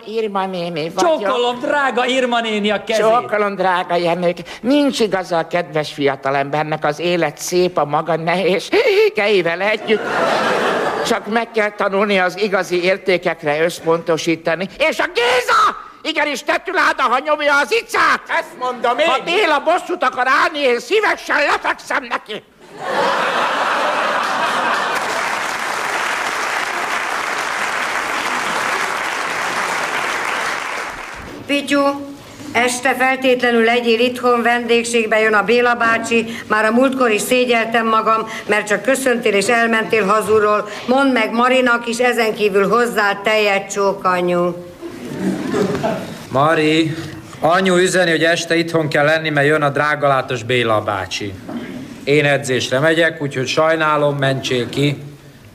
Irma 0.04 0.46
néni 0.46 0.90
vagyok. 0.94 1.20
Csókolom, 1.22 1.58
drága 1.60 2.06
Irma 2.06 2.40
néni 2.40 2.70
a 2.70 2.84
kezét. 2.84 3.04
Csókolom, 3.04 3.54
drága 3.54 3.94
Jenők. 3.94 4.36
Nincs 4.60 5.00
igaza 5.00 5.38
a 5.38 5.46
kedves 5.46 5.92
fiatalembernek, 5.92 6.84
az 6.84 6.98
élet 6.98 7.38
szép 7.38 7.76
a 7.76 7.84
maga 7.84 8.16
nehézségeivel 8.16 9.60
együtt. 9.60 10.00
Csak 11.06 11.26
meg 11.26 11.50
kell 11.50 11.70
tanulni 11.70 12.18
az 12.18 12.38
igazi 12.38 12.82
értékekre 12.82 13.62
összpontosítani. 13.62 14.68
És 14.78 14.98
a 14.98 15.06
Géza! 15.14 15.84
Igenis 16.02 16.42
tetüláda, 16.42 17.02
ha 17.02 17.18
nyomja 17.24 17.58
az 17.58 17.72
icát! 17.72 18.20
Ezt 18.28 18.58
mondom 18.58 18.98
én! 18.98 19.06
Ha 19.06 19.18
Béla 19.24 19.60
bosszút 19.60 20.02
akar 20.02 20.26
állni, 20.42 20.58
én 20.58 20.80
szívesen 20.80 21.36
lefekszem 21.36 22.04
neki! 22.04 22.42
Pityu, 31.46 31.80
Este 32.52 32.94
feltétlenül 32.98 33.64
legyél 33.64 34.00
itthon, 34.00 34.42
vendégségbe 34.42 35.20
jön 35.20 35.34
a 35.34 35.42
Béla 35.42 35.74
bácsi, 35.74 36.26
már 36.46 36.64
a 36.64 36.70
múltkor 36.70 37.10
is 37.10 37.20
szégyeltem 37.20 37.86
magam, 37.86 38.28
mert 38.46 38.66
csak 38.66 38.82
köszöntél 38.82 39.32
és 39.32 39.46
elmentél 39.46 40.04
hazulról. 40.04 40.68
Mondd 40.86 41.12
meg 41.12 41.32
Marinak 41.32 41.88
is, 41.88 41.98
ezen 41.98 42.34
kívül 42.34 42.68
hozzá 42.68 43.20
tejet 43.24 43.72
csókanyu. 43.72 44.54
Mari, 46.28 46.94
anyu 47.40 47.76
üzeni, 47.76 48.10
hogy 48.10 48.24
este 48.24 48.56
itthon 48.56 48.88
kell 48.88 49.04
lenni, 49.04 49.30
mert 49.30 49.46
jön 49.46 49.62
a 49.62 49.70
drágalátos 49.70 50.42
Béla 50.42 50.80
bácsi. 50.80 51.32
Én 52.04 52.24
edzésre 52.24 52.78
megyek, 52.78 53.22
úgyhogy 53.22 53.46
sajnálom, 53.46 54.16
mentsél 54.16 54.68
ki. 54.68 54.96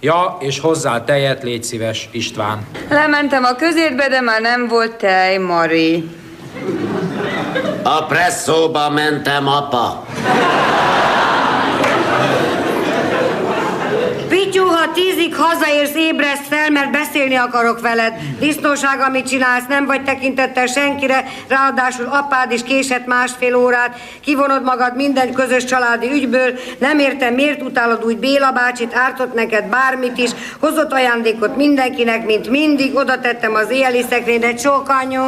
Ja, 0.03 0.37
és 0.39 0.59
hozzá 0.59 1.03
tejet, 1.03 1.43
légy 1.43 1.63
szíves, 1.63 2.09
István. 2.11 2.67
Lementem 2.89 3.43
a 3.43 3.55
közérbe, 3.55 4.07
de 4.07 4.21
már 4.21 4.41
nem 4.41 4.67
volt 4.67 4.95
tej, 4.95 5.37
Mari. 5.37 6.09
A 7.83 8.03
presszóba 8.03 8.89
mentem, 8.89 9.47
apa. 9.47 10.05
Pityu, 14.51 14.65
ha 14.65 14.91
tízig 14.91 15.35
hazaérsz, 15.35 15.95
ébreszt 15.95 16.47
fel, 16.49 16.69
mert 16.69 16.91
beszélni 16.91 17.35
akarok 17.35 17.81
veled. 17.81 18.13
Disznóság, 18.39 18.99
amit 18.99 19.27
csinálsz, 19.27 19.67
nem 19.67 19.85
vagy 19.85 20.03
tekintettel 20.03 20.65
senkire, 20.65 21.23
ráadásul 21.47 22.05
apád 22.05 22.51
is 22.51 22.63
késett 22.63 23.05
másfél 23.05 23.55
órát, 23.55 23.99
kivonod 24.21 24.63
magad 24.63 24.95
minden 24.95 25.33
közös 25.33 25.63
családi 25.63 26.11
ügyből, 26.11 26.53
nem 26.79 26.99
értem, 26.99 27.33
miért 27.33 27.61
utálod 27.61 28.05
úgy 28.05 28.17
Béla 28.17 28.51
bácsit, 28.51 28.95
ártott 28.95 29.33
neked 29.33 29.65
bármit 29.65 30.17
is, 30.17 30.29
hozott 30.59 30.91
ajándékot 30.91 31.55
mindenkinek, 31.55 32.25
mint 32.25 32.49
mindig, 32.49 32.95
oda 32.95 33.19
tettem 33.19 33.55
az 33.55 33.69
éjjeli 33.69 34.05
szekrényre, 34.09 34.53
csókanyó. 34.53 35.23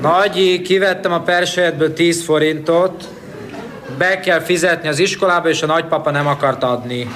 Nagyi, 0.00 0.62
kivettem 0.62 1.12
a 1.12 1.20
persejtből 1.20 1.92
10 1.92 2.24
forintot, 2.24 3.13
be 3.98 4.20
kell 4.20 4.40
fizetni 4.40 4.88
az 4.88 4.98
iskolába, 4.98 5.48
és 5.48 5.62
a 5.62 5.66
nagypapa 5.66 6.10
nem 6.10 6.26
akart 6.26 6.62
adni. 6.62 7.10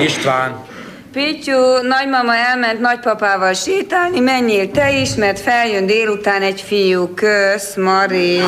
István. 0.00 0.68
Pityu, 1.12 1.82
nagymama 1.82 2.34
elment 2.34 2.80
nagypapával 2.80 3.52
sétálni, 3.52 4.20
menjél 4.20 4.70
te 4.70 4.90
is, 4.92 5.14
mert 5.14 5.40
feljön 5.40 5.86
délután 5.86 6.42
egy 6.42 6.60
fiú. 6.60 7.14
Kösz, 7.14 7.74
Mari. 7.74 8.40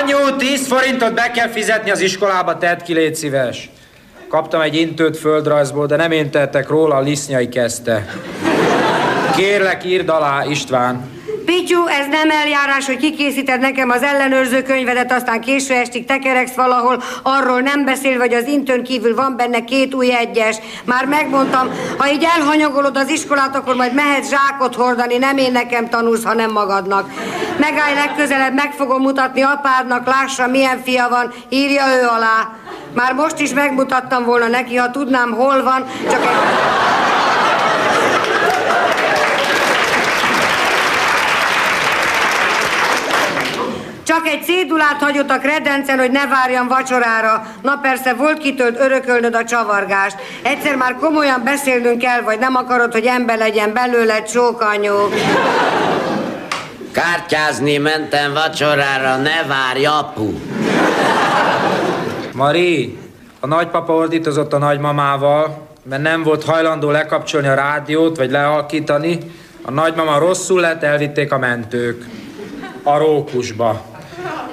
Anyu, 0.00 0.36
10 0.36 0.66
forintot 0.66 1.14
be 1.14 1.30
kell 1.30 1.48
fizetni 1.48 1.90
az 1.90 2.00
iskolába, 2.00 2.58
tedd 2.58 2.82
ki, 2.84 2.92
légy 2.92 3.14
szíves. 3.14 3.70
Kaptam 4.28 4.60
egy 4.60 4.76
intőt 4.76 5.16
földrajzból, 5.16 5.86
de 5.86 5.96
nem 5.96 6.10
én 6.10 6.30
tettek 6.30 6.68
róla, 6.68 6.94
a 6.94 7.00
Lisznyai 7.00 7.48
kezdte. 7.48 8.06
Kérlek, 9.36 9.84
írd 9.84 10.08
alá, 10.08 10.44
István. 10.44 11.19
Pityu, 11.70 11.86
ez 11.86 12.06
nem 12.10 12.30
eljárás, 12.30 12.86
hogy 12.86 12.96
kikészíted 12.96 13.60
nekem 13.60 13.90
az 13.90 14.02
ellenőrző 14.02 14.62
könyvedet, 14.62 15.12
aztán 15.12 15.40
késő 15.40 15.74
estig 15.74 16.04
tekereksz 16.04 16.54
valahol, 16.54 17.02
arról 17.22 17.60
nem 17.60 17.84
beszél, 17.84 18.18
vagy 18.18 18.34
az 18.34 18.46
intőn 18.46 18.82
kívül 18.82 19.14
van 19.14 19.36
benne 19.36 19.64
két 19.64 19.94
új 19.94 20.14
egyes. 20.14 20.56
Már 20.84 21.04
megmondtam, 21.06 21.70
ha 21.98 22.10
így 22.10 22.26
elhanyagolod 22.36 22.96
az 22.96 23.08
iskolát, 23.08 23.56
akkor 23.56 23.74
majd 23.74 23.94
mehetsz 23.94 24.28
zsákot 24.28 24.74
hordani, 24.74 25.16
nem 25.16 25.36
én 25.36 25.52
nekem 25.52 25.88
tanulsz, 25.88 26.24
hanem 26.24 26.50
magadnak. 26.50 27.10
Megállj 27.58 27.94
legközelebb, 27.94 28.54
meg 28.54 28.72
fogom 28.72 29.02
mutatni 29.02 29.42
apádnak, 29.42 30.06
lássa 30.06 30.46
milyen 30.46 30.82
fia 30.82 31.08
van, 31.08 31.32
írja 31.48 31.84
ő 32.02 32.06
alá. 32.06 32.50
Már 32.94 33.14
most 33.14 33.40
is 33.40 33.52
megmutattam 33.52 34.24
volna 34.24 34.46
neki, 34.46 34.76
ha 34.76 34.90
tudnám, 34.90 35.30
hol 35.30 35.62
van, 35.62 35.86
csak 36.10 36.20
egy... 36.20 36.99
Csak 44.22 44.32
egy 44.32 44.44
cédulát 44.44 45.02
hagyott 45.02 45.30
a 45.30 45.38
kredencen, 45.38 45.98
hogy 45.98 46.10
ne 46.10 46.26
várjam 46.26 46.68
vacsorára. 46.68 47.46
Na 47.62 47.76
persze, 47.82 48.14
volt 48.14 48.38
kitől 48.38 48.74
örökölnöd 48.74 49.34
a 49.34 49.44
csavargást. 49.44 50.16
Egyszer 50.42 50.76
már 50.76 50.96
komolyan 50.96 51.42
beszélnünk 51.44 51.98
kell, 51.98 52.20
vagy 52.20 52.38
nem 52.38 52.54
akarod, 52.54 52.92
hogy 52.92 53.04
ember 53.04 53.38
legyen 53.38 53.72
belőle 53.72 54.22
csókanyó. 54.22 55.08
Kártyázni 56.92 57.76
mentem 57.76 58.32
vacsorára, 58.32 59.16
ne 59.16 59.42
várj, 59.48 59.84
apu. 59.84 60.32
Mari, 62.34 62.98
a 63.40 63.46
nagypapa 63.46 63.92
ordítozott 63.92 64.52
a 64.52 64.58
nagymamával, 64.58 65.68
mert 65.82 66.02
nem 66.02 66.22
volt 66.22 66.44
hajlandó 66.44 66.90
lekapcsolni 66.90 67.48
a 67.48 67.54
rádiót, 67.54 68.16
vagy 68.16 68.30
lealkítani. 68.30 69.18
A 69.62 69.70
nagymama 69.70 70.18
rosszul 70.18 70.60
lett, 70.60 70.82
elvitték 70.82 71.32
a 71.32 71.38
mentők. 71.38 72.04
A 72.82 72.98
rókusba. 72.98 73.89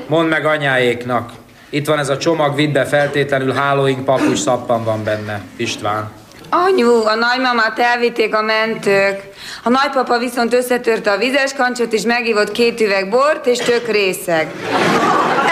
Mondd 0.07 0.29
meg 0.29 0.45
anyáéknak. 0.45 1.31
Itt 1.69 1.87
van 1.87 1.99
ez 1.99 2.09
a 2.09 2.17
csomag, 2.17 2.55
vidd 2.55 2.73
be 2.73 2.85
feltétlenül 2.85 3.53
hálóink 3.53 4.05
papucs 4.05 4.39
szappan 4.39 4.83
van 4.83 5.03
benne. 5.03 5.41
István. 5.55 6.11
Anyu, 6.49 7.05
a 7.05 7.15
nagymamát 7.15 7.79
elvitték 7.79 8.35
a 8.35 8.41
mentők. 8.41 9.21
A 9.63 9.69
nagypapa 9.69 10.17
viszont 10.17 10.53
összetörte 10.53 11.11
a 11.11 11.17
vizes 11.17 11.53
kancsot, 11.53 11.93
és 11.93 12.01
megívott 12.01 12.51
két 12.51 12.81
üveg 12.81 13.09
bort, 13.09 13.45
és 13.45 13.57
tök 13.57 13.87
részeg. 13.87 14.51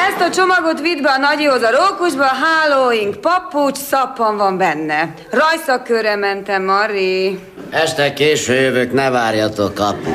Ezt 0.07 0.21
a 0.21 0.29
csomagot 0.29 0.81
vidd 0.81 1.01
be 1.01 1.09
a 1.09 1.17
nagyihoz 1.17 1.61
a 1.61 1.71
rókusba, 1.71 2.23
a 2.23 2.37
hálóink, 2.43 3.15
papucs, 3.15 3.77
szappan 3.77 4.37
van 4.37 4.57
benne. 4.57 5.13
Rajszakörre 5.29 6.15
mentem, 6.15 6.63
Mari. 6.63 7.39
Este 7.69 8.13
késő 8.13 8.53
jövök, 8.53 8.93
ne 8.93 9.09
várjatok, 9.09 9.79
apu. 9.79 10.11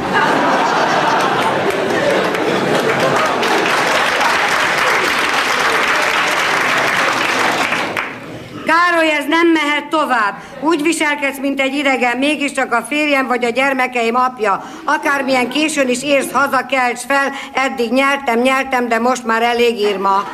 Károly, 8.70 9.10
ez 9.10 9.24
nem 9.28 9.48
mehet 9.48 9.86
tovább. 9.88 10.34
Úgy 10.60 10.82
viselkedsz, 10.82 11.38
mint 11.38 11.60
egy 11.60 11.74
idegen, 11.74 12.16
mégiscsak 12.16 12.72
a 12.72 12.82
férjem 12.82 13.26
vagy 13.26 13.44
a 13.44 13.48
gyermekeim 13.48 14.14
apja. 14.14 14.64
Akármilyen 14.84 15.48
későn 15.48 15.88
is 15.88 16.02
érsz 16.02 16.32
haza, 16.32 16.66
kelts 16.66 17.00
fel, 17.00 17.32
eddig 17.52 17.92
nyertem, 17.92 18.40
nyertem, 18.40 18.88
de 18.88 18.98
most 18.98 19.24
már 19.24 19.42
elég 19.42 19.78
írma. 19.78 20.28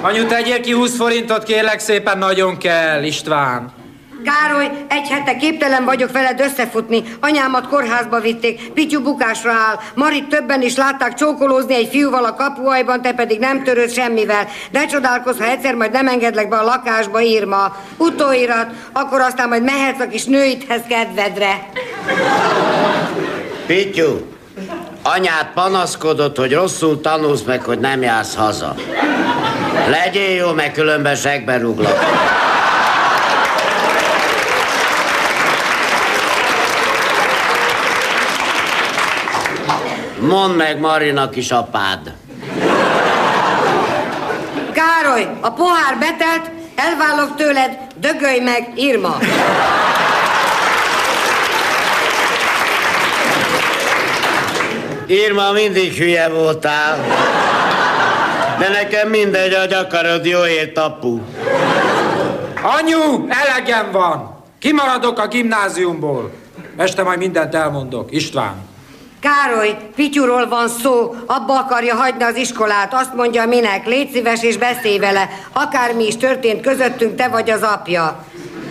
Anyu, 0.00 0.26
tegyél 0.26 0.60
ki 0.60 0.72
20 0.72 0.96
forintot, 0.96 1.42
kérlek 1.42 1.78
szépen, 1.78 2.18
nagyon 2.18 2.58
kell, 2.58 3.02
István. 3.02 3.81
Károly, 4.24 4.70
egy 4.88 5.08
hete 5.08 5.36
képtelen 5.36 5.84
vagyok 5.84 6.12
veled 6.12 6.40
összefutni. 6.40 7.02
Anyámat 7.20 7.68
kórházba 7.68 8.20
vitték, 8.20 8.72
Pityu 8.72 9.02
bukásra 9.02 9.50
áll. 9.50 9.78
Marit 9.94 10.28
többen 10.28 10.62
is 10.62 10.76
látták 10.76 11.14
csókolózni 11.14 11.74
egy 11.74 11.88
fiúval 11.88 12.24
a 12.24 12.34
kapuajban, 12.34 13.02
te 13.02 13.12
pedig 13.12 13.38
nem 13.38 13.62
törőd 13.62 13.92
semmivel. 13.92 14.48
De 14.70 14.86
csodálkozz, 14.86 15.38
ha 15.38 15.44
egyszer 15.44 15.74
majd 15.74 15.92
nem 15.92 16.08
engedlek 16.08 16.48
be 16.48 16.56
a 16.56 16.64
lakásba, 16.64 17.20
írma. 17.20 17.76
Utóirat, 17.96 18.70
akkor 18.92 19.20
aztán 19.20 19.48
majd 19.48 19.62
mehetsz 19.62 20.00
a 20.00 20.08
kis 20.08 20.24
nőidhez 20.24 20.82
kedvedre. 20.88 21.66
Pityu, 23.66 24.18
anyád 25.02 25.46
panaszkodott, 25.54 26.36
hogy 26.36 26.52
rosszul 26.52 27.00
tanulsz 27.00 27.42
meg, 27.42 27.62
hogy 27.62 27.78
nem 27.78 28.02
jársz 28.02 28.34
haza. 28.34 28.74
Legyél 29.88 30.36
jó, 30.36 30.52
meg 30.52 30.72
különben 30.72 31.14
segbe 31.14 31.58
rúglak. 31.58 31.98
Mondd 40.28 40.56
meg 40.56 40.80
Marinak 40.80 41.36
is 41.36 41.50
apád. 41.50 42.14
Károly, 44.72 45.28
a 45.40 45.50
pohár 45.50 45.98
betelt, 45.98 46.50
elválok 46.74 47.36
tőled, 47.36 47.78
dögölj 47.96 48.40
meg, 48.40 48.72
Irma. 48.74 49.16
Irma, 55.06 55.52
mindig 55.52 55.92
hülye 55.92 56.28
voltál. 56.28 56.96
De 58.58 58.68
nekem 58.68 59.08
mindegy, 59.08 59.54
hogy 59.54 59.72
akarod, 59.72 60.24
jó 60.24 60.44
ért, 60.44 60.78
apu. 60.78 61.20
Anyu, 62.62 63.26
elegem 63.28 63.90
van! 63.92 64.44
Kimaradok 64.58 65.18
a 65.18 65.26
gimnáziumból. 65.26 66.30
Este 66.76 67.02
majd 67.02 67.18
mindent 67.18 67.54
elmondok. 67.54 68.12
István. 68.12 68.71
Károly, 69.22 69.76
Pityuról 69.94 70.48
van 70.48 70.68
szó, 70.68 71.14
abba 71.26 71.58
akarja 71.58 71.94
hagyni 71.94 72.22
az 72.22 72.36
iskolát, 72.36 72.94
azt 72.94 73.14
mondja 73.14 73.46
minek, 73.46 73.86
légy 73.86 74.10
szíves 74.12 74.42
és 74.42 74.56
beszélj 74.56 74.98
vele, 74.98 75.28
akármi 75.52 76.06
is 76.06 76.16
történt 76.16 76.60
közöttünk, 76.60 77.16
te 77.16 77.28
vagy 77.28 77.50
az 77.50 77.62
apja. 77.62 78.24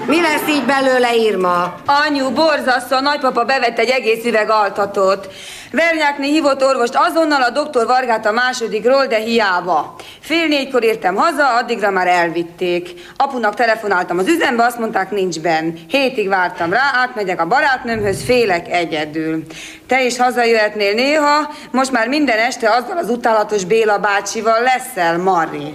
Mi 0.05 0.21
lesz 0.21 0.47
így 0.49 0.65
belőle, 0.65 1.15
Irma? 1.15 1.75
Anyu, 1.85 2.31
borzasztó, 2.31 2.95
a 2.95 3.01
nagypapa 3.01 3.43
bevett 3.43 3.79
egy 3.79 3.89
egész 3.89 4.25
üveg 4.25 4.49
altatót. 4.49 5.33
Vernyákné 5.71 6.27
hívott 6.27 6.63
orvost 6.63 6.95
azonnal 6.95 7.41
a 7.41 7.49
doktor 7.49 7.85
Vargát 7.85 8.25
a 8.25 8.31
másodikról, 8.31 9.05
de 9.05 9.17
hiába. 9.17 9.95
Fél 10.19 10.47
négykor 10.47 10.83
értem 10.83 11.15
haza, 11.15 11.55
addigra 11.55 11.91
már 11.91 12.07
elvitték. 12.07 12.89
Apunak 13.17 13.55
telefonáltam 13.55 14.17
az 14.17 14.27
üzembe, 14.27 14.63
azt 14.63 14.79
mondták 14.79 15.11
nincs 15.11 15.39
benn. 15.39 15.73
Hétig 15.87 16.27
vártam 16.27 16.73
rá, 16.73 16.91
átmegyek 16.93 17.41
a 17.41 17.47
barátnőmhöz, 17.47 18.23
félek 18.23 18.67
egyedül. 18.71 19.43
Te 19.87 20.03
is 20.03 20.17
hazajöhetnél 20.17 20.93
néha, 20.93 21.53
most 21.71 21.91
már 21.91 22.07
minden 22.07 22.37
este 22.37 22.69
azzal 22.69 22.97
az 22.97 23.09
utálatos 23.09 23.65
Béla 23.65 23.97
bácsival 23.97 24.61
leszel, 24.61 25.17
Mari. 25.17 25.73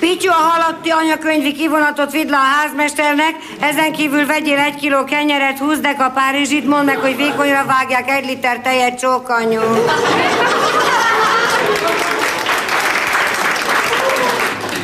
Pityu, 0.00 0.30
a 0.30 0.34
halatti 0.34 0.90
anyakönyvi 0.90 1.52
kivonatot 1.52 2.12
vidd 2.12 2.30
le 2.30 2.36
a 2.36 2.40
házmesternek, 2.40 3.34
ezen 3.60 3.92
kívül 3.92 4.26
vegyél 4.26 4.58
egy 4.58 4.74
kiló 4.74 5.04
kenyeret, 5.04 5.58
húzd 5.58 5.86
a 5.98 6.10
Párizsit, 6.14 6.66
mondd 6.66 6.84
meg, 6.84 6.96
hogy 6.96 7.16
vékonyra 7.16 7.64
vágják 7.66 8.10
egy 8.10 8.24
liter 8.24 8.60
tejet 8.60 8.98
csókanyú. 8.98 9.60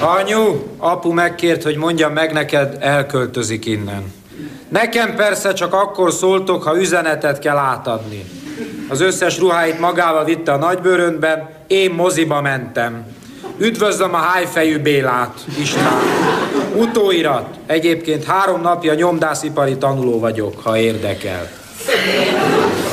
Anyu, 0.01 0.63
apu 0.79 1.13
megkért, 1.13 1.63
hogy 1.63 1.77
mondjam 1.77 2.13
meg 2.13 2.33
neked, 2.33 2.77
elköltözik 2.81 3.67
innen. 3.67 4.13
Nekem 4.69 5.15
persze 5.15 5.53
csak 5.53 5.75
akkor 5.75 6.13
szóltok, 6.13 6.63
ha 6.63 6.79
üzenetet 6.79 7.39
kell 7.39 7.57
átadni. 7.57 8.25
Az 8.89 9.01
összes 9.01 9.39
ruháit 9.39 9.81
magával 9.81 10.25
vitte 10.25 10.53
a 10.53 10.57
nagybőröntben, 10.57 11.49
én 11.67 11.91
moziba 11.91 12.41
mentem. 12.41 13.07
Üdvözlöm 13.59 14.15
a 14.15 14.19
hájfejű 14.19 14.79
Bélát, 14.79 15.35
István. 15.61 16.01
Utóirat. 16.77 17.49
Egyébként 17.67 18.25
három 18.25 18.61
napja 18.61 18.95
nyomdászipari 18.95 19.77
tanuló 19.79 20.19
vagyok, 20.19 20.61
ha 20.63 20.79
érdekel. 20.79 21.49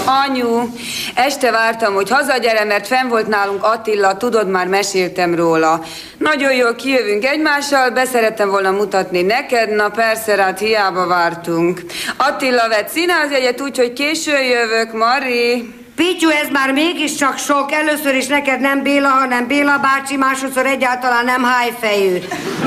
Anyu, 0.06 0.68
este 1.16 1.52
vártam, 1.52 1.94
hogy 1.94 2.10
hazagyere, 2.10 2.64
mert 2.64 2.88
fenn 2.88 3.08
volt 3.08 3.28
nálunk 3.28 3.64
Attila, 3.64 4.18
tudod, 4.18 4.50
már 4.50 4.68
meséltem 4.68 5.36
róla. 5.36 5.84
Nagyon 6.18 6.54
jól 6.54 6.76
kijövünk 6.76 7.26
egymással, 7.26 7.90
beszerettem 7.90 8.50
volna 8.50 8.72
mutatni 8.72 9.22
neked, 9.22 9.76
na 9.76 9.90
persze, 9.90 10.42
hát 10.42 10.60
hiába 10.60 11.08
vártunk. 11.08 11.82
Attila 12.18 12.68
vett 12.68 12.90
színházjegyet, 12.90 13.62
úgyhogy 13.62 13.94
későn 13.94 14.44
jövök, 14.44 14.94
Mari. 14.94 15.81
Pityu, 15.96 16.30
ez 16.30 16.50
már 16.50 16.72
mégiscsak 16.72 17.38
sok. 17.38 17.72
Először 17.72 18.16
is 18.16 18.28
neked 18.28 18.60
nem 18.60 18.84
Béla, 18.84 19.10
hanem 19.10 19.48
Béla 19.48 19.78
bácsi, 19.78 20.16
másodszor 20.16 20.66
egyáltalán 20.66 21.26
nem 21.26 21.44
hájfejű. 21.44 22.18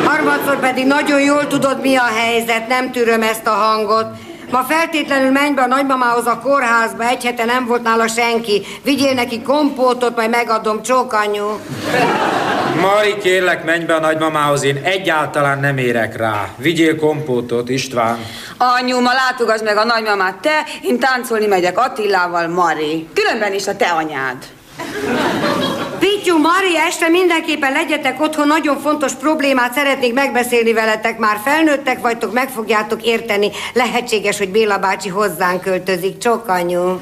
Harmadszor 0.04 0.60
pedig 0.60 0.86
nagyon 0.86 1.20
jól 1.20 1.46
tudod, 1.46 1.80
mi 1.80 1.96
a 1.96 2.04
helyzet, 2.04 2.68
nem 2.68 2.90
tűröm 2.90 3.22
ezt 3.22 3.46
a 3.46 3.50
hangot. 3.50 4.06
Ma 4.54 4.62
feltétlenül 4.62 5.30
menj 5.30 5.54
be 5.54 5.62
a 5.62 5.66
nagymamához 5.66 6.26
a 6.26 6.38
kórházba, 6.38 7.04
egy 7.04 7.24
hete 7.24 7.44
nem 7.44 7.66
volt 7.66 7.82
nála 7.82 8.08
senki. 8.08 8.66
Vigyél 8.82 9.14
neki 9.14 9.42
kompótot, 9.42 10.16
majd 10.16 10.30
megadom 10.30 10.82
csókanyú. 10.82 11.58
Mari, 12.80 13.18
kérlek, 13.18 13.64
menj 13.64 13.84
be 13.84 13.94
a 13.94 14.00
nagymamához, 14.00 14.64
én 14.64 14.76
egyáltalán 14.76 15.60
nem 15.60 15.78
érek 15.78 16.16
rá. 16.16 16.48
Vigyél 16.56 16.96
kompótot, 16.96 17.68
István. 17.68 18.18
Anyu, 18.56 19.00
ma 19.00 19.12
látogass 19.12 19.60
meg 19.60 19.76
a 19.76 19.84
nagymamát, 19.84 20.36
te, 20.36 20.64
én 20.82 20.98
táncolni 20.98 21.46
megyek 21.46 21.78
Attilával, 21.78 22.48
Mari. 22.48 23.08
Különben 23.14 23.52
is 23.52 23.66
a 23.66 23.76
te 23.76 23.86
anyád. 23.86 24.36
Pityu, 26.04 26.38
Mari, 26.38 26.76
este 26.76 27.08
mindenképpen 27.08 27.72
legyetek 27.72 28.20
otthon, 28.20 28.46
nagyon 28.46 28.80
fontos 28.80 29.12
problémát 29.12 29.72
szeretnék 29.72 30.12
megbeszélni 30.12 30.72
veletek. 30.72 31.18
Már 31.18 31.40
felnőttek 31.44 32.00
vagytok, 32.00 32.32
meg 32.32 32.48
fogjátok 32.48 33.02
érteni. 33.02 33.50
Lehetséges, 33.72 34.38
hogy 34.38 34.48
Béla 34.48 34.78
bácsi 34.78 35.08
hozzánk 35.08 35.60
költözik. 35.60 36.18
Csokanyú. 36.18 37.00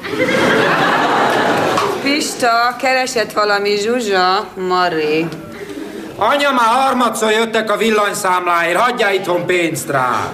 Pista, 2.03 2.75
keresett 2.79 3.31
valami 3.31 3.75
zsuzsa, 3.75 4.47
Mari. 4.67 5.25
Anya, 6.15 6.51
már 6.51 6.83
harmadszor 6.83 7.31
jöttek 7.31 7.71
a 7.71 7.77
villanyszámláért, 7.77 8.77
hagyjál 8.77 9.13
itthon 9.13 9.45
pénzt 9.45 9.89
rá. 9.89 10.31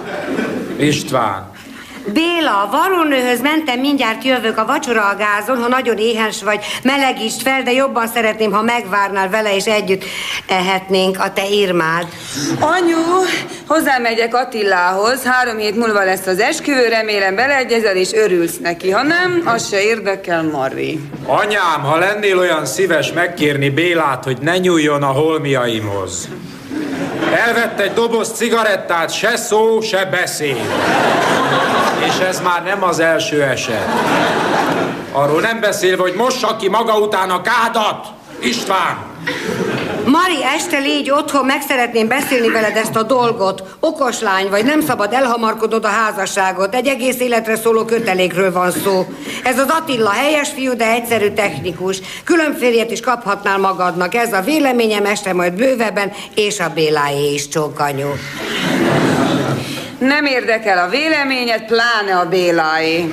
István. 0.76 1.50
Béla, 2.06 2.68
varrónőhöz 2.70 3.40
mentem, 3.40 3.80
mindjárt 3.80 4.24
jövök 4.24 4.58
a 4.58 4.66
vacsora 4.66 5.08
a 5.08 5.16
gázon, 5.16 5.62
ha 5.62 5.68
nagyon 5.68 5.96
éhens 5.96 6.42
vagy, 6.42 6.64
melegítsd 6.82 7.42
fel, 7.42 7.62
de 7.62 7.72
jobban 7.72 8.06
szeretném, 8.06 8.52
ha 8.52 8.62
megvárnál 8.62 9.28
vele, 9.28 9.54
és 9.54 9.64
együtt 9.64 10.04
ehetnénk 10.46 11.18
a 11.20 11.32
te 11.32 11.48
Irmád. 11.48 12.06
Anyu, 12.60 12.96
hozzámegyek 13.66 14.34
Attilához, 14.34 15.24
három 15.24 15.56
hét 15.56 15.76
múlva 15.76 16.04
lesz 16.04 16.26
az 16.26 16.38
esküvő, 16.38 16.88
remélem 16.88 17.34
beleegyezel, 17.34 17.96
és 17.96 18.12
örülsz 18.12 18.58
neki. 18.58 18.90
Ha 18.90 19.02
nem, 19.02 19.42
az 19.44 19.68
se 19.68 19.82
érdekel, 19.82 20.42
Mari. 20.42 21.00
Anyám, 21.26 21.82
ha 21.82 21.98
lennél 21.98 22.38
olyan 22.38 22.66
szíves 22.66 23.12
megkérni 23.12 23.70
Bélát, 23.70 24.24
hogy 24.24 24.38
ne 24.40 24.58
nyúljon 24.58 25.02
a 25.02 25.12
holmiaimhoz. 25.12 26.28
Elvett 27.46 27.80
egy 27.80 27.92
doboz 27.92 28.32
cigarettát, 28.32 29.12
se 29.12 29.36
szó, 29.36 29.80
se 29.80 30.04
beszéd. 30.04 30.60
És 32.06 32.18
ez 32.18 32.40
már 32.40 32.62
nem 32.62 32.82
az 32.84 32.98
első 32.98 33.42
eset. 33.42 33.88
Arról 35.12 35.40
nem 35.40 35.60
beszélve, 35.60 36.02
hogy 36.02 36.14
mossa 36.14 36.56
ki 36.56 36.68
maga 36.68 36.98
után 36.98 37.30
a 37.30 37.40
kádat. 37.42 38.06
István! 38.40 38.98
Mari, 40.10 40.44
este 40.56 40.78
légy 40.78 41.10
otthon, 41.10 41.44
meg 41.44 41.62
szeretném 41.68 42.08
beszélni 42.08 42.48
veled 42.48 42.76
ezt 42.76 42.96
a 42.96 43.02
dolgot. 43.02 43.62
Okos 43.80 44.20
lány 44.20 44.48
vagy, 44.48 44.64
nem 44.64 44.80
szabad 44.80 45.12
elhamarkodod 45.12 45.84
a 45.84 45.88
házasságot. 45.88 46.74
Egy 46.74 46.86
egész 46.86 47.20
életre 47.20 47.56
szóló 47.56 47.84
kötelékről 47.84 48.52
van 48.52 48.70
szó. 48.70 49.06
Ez 49.44 49.58
az 49.58 49.68
Attila 49.68 50.10
helyes 50.10 50.48
fiú, 50.48 50.74
de 50.74 50.90
egyszerű 50.90 51.30
technikus. 51.30 51.98
Különférjet 52.24 52.90
is 52.90 53.00
kaphatnál 53.00 53.58
magadnak. 53.58 54.14
Ez 54.14 54.32
a 54.32 54.40
véleményem 54.40 55.04
este 55.04 55.32
majd 55.32 55.52
bővebben, 55.52 56.12
és 56.34 56.60
a 56.60 56.72
Béláé 56.74 57.32
is 57.32 57.48
csókanyú. 57.48 58.08
Nem 59.98 60.24
érdekel 60.24 60.78
a 60.78 60.88
véleményed, 60.88 61.64
pláne 61.64 62.18
a 62.18 62.28
Béláé. 62.28 63.10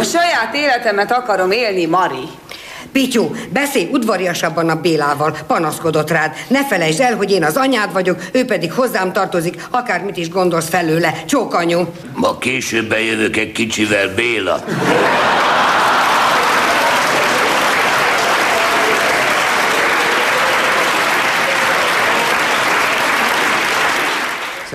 A 0.00 0.02
saját 0.02 0.54
életemet 0.54 1.12
akarom 1.12 1.50
élni, 1.50 1.86
Mari. 1.86 2.28
Pityu, 2.94 3.30
beszélj 3.52 3.88
udvariasabban 3.92 4.68
a 4.68 4.80
Bélával, 4.80 5.36
panaszkodott 5.46 6.10
rád. 6.10 6.32
Ne 6.48 6.66
felejtsd 6.66 7.00
el, 7.00 7.16
hogy 7.16 7.30
én 7.30 7.44
az 7.44 7.56
anyád 7.56 7.92
vagyok, 7.92 8.22
ő 8.32 8.44
pedig 8.44 8.72
hozzám 8.72 9.12
tartozik, 9.12 9.66
akármit 9.70 10.16
is 10.16 10.28
gondolsz 10.28 10.68
felőle. 10.68 11.22
Csókanyú. 11.26 11.88
Ma 12.12 12.38
később 12.38 12.88
bejövök 12.88 13.36
egy 13.36 13.52
kicsivel, 13.52 14.14
Béla. 14.14 14.64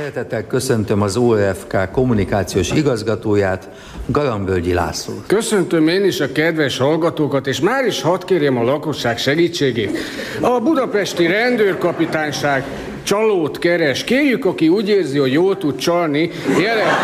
Szeretettel 0.09 0.47
köszöntöm 0.47 1.01
az 1.01 1.17
OFK 1.17 1.91
kommunikációs 1.91 2.71
igazgatóját, 2.71 3.69
Galambölgyi 4.05 4.73
Lászlót. 4.73 5.23
Köszöntöm 5.27 5.87
én 5.87 6.05
is 6.05 6.19
a 6.19 6.31
kedves 6.31 6.77
hallgatókat, 6.77 7.47
és 7.47 7.59
már 7.59 7.85
is 7.85 8.01
hadd 8.01 8.25
kérjem 8.25 8.57
a 8.57 8.63
lakosság 8.63 9.17
segítségét. 9.17 9.97
A 10.41 10.59
budapesti 10.59 11.27
rendőrkapitányság 11.27 12.63
csalót 13.03 13.59
keres. 13.59 14.03
Kérjük, 14.03 14.45
aki 14.45 14.67
úgy 14.67 14.89
érzi, 14.89 15.17
hogy 15.17 15.31
jól 15.31 15.57
tud 15.57 15.75
csalni, 15.75 16.31
jelent... 16.59 16.97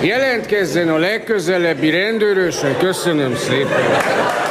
jelentkezzen 0.00 0.88
a 0.88 0.96
legközelebbi 0.96 1.90
rendőrösen. 1.90 2.76
Köszönöm 2.78 3.36
szépen. 3.36 4.47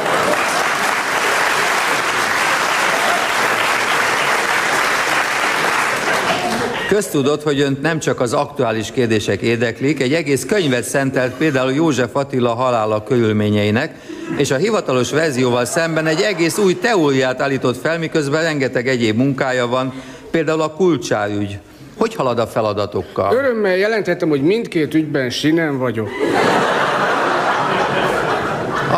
Köztudott, 6.88 7.42
hogy 7.42 7.60
önt 7.60 7.82
nem 7.82 7.98
csak 7.98 8.20
az 8.20 8.32
aktuális 8.32 8.90
kérdések 8.90 9.40
érdeklik, 9.40 10.00
egy 10.00 10.12
egész 10.12 10.44
könyvet 10.44 10.84
szentelt 10.84 11.34
például 11.34 11.72
József 11.72 12.16
Attila 12.16 12.54
halála 12.54 13.02
körülményeinek, 13.02 13.94
és 14.36 14.50
a 14.50 14.56
hivatalos 14.56 15.10
verzióval 15.10 15.64
szemben 15.64 16.06
egy 16.06 16.20
egész 16.20 16.58
új 16.58 16.78
teóriát 16.78 17.40
állított 17.40 17.80
fel, 17.80 17.98
miközben 17.98 18.42
rengeteg 18.42 18.88
egyéb 18.88 19.16
munkája 19.16 19.66
van, 19.66 19.92
például 20.30 20.60
a 20.60 20.72
kulcsárügy. 20.72 21.58
Hogy 21.96 22.14
halad 22.14 22.38
a 22.38 22.46
feladatokkal? 22.46 23.34
Örömmel 23.34 23.76
jelentettem, 23.76 24.28
hogy 24.28 24.42
mindkét 24.42 24.94
ügyben 24.94 25.30
sinem 25.30 25.78
vagyok. 25.78 26.08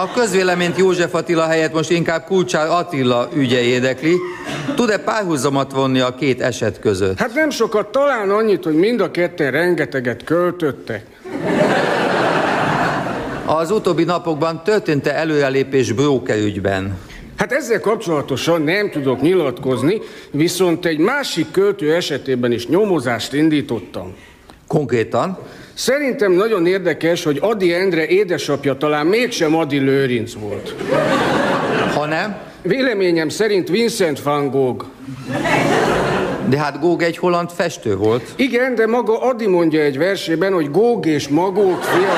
A 0.00 0.10
közvéleményt 0.14 0.76
József 0.76 1.14
Attila 1.14 1.46
helyett 1.46 1.72
most 1.72 1.90
inkább 1.90 2.24
Kulcsár 2.24 2.66
Attila 2.68 3.28
ügye 3.34 3.60
érdekli. 3.60 4.16
Tud-e 4.74 4.98
párhuzamot 4.98 5.72
vonni 5.72 6.00
a 6.00 6.14
két 6.14 6.40
eset 6.40 6.78
között? 6.78 7.18
Hát 7.18 7.34
nem 7.34 7.50
sokat, 7.50 7.88
talán 7.88 8.30
annyit, 8.30 8.64
hogy 8.64 8.74
mind 8.74 9.00
a 9.00 9.10
ketten 9.10 9.50
rengeteget 9.50 10.24
költöttek. 10.24 11.06
Az 13.46 13.70
utóbbi 13.70 14.04
napokban 14.04 14.62
történt-e 14.64 15.14
előrelépés 15.14 15.92
Bróker 15.92 16.38
ügyben? 16.38 16.98
Hát 17.36 17.52
ezzel 17.52 17.80
kapcsolatosan 17.80 18.62
nem 18.62 18.90
tudok 18.90 19.20
nyilatkozni, 19.20 20.00
viszont 20.30 20.86
egy 20.86 20.98
másik 20.98 21.50
költő 21.50 21.94
esetében 21.94 22.52
is 22.52 22.66
nyomozást 22.66 23.32
indítottam. 23.32 24.14
Konkrétan? 24.66 25.38
Szerintem 25.80 26.32
nagyon 26.32 26.66
érdekes, 26.66 27.24
hogy 27.24 27.38
Adi 27.40 27.74
Endre 27.74 28.06
édesapja 28.06 28.76
talán 28.76 29.06
mégsem 29.06 29.56
Adi 29.56 29.78
Lőrinc 29.78 30.32
volt. 30.32 30.74
Hanem? 31.94 32.36
Véleményem 32.62 33.28
szerint 33.28 33.68
Vincent 33.68 34.22
van 34.22 34.50
Gogh. 34.50 34.84
De 36.48 36.58
hát 36.58 36.80
Gogh 36.80 37.04
egy 37.04 37.16
holland 37.16 37.50
festő 37.50 37.96
volt. 37.96 38.22
Igen, 38.36 38.74
de 38.74 38.86
maga 38.86 39.20
Adi 39.20 39.46
mondja 39.46 39.80
egy 39.80 39.98
versében, 39.98 40.52
hogy 40.52 40.70
Gogh 40.70 41.08
és 41.08 41.28
Magók 41.28 41.82
fia 41.82 42.12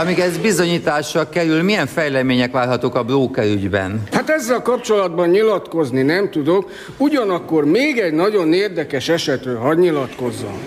Amíg 0.00 0.18
ez 0.18 0.38
bizonyításra 0.38 1.28
kerül, 1.28 1.62
milyen 1.62 1.86
fejlemények 1.86 2.52
várhatók 2.52 2.94
a 2.94 3.02
Bróker 3.02 3.44
ügyben? 3.44 4.02
Hát 4.12 4.30
ezzel 4.30 4.62
kapcsolatban 4.62 5.28
nyilatkozni 5.28 6.02
nem 6.02 6.30
tudok, 6.30 6.70
ugyanakkor 6.96 7.64
még 7.64 7.98
egy 7.98 8.12
nagyon 8.12 8.52
érdekes 8.52 9.08
esetről 9.08 9.56
hadd 9.56 9.78
nyilatkozzam. 9.78 10.58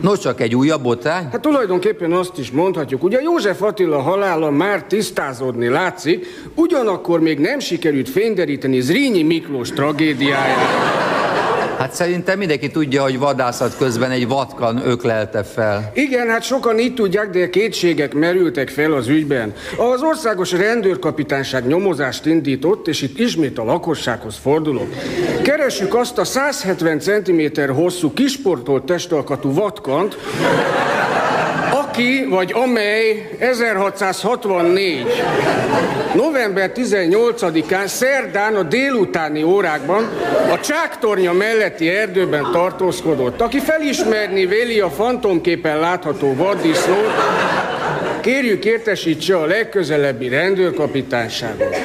No, 0.00 0.16
csak 0.16 0.40
egy 0.40 0.54
újabb 0.54 0.82
botrány? 0.82 1.28
Hát 1.32 1.40
tulajdonképpen 1.40 2.12
azt 2.12 2.38
is 2.38 2.50
mondhatjuk, 2.50 3.02
ugye 3.02 3.20
József 3.20 3.62
Attila 3.62 4.00
halála 4.00 4.50
már 4.50 4.82
tisztázódni 4.82 5.68
látszik, 5.68 6.26
ugyanakkor 6.54 7.20
még 7.20 7.38
nem 7.38 7.58
sikerült 7.58 8.08
fényderíteni 8.08 8.80
Zrínyi 8.80 9.22
Miklós 9.22 9.68
tragédiáját. 9.68 11.21
Hát 11.82 11.94
szerintem 11.94 12.38
mindenki 12.38 12.70
tudja, 12.70 13.02
hogy 13.02 13.18
vadászat 13.18 13.76
közben 13.76 14.10
egy 14.10 14.28
vatkan 14.28 14.80
öklelte 14.84 15.42
fel. 15.42 15.90
Igen, 15.94 16.28
hát 16.28 16.42
sokan 16.42 16.78
így 16.78 16.94
tudják, 16.94 17.30
de 17.30 17.50
kétségek 17.50 18.14
merültek 18.14 18.68
fel 18.68 18.92
az 18.92 19.08
ügyben. 19.08 19.54
Az 19.76 20.02
országos 20.02 20.52
rendőrkapitányság 20.52 21.66
nyomozást 21.66 22.26
indított, 22.26 22.88
és 22.88 23.02
itt 23.02 23.18
ismét 23.18 23.58
a 23.58 23.64
lakossághoz 23.64 24.36
fordulok. 24.42 24.94
Keressük 25.42 25.94
azt 25.94 26.18
a 26.18 26.24
170 26.24 26.98
cm 26.98 27.70
hosszú 27.72 28.12
kisportolt 28.12 28.84
testalkatú 28.84 29.54
vatkant, 29.54 30.16
aki 31.92 32.26
vagy 32.28 32.52
amely 32.52 33.28
1664. 33.38 35.06
november 36.14 36.70
18-án 36.74 37.86
szerdán 37.86 38.54
a 38.54 38.62
délutáni 38.62 39.42
órákban 39.42 40.08
a 40.52 40.60
Csáktornya 40.60 41.32
melletti 41.32 41.88
erdőben 41.88 42.48
tartózkodott. 42.52 43.40
Aki 43.40 43.58
felismerni 43.58 44.46
véli 44.46 44.80
a 44.80 44.90
fantomképen 44.90 45.78
látható 45.78 46.34
vaddisznót, 46.34 47.12
kérjük 48.20 48.64
értesítse 48.64 49.36
a 49.36 49.46
legközelebbi 49.46 50.28
rendőrkapitányságot. 50.28 51.76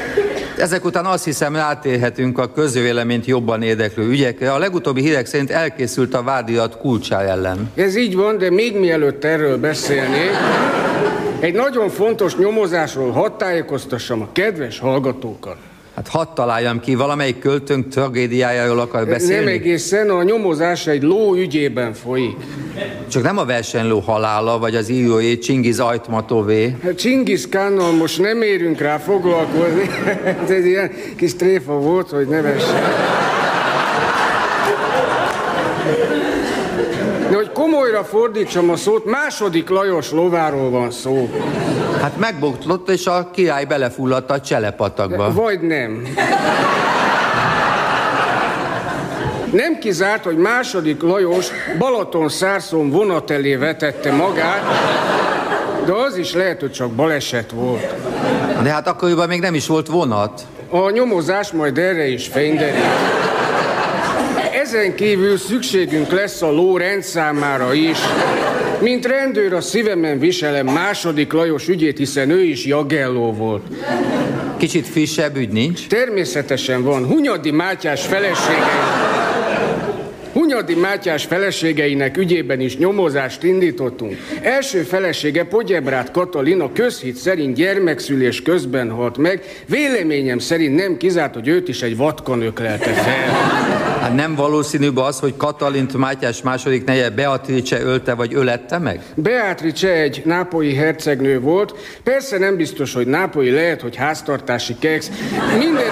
Ezek 0.57 0.85
után 0.85 1.05
azt 1.05 1.23
hiszem 1.23 1.55
rátérhetünk 1.55 2.37
a 2.37 2.51
közvéleményt 2.51 3.25
jobban 3.25 3.61
érdeklő 3.61 4.07
ügyekre. 4.07 4.53
A 4.53 4.57
legutóbbi 4.57 5.01
hírek 5.01 5.25
szerint 5.25 5.51
elkészült 5.51 6.13
a 6.13 6.23
vádiat 6.23 6.77
kulcsár 6.77 7.25
ellen. 7.25 7.71
Ez 7.75 7.95
így 7.95 8.15
van, 8.15 8.37
de 8.37 8.49
még 8.51 8.79
mielőtt 8.79 9.23
erről 9.23 9.57
beszélnék, 9.57 10.29
egy 11.39 11.53
nagyon 11.53 11.89
fontos 11.89 12.35
nyomozásról 12.35 13.11
hadd 13.11 13.37
tájékoztassam 13.37 14.21
a 14.21 14.27
kedves 14.31 14.79
hallgatókat. 14.79 15.57
Hát 15.97 16.07
hadd 16.07 16.27
találjam 16.35 16.79
ki, 16.79 16.95
valamelyik 16.95 17.39
költőnk 17.39 17.87
tragédiájáról 17.87 18.79
akar 18.79 19.07
beszélni? 19.07 19.43
Nem 19.43 19.53
egészen, 19.53 20.09
a 20.09 20.23
nyomozás 20.23 20.87
egy 20.87 21.03
ló 21.03 21.35
ügyében 21.35 21.93
folyik. 21.93 22.35
Csak 23.07 23.23
nem 23.23 23.37
a 23.37 23.45
versenyló 23.45 23.99
halála, 23.99 24.59
vagy 24.59 24.75
az 24.75 24.89
íróé 24.89 25.37
Csingiz 25.37 25.79
Ajtmatové. 25.79 26.75
Hát 26.83 26.97
Csingiz 26.97 27.47
Kánnal 27.49 27.91
most 27.91 28.19
nem 28.19 28.41
érünk 28.41 28.79
rá 28.79 28.97
foglalkozni. 28.97 29.89
Ez 30.43 30.49
egy 30.49 30.65
ilyen 30.65 30.91
kis 31.15 31.35
tréfa 31.35 31.73
volt, 31.73 32.09
hogy 32.09 32.27
ne 32.27 32.41
vessen. 32.41 32.81
De 37.29 37.37
komolyra 37.97 38.17
fordítsam 38.17 38.69
a 38.69 38.75
szót, 38.75 39.05
második 39.05 39.69
Lajos 39.69 40.11
lováról 40.11 40.69
van 40.69 40.91
szó. 40.91 41.29
Hát 42.01 42.17
megbotlott, 42.17 42.89
és 42.89 43.05
a 43.05 43.29
király 43.33 43.65
belefulladt 43.65 44.29
a 44.29 44.41
cselepatakba. 44.41 45.33
Vagy 45.33 45.61
nem. 45.61 46.07
Nem 49.51 49.77
kizárt, 49.79 50.23
hogy 50.23 50.37
második 50.37 51.01
Lajos 51.01 51.47
Balaton 51.77 52.29
szárszón 52.29 52.89
vonat 52.89 53.31
elé 53.31 53.55
vetette 53.55 54.11
magát, 54.11 54.61
de 55.85 55.91
az 55.91 56.17
is 56.17 56.33
lehet, 56.33 56.59
hogy 56.59 56.71
csak 56.71 56.91
baleset 56.91 57.51
volt. 57.51 57.95
De 58.63 58.69
hát 58.69 58.87
akkoriban 58.87 59.27
még 59.27 59.39
nem 59.39 59.53
is 59.53 59.67
volt 59.67 59.87
vonat. 59.87 60.41
A 60.69 60.89
nyomozás 60.89 61.51
majd 61.51 61.77
erre 61.77 62.07
is 62.07 62.27
fényderít. 62.27 63.26
Ezen 64.67 64.95
kívül 64.95 65.37
szükségünk 65.37 66.11
lesz 66.11 66.41
a 66.41 66.51
ló 66.51 66.77
rendszámára 66.77 67.73
is. 67.73 67.97
Mint 68.79 69.05
rendőr 69.05 69.53
a 69.53 69.61
szívemen 69.61 70.19
viselem 70.19 70.65
második 70.65 71.33
Lajos 71.33 71.67
ügyét, 71.67 71.97
hiszen 71.97 72.29
ő 72.29 72.43
is 72.43 72.65
Jagelló 72.65 73.33
volt. 73.33 73.65
Kicsit 74.57 74.87
frissebb 74.87 75.37
ügy 75.37 75.49
nincs? 75.49 75.87
Természetesen 75.87 76.83
van. 76.83 77.05
Hunyadi 77.05 77.51
Mátyás 77.51 78.05
felesége. 78.05 78.71
Hunyadi 80.33 80.75
Mátyás 80.75 81.25
feleségeinek 81.25 82.17
ügyében 82.17 82.59
is 82.59 82.77
nyomozást 82.77 83.43
indítottunk. 83.43 84.17
Első 84.41 84.81
felesége 84.81 85.43
Podjebrát 85.43 86.11
Katalin 86.11 86.59
a 86.59 86.71
közhit 86.71 87.15
szerint 87.15 87.55
gyermekszülés 87.55 88.41
közben 88.41 88.89
halt 88.89 89.17
meg. 89.17 89.43
Véleményem 89.65 90.39
szerint 90.39 90.75
nem 90.75 90.97
kizárt, 90.97 91.33
hogy 91.33 91.47
őt 91.47 91.67
is 91.67 91.81
egy 91.81 91.97
vatkan 91.97 92.41
öklelte 92.41 92.91
fel. 92.93 93.86
Hát 94.07 94.15
nem 94.15 94.35
valószínűbb 94.35 94.97
az, 94.97 95.19
hogy 95.19 95.37
Katalint 95.37 95.97
Mátyás 95.97 96.41
második 96.41 96.85
neje 96.85 97.09
Beatrice 97.09 97.81
ölte 97.81 98.13
vagy 98.13 98.33
ölette 98.33 98.77
meg? 98.77 99.01
Beatrice 99.15 99.91
egy 99.91 100.21
nápolyi 100.25 100.73
hercegnő 100.73 101.39
volt. 101.39 101.75
Persze 102.03 102.37
nem 102.37 102.55
biztos, 102.55 102.93
hogy 102.93 103.07
nápolyi 103.07 103.51
lehet, 103.51 103.81
hogy 103.81 103.95
háztartási 103.95 104.75
keks. 104.79 105.07
Minden... 105.57 105.85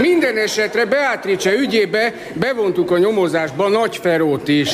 Minden 0.00 0.36
esetre 0.36 0.84
Beatrice 0.84 1.52
ügyébe 1.52 2.12
bevontuk 2.32 2.90
a 2.90 2.98
nyomozásba 2.98 3.68
Nagy 3.68 3.96
Ferót 3.96 4.48
is. 4.48 4.70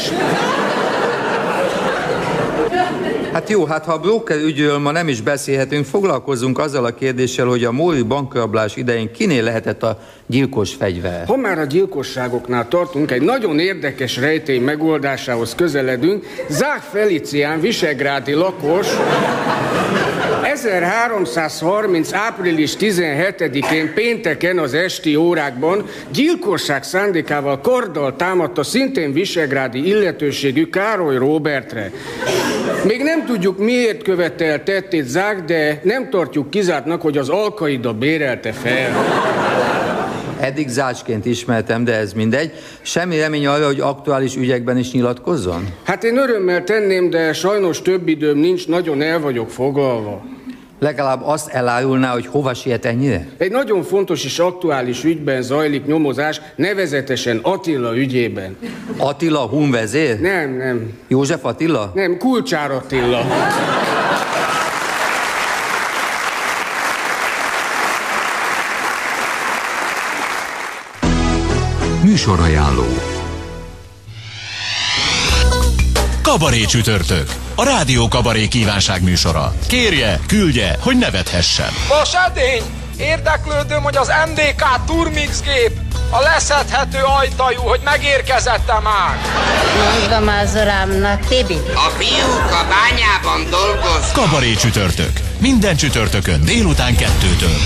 Hát 3.33 3.49
jó, 3.49 3.65
hát 3.65 3.85
ha 3.85 3.93
a 3.93 3.99
broker 3.99 4.37
ügyről 4.37 4.79
ma 4.79 4.91
nem 4.91 5.09
is 5.09 5.21
beszélhetünk, 5.21 5.85
foglalkozunk 5.85 6.59
azzal 6.59 6.85
a 6.85 6.95
kérdéssel, 6.95 7.47
hogy 7.47 7.65
a 7.65 7.73
Móri 7.73 8.03
bankrablás 8.03 8.77
idején 8.77 9.13
kinél 9.13 9.43
lehetett 9.43 9.83
a 9.83 9.99
gyilkos 10.33 10.75
fegyver. 10.75 11.27
Ha 11.27 11.37
már 11.37 11.59
a 11.59 11.65
gyilkosságoknál 11.65 12.69
tartunk, 12.69 13.11
egy 13.11 13.23
nagyon 13.23 13.59
érdekes 13.59 14.17
rejtély 14.17 14.59
megoldásához 14.59 15.55
közeledünk. 15.55 16.27
Zák 16.49 16.83
Felicián, 16.93 17.61
visegrádi 17.61 18.33
lakos, 18.33 18.87
1330. 20.43 22.13
április 22.13 22.73
17-én 22.79 23.95
pénteken 23.95 24.59
az 24.59 24.75
esti 24.75 25.17
órákban 25.17 25.85
gyilkosság 26.13 26.83
szándékával 26.83 27.61
karddal 27.61 28.17
támadta 28.17 28.63
szintén 28.63 29.13
visegrádi 29.13 29.87
illetőségű 29.87 30.67
Károly 30.67 31.17
Robertre. 31.17 31.91
Még 32.85 33.03
nem 33.03 33.27
tudjuk 33.27 33.59
miért 33.59 34.03
követte 34.03 34.45
el 34.45 34.63
tettét 34.63 35.07
Zák, 35.07 35.45
de 35.45 35.81
nem 35.83 36.11
tartjuk 36.11 36.51
kizártnak, 36.51 37.03
hogy 37.03 37.19
az 37.19 37.29
Alkaida 37.29 37.93
bérelte 37.93 38.53
fel. 38.53 38.91
Eddig 40.43 40.69
zácsként 40.69 41.25
ismertem, 41.27 41.85
de 41.85 41.97
ez 41.97 42.13
mindegy. 42.13 42.53
Semmi 42.81 43.19
remény 43.19 43.47
arra, 43.47 43.67
hogy 43.67 43.81
aktuális 43.81 44.37
ügyekben 44.37 44.79
is 44.79 44.93
nyilatkozzon? 44.93 45.69
Hát 45.85 46.05
én 46.05 46.17
örömmel 46.17 46.65
tenném, 46.65 47.11
de 47.11 47.33
sajnos 47.33 47.83
több 47.83 48.09
időm 48.09 48.39
nincs, 48.39 48.69
nagyon 48.69 49.03
el 49.03 49.21
vagyok 49.21 49.51
foglalva. 49.51 50.25
Legalább 50.79 51.23
azt 51.25 51.49
elárulná, 51.49 52.13
hogy 52.13 52.27
hova 52.27 52.55
siet 52.55 52.85
ennyire? 52.85 53.27
Egy 53.39 53.51
nagyon 53.51 53.83
fontos 53.83 54.25
és 54.25 54.39
aktuális 54.39 55.05
ügyben 55.05 55.43
zajlik 55.43 55.87
nyomozás, 55.87 56.41
nevezetesen 56.57 57.39
Attila 57.43 57.97
ügyében. 57.97 58.57
Attila 58.97 59.41
Hun 59.41 59.71
vezér? 59.71 60.21
Nem, 60.21 60.57
nem. 60.57 60.93
József 61.09 61.45
Attila? 61.45 61.93
Nem, 61.95 62.17
Kulcsár 62.19 62.71
Attila. 62.71 63.27
Műsorajánló 72.27 72.87
Kabaré 76.23 76.65
csütörtök. 76.65 77.31
A 77.55 77.65
Rádió 77.65 78.09
Kabaré 78.09 78.49
kívánság 78.49 79.03
műsora. 79.03 79.55
Kérje, 79.67 80.21
küldje, 80.27 80.77
hogy 80.81 80.99
nevethessen. 80.99 81.71
Vas 81.89 82.11
edény! 82.27 82.63
Érdeklődöm, 82.97 83.83
hogy 83.83 83.97
az 83.97 84.13
MDK 84.29 84.85
Turmix 84.87 85.41
gép 85.41 85.79
a 86.11 86.21
leszedhető 86.21 86.99
ajtajú, 87.21 87.61
hogy 87.61 87.81
megérkezette 87.85 88.81
már. 88.83 89.19
Mondom 89.99 90.35
az 90.43 90.55
urámnak, 90.55 91.27
Tibi. 91.27 91.59
A 91.75 91.91
fiúk 91.99 92.51
a 92.51 92.67
bányában 92.69 93.51
dolgoz. 93.51 94.13
Kabaré 94.13 94.55
csütörtök. 94.55 95.13
Minden 95.39 95.77
csütörtökön 95.77 96.45
délután 96.45 96.97
kettőtől. 96.97 97.57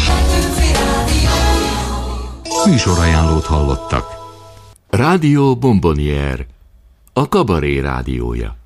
Műsorajánlót 2.67 3.47
hallottak. 3.47 4.16
Rádió 4.91 5.57
Bombonier, 5.57 6.47
a 7.15 7.29
kabaré 7.29 7.83
rádiója. 7.83 8.57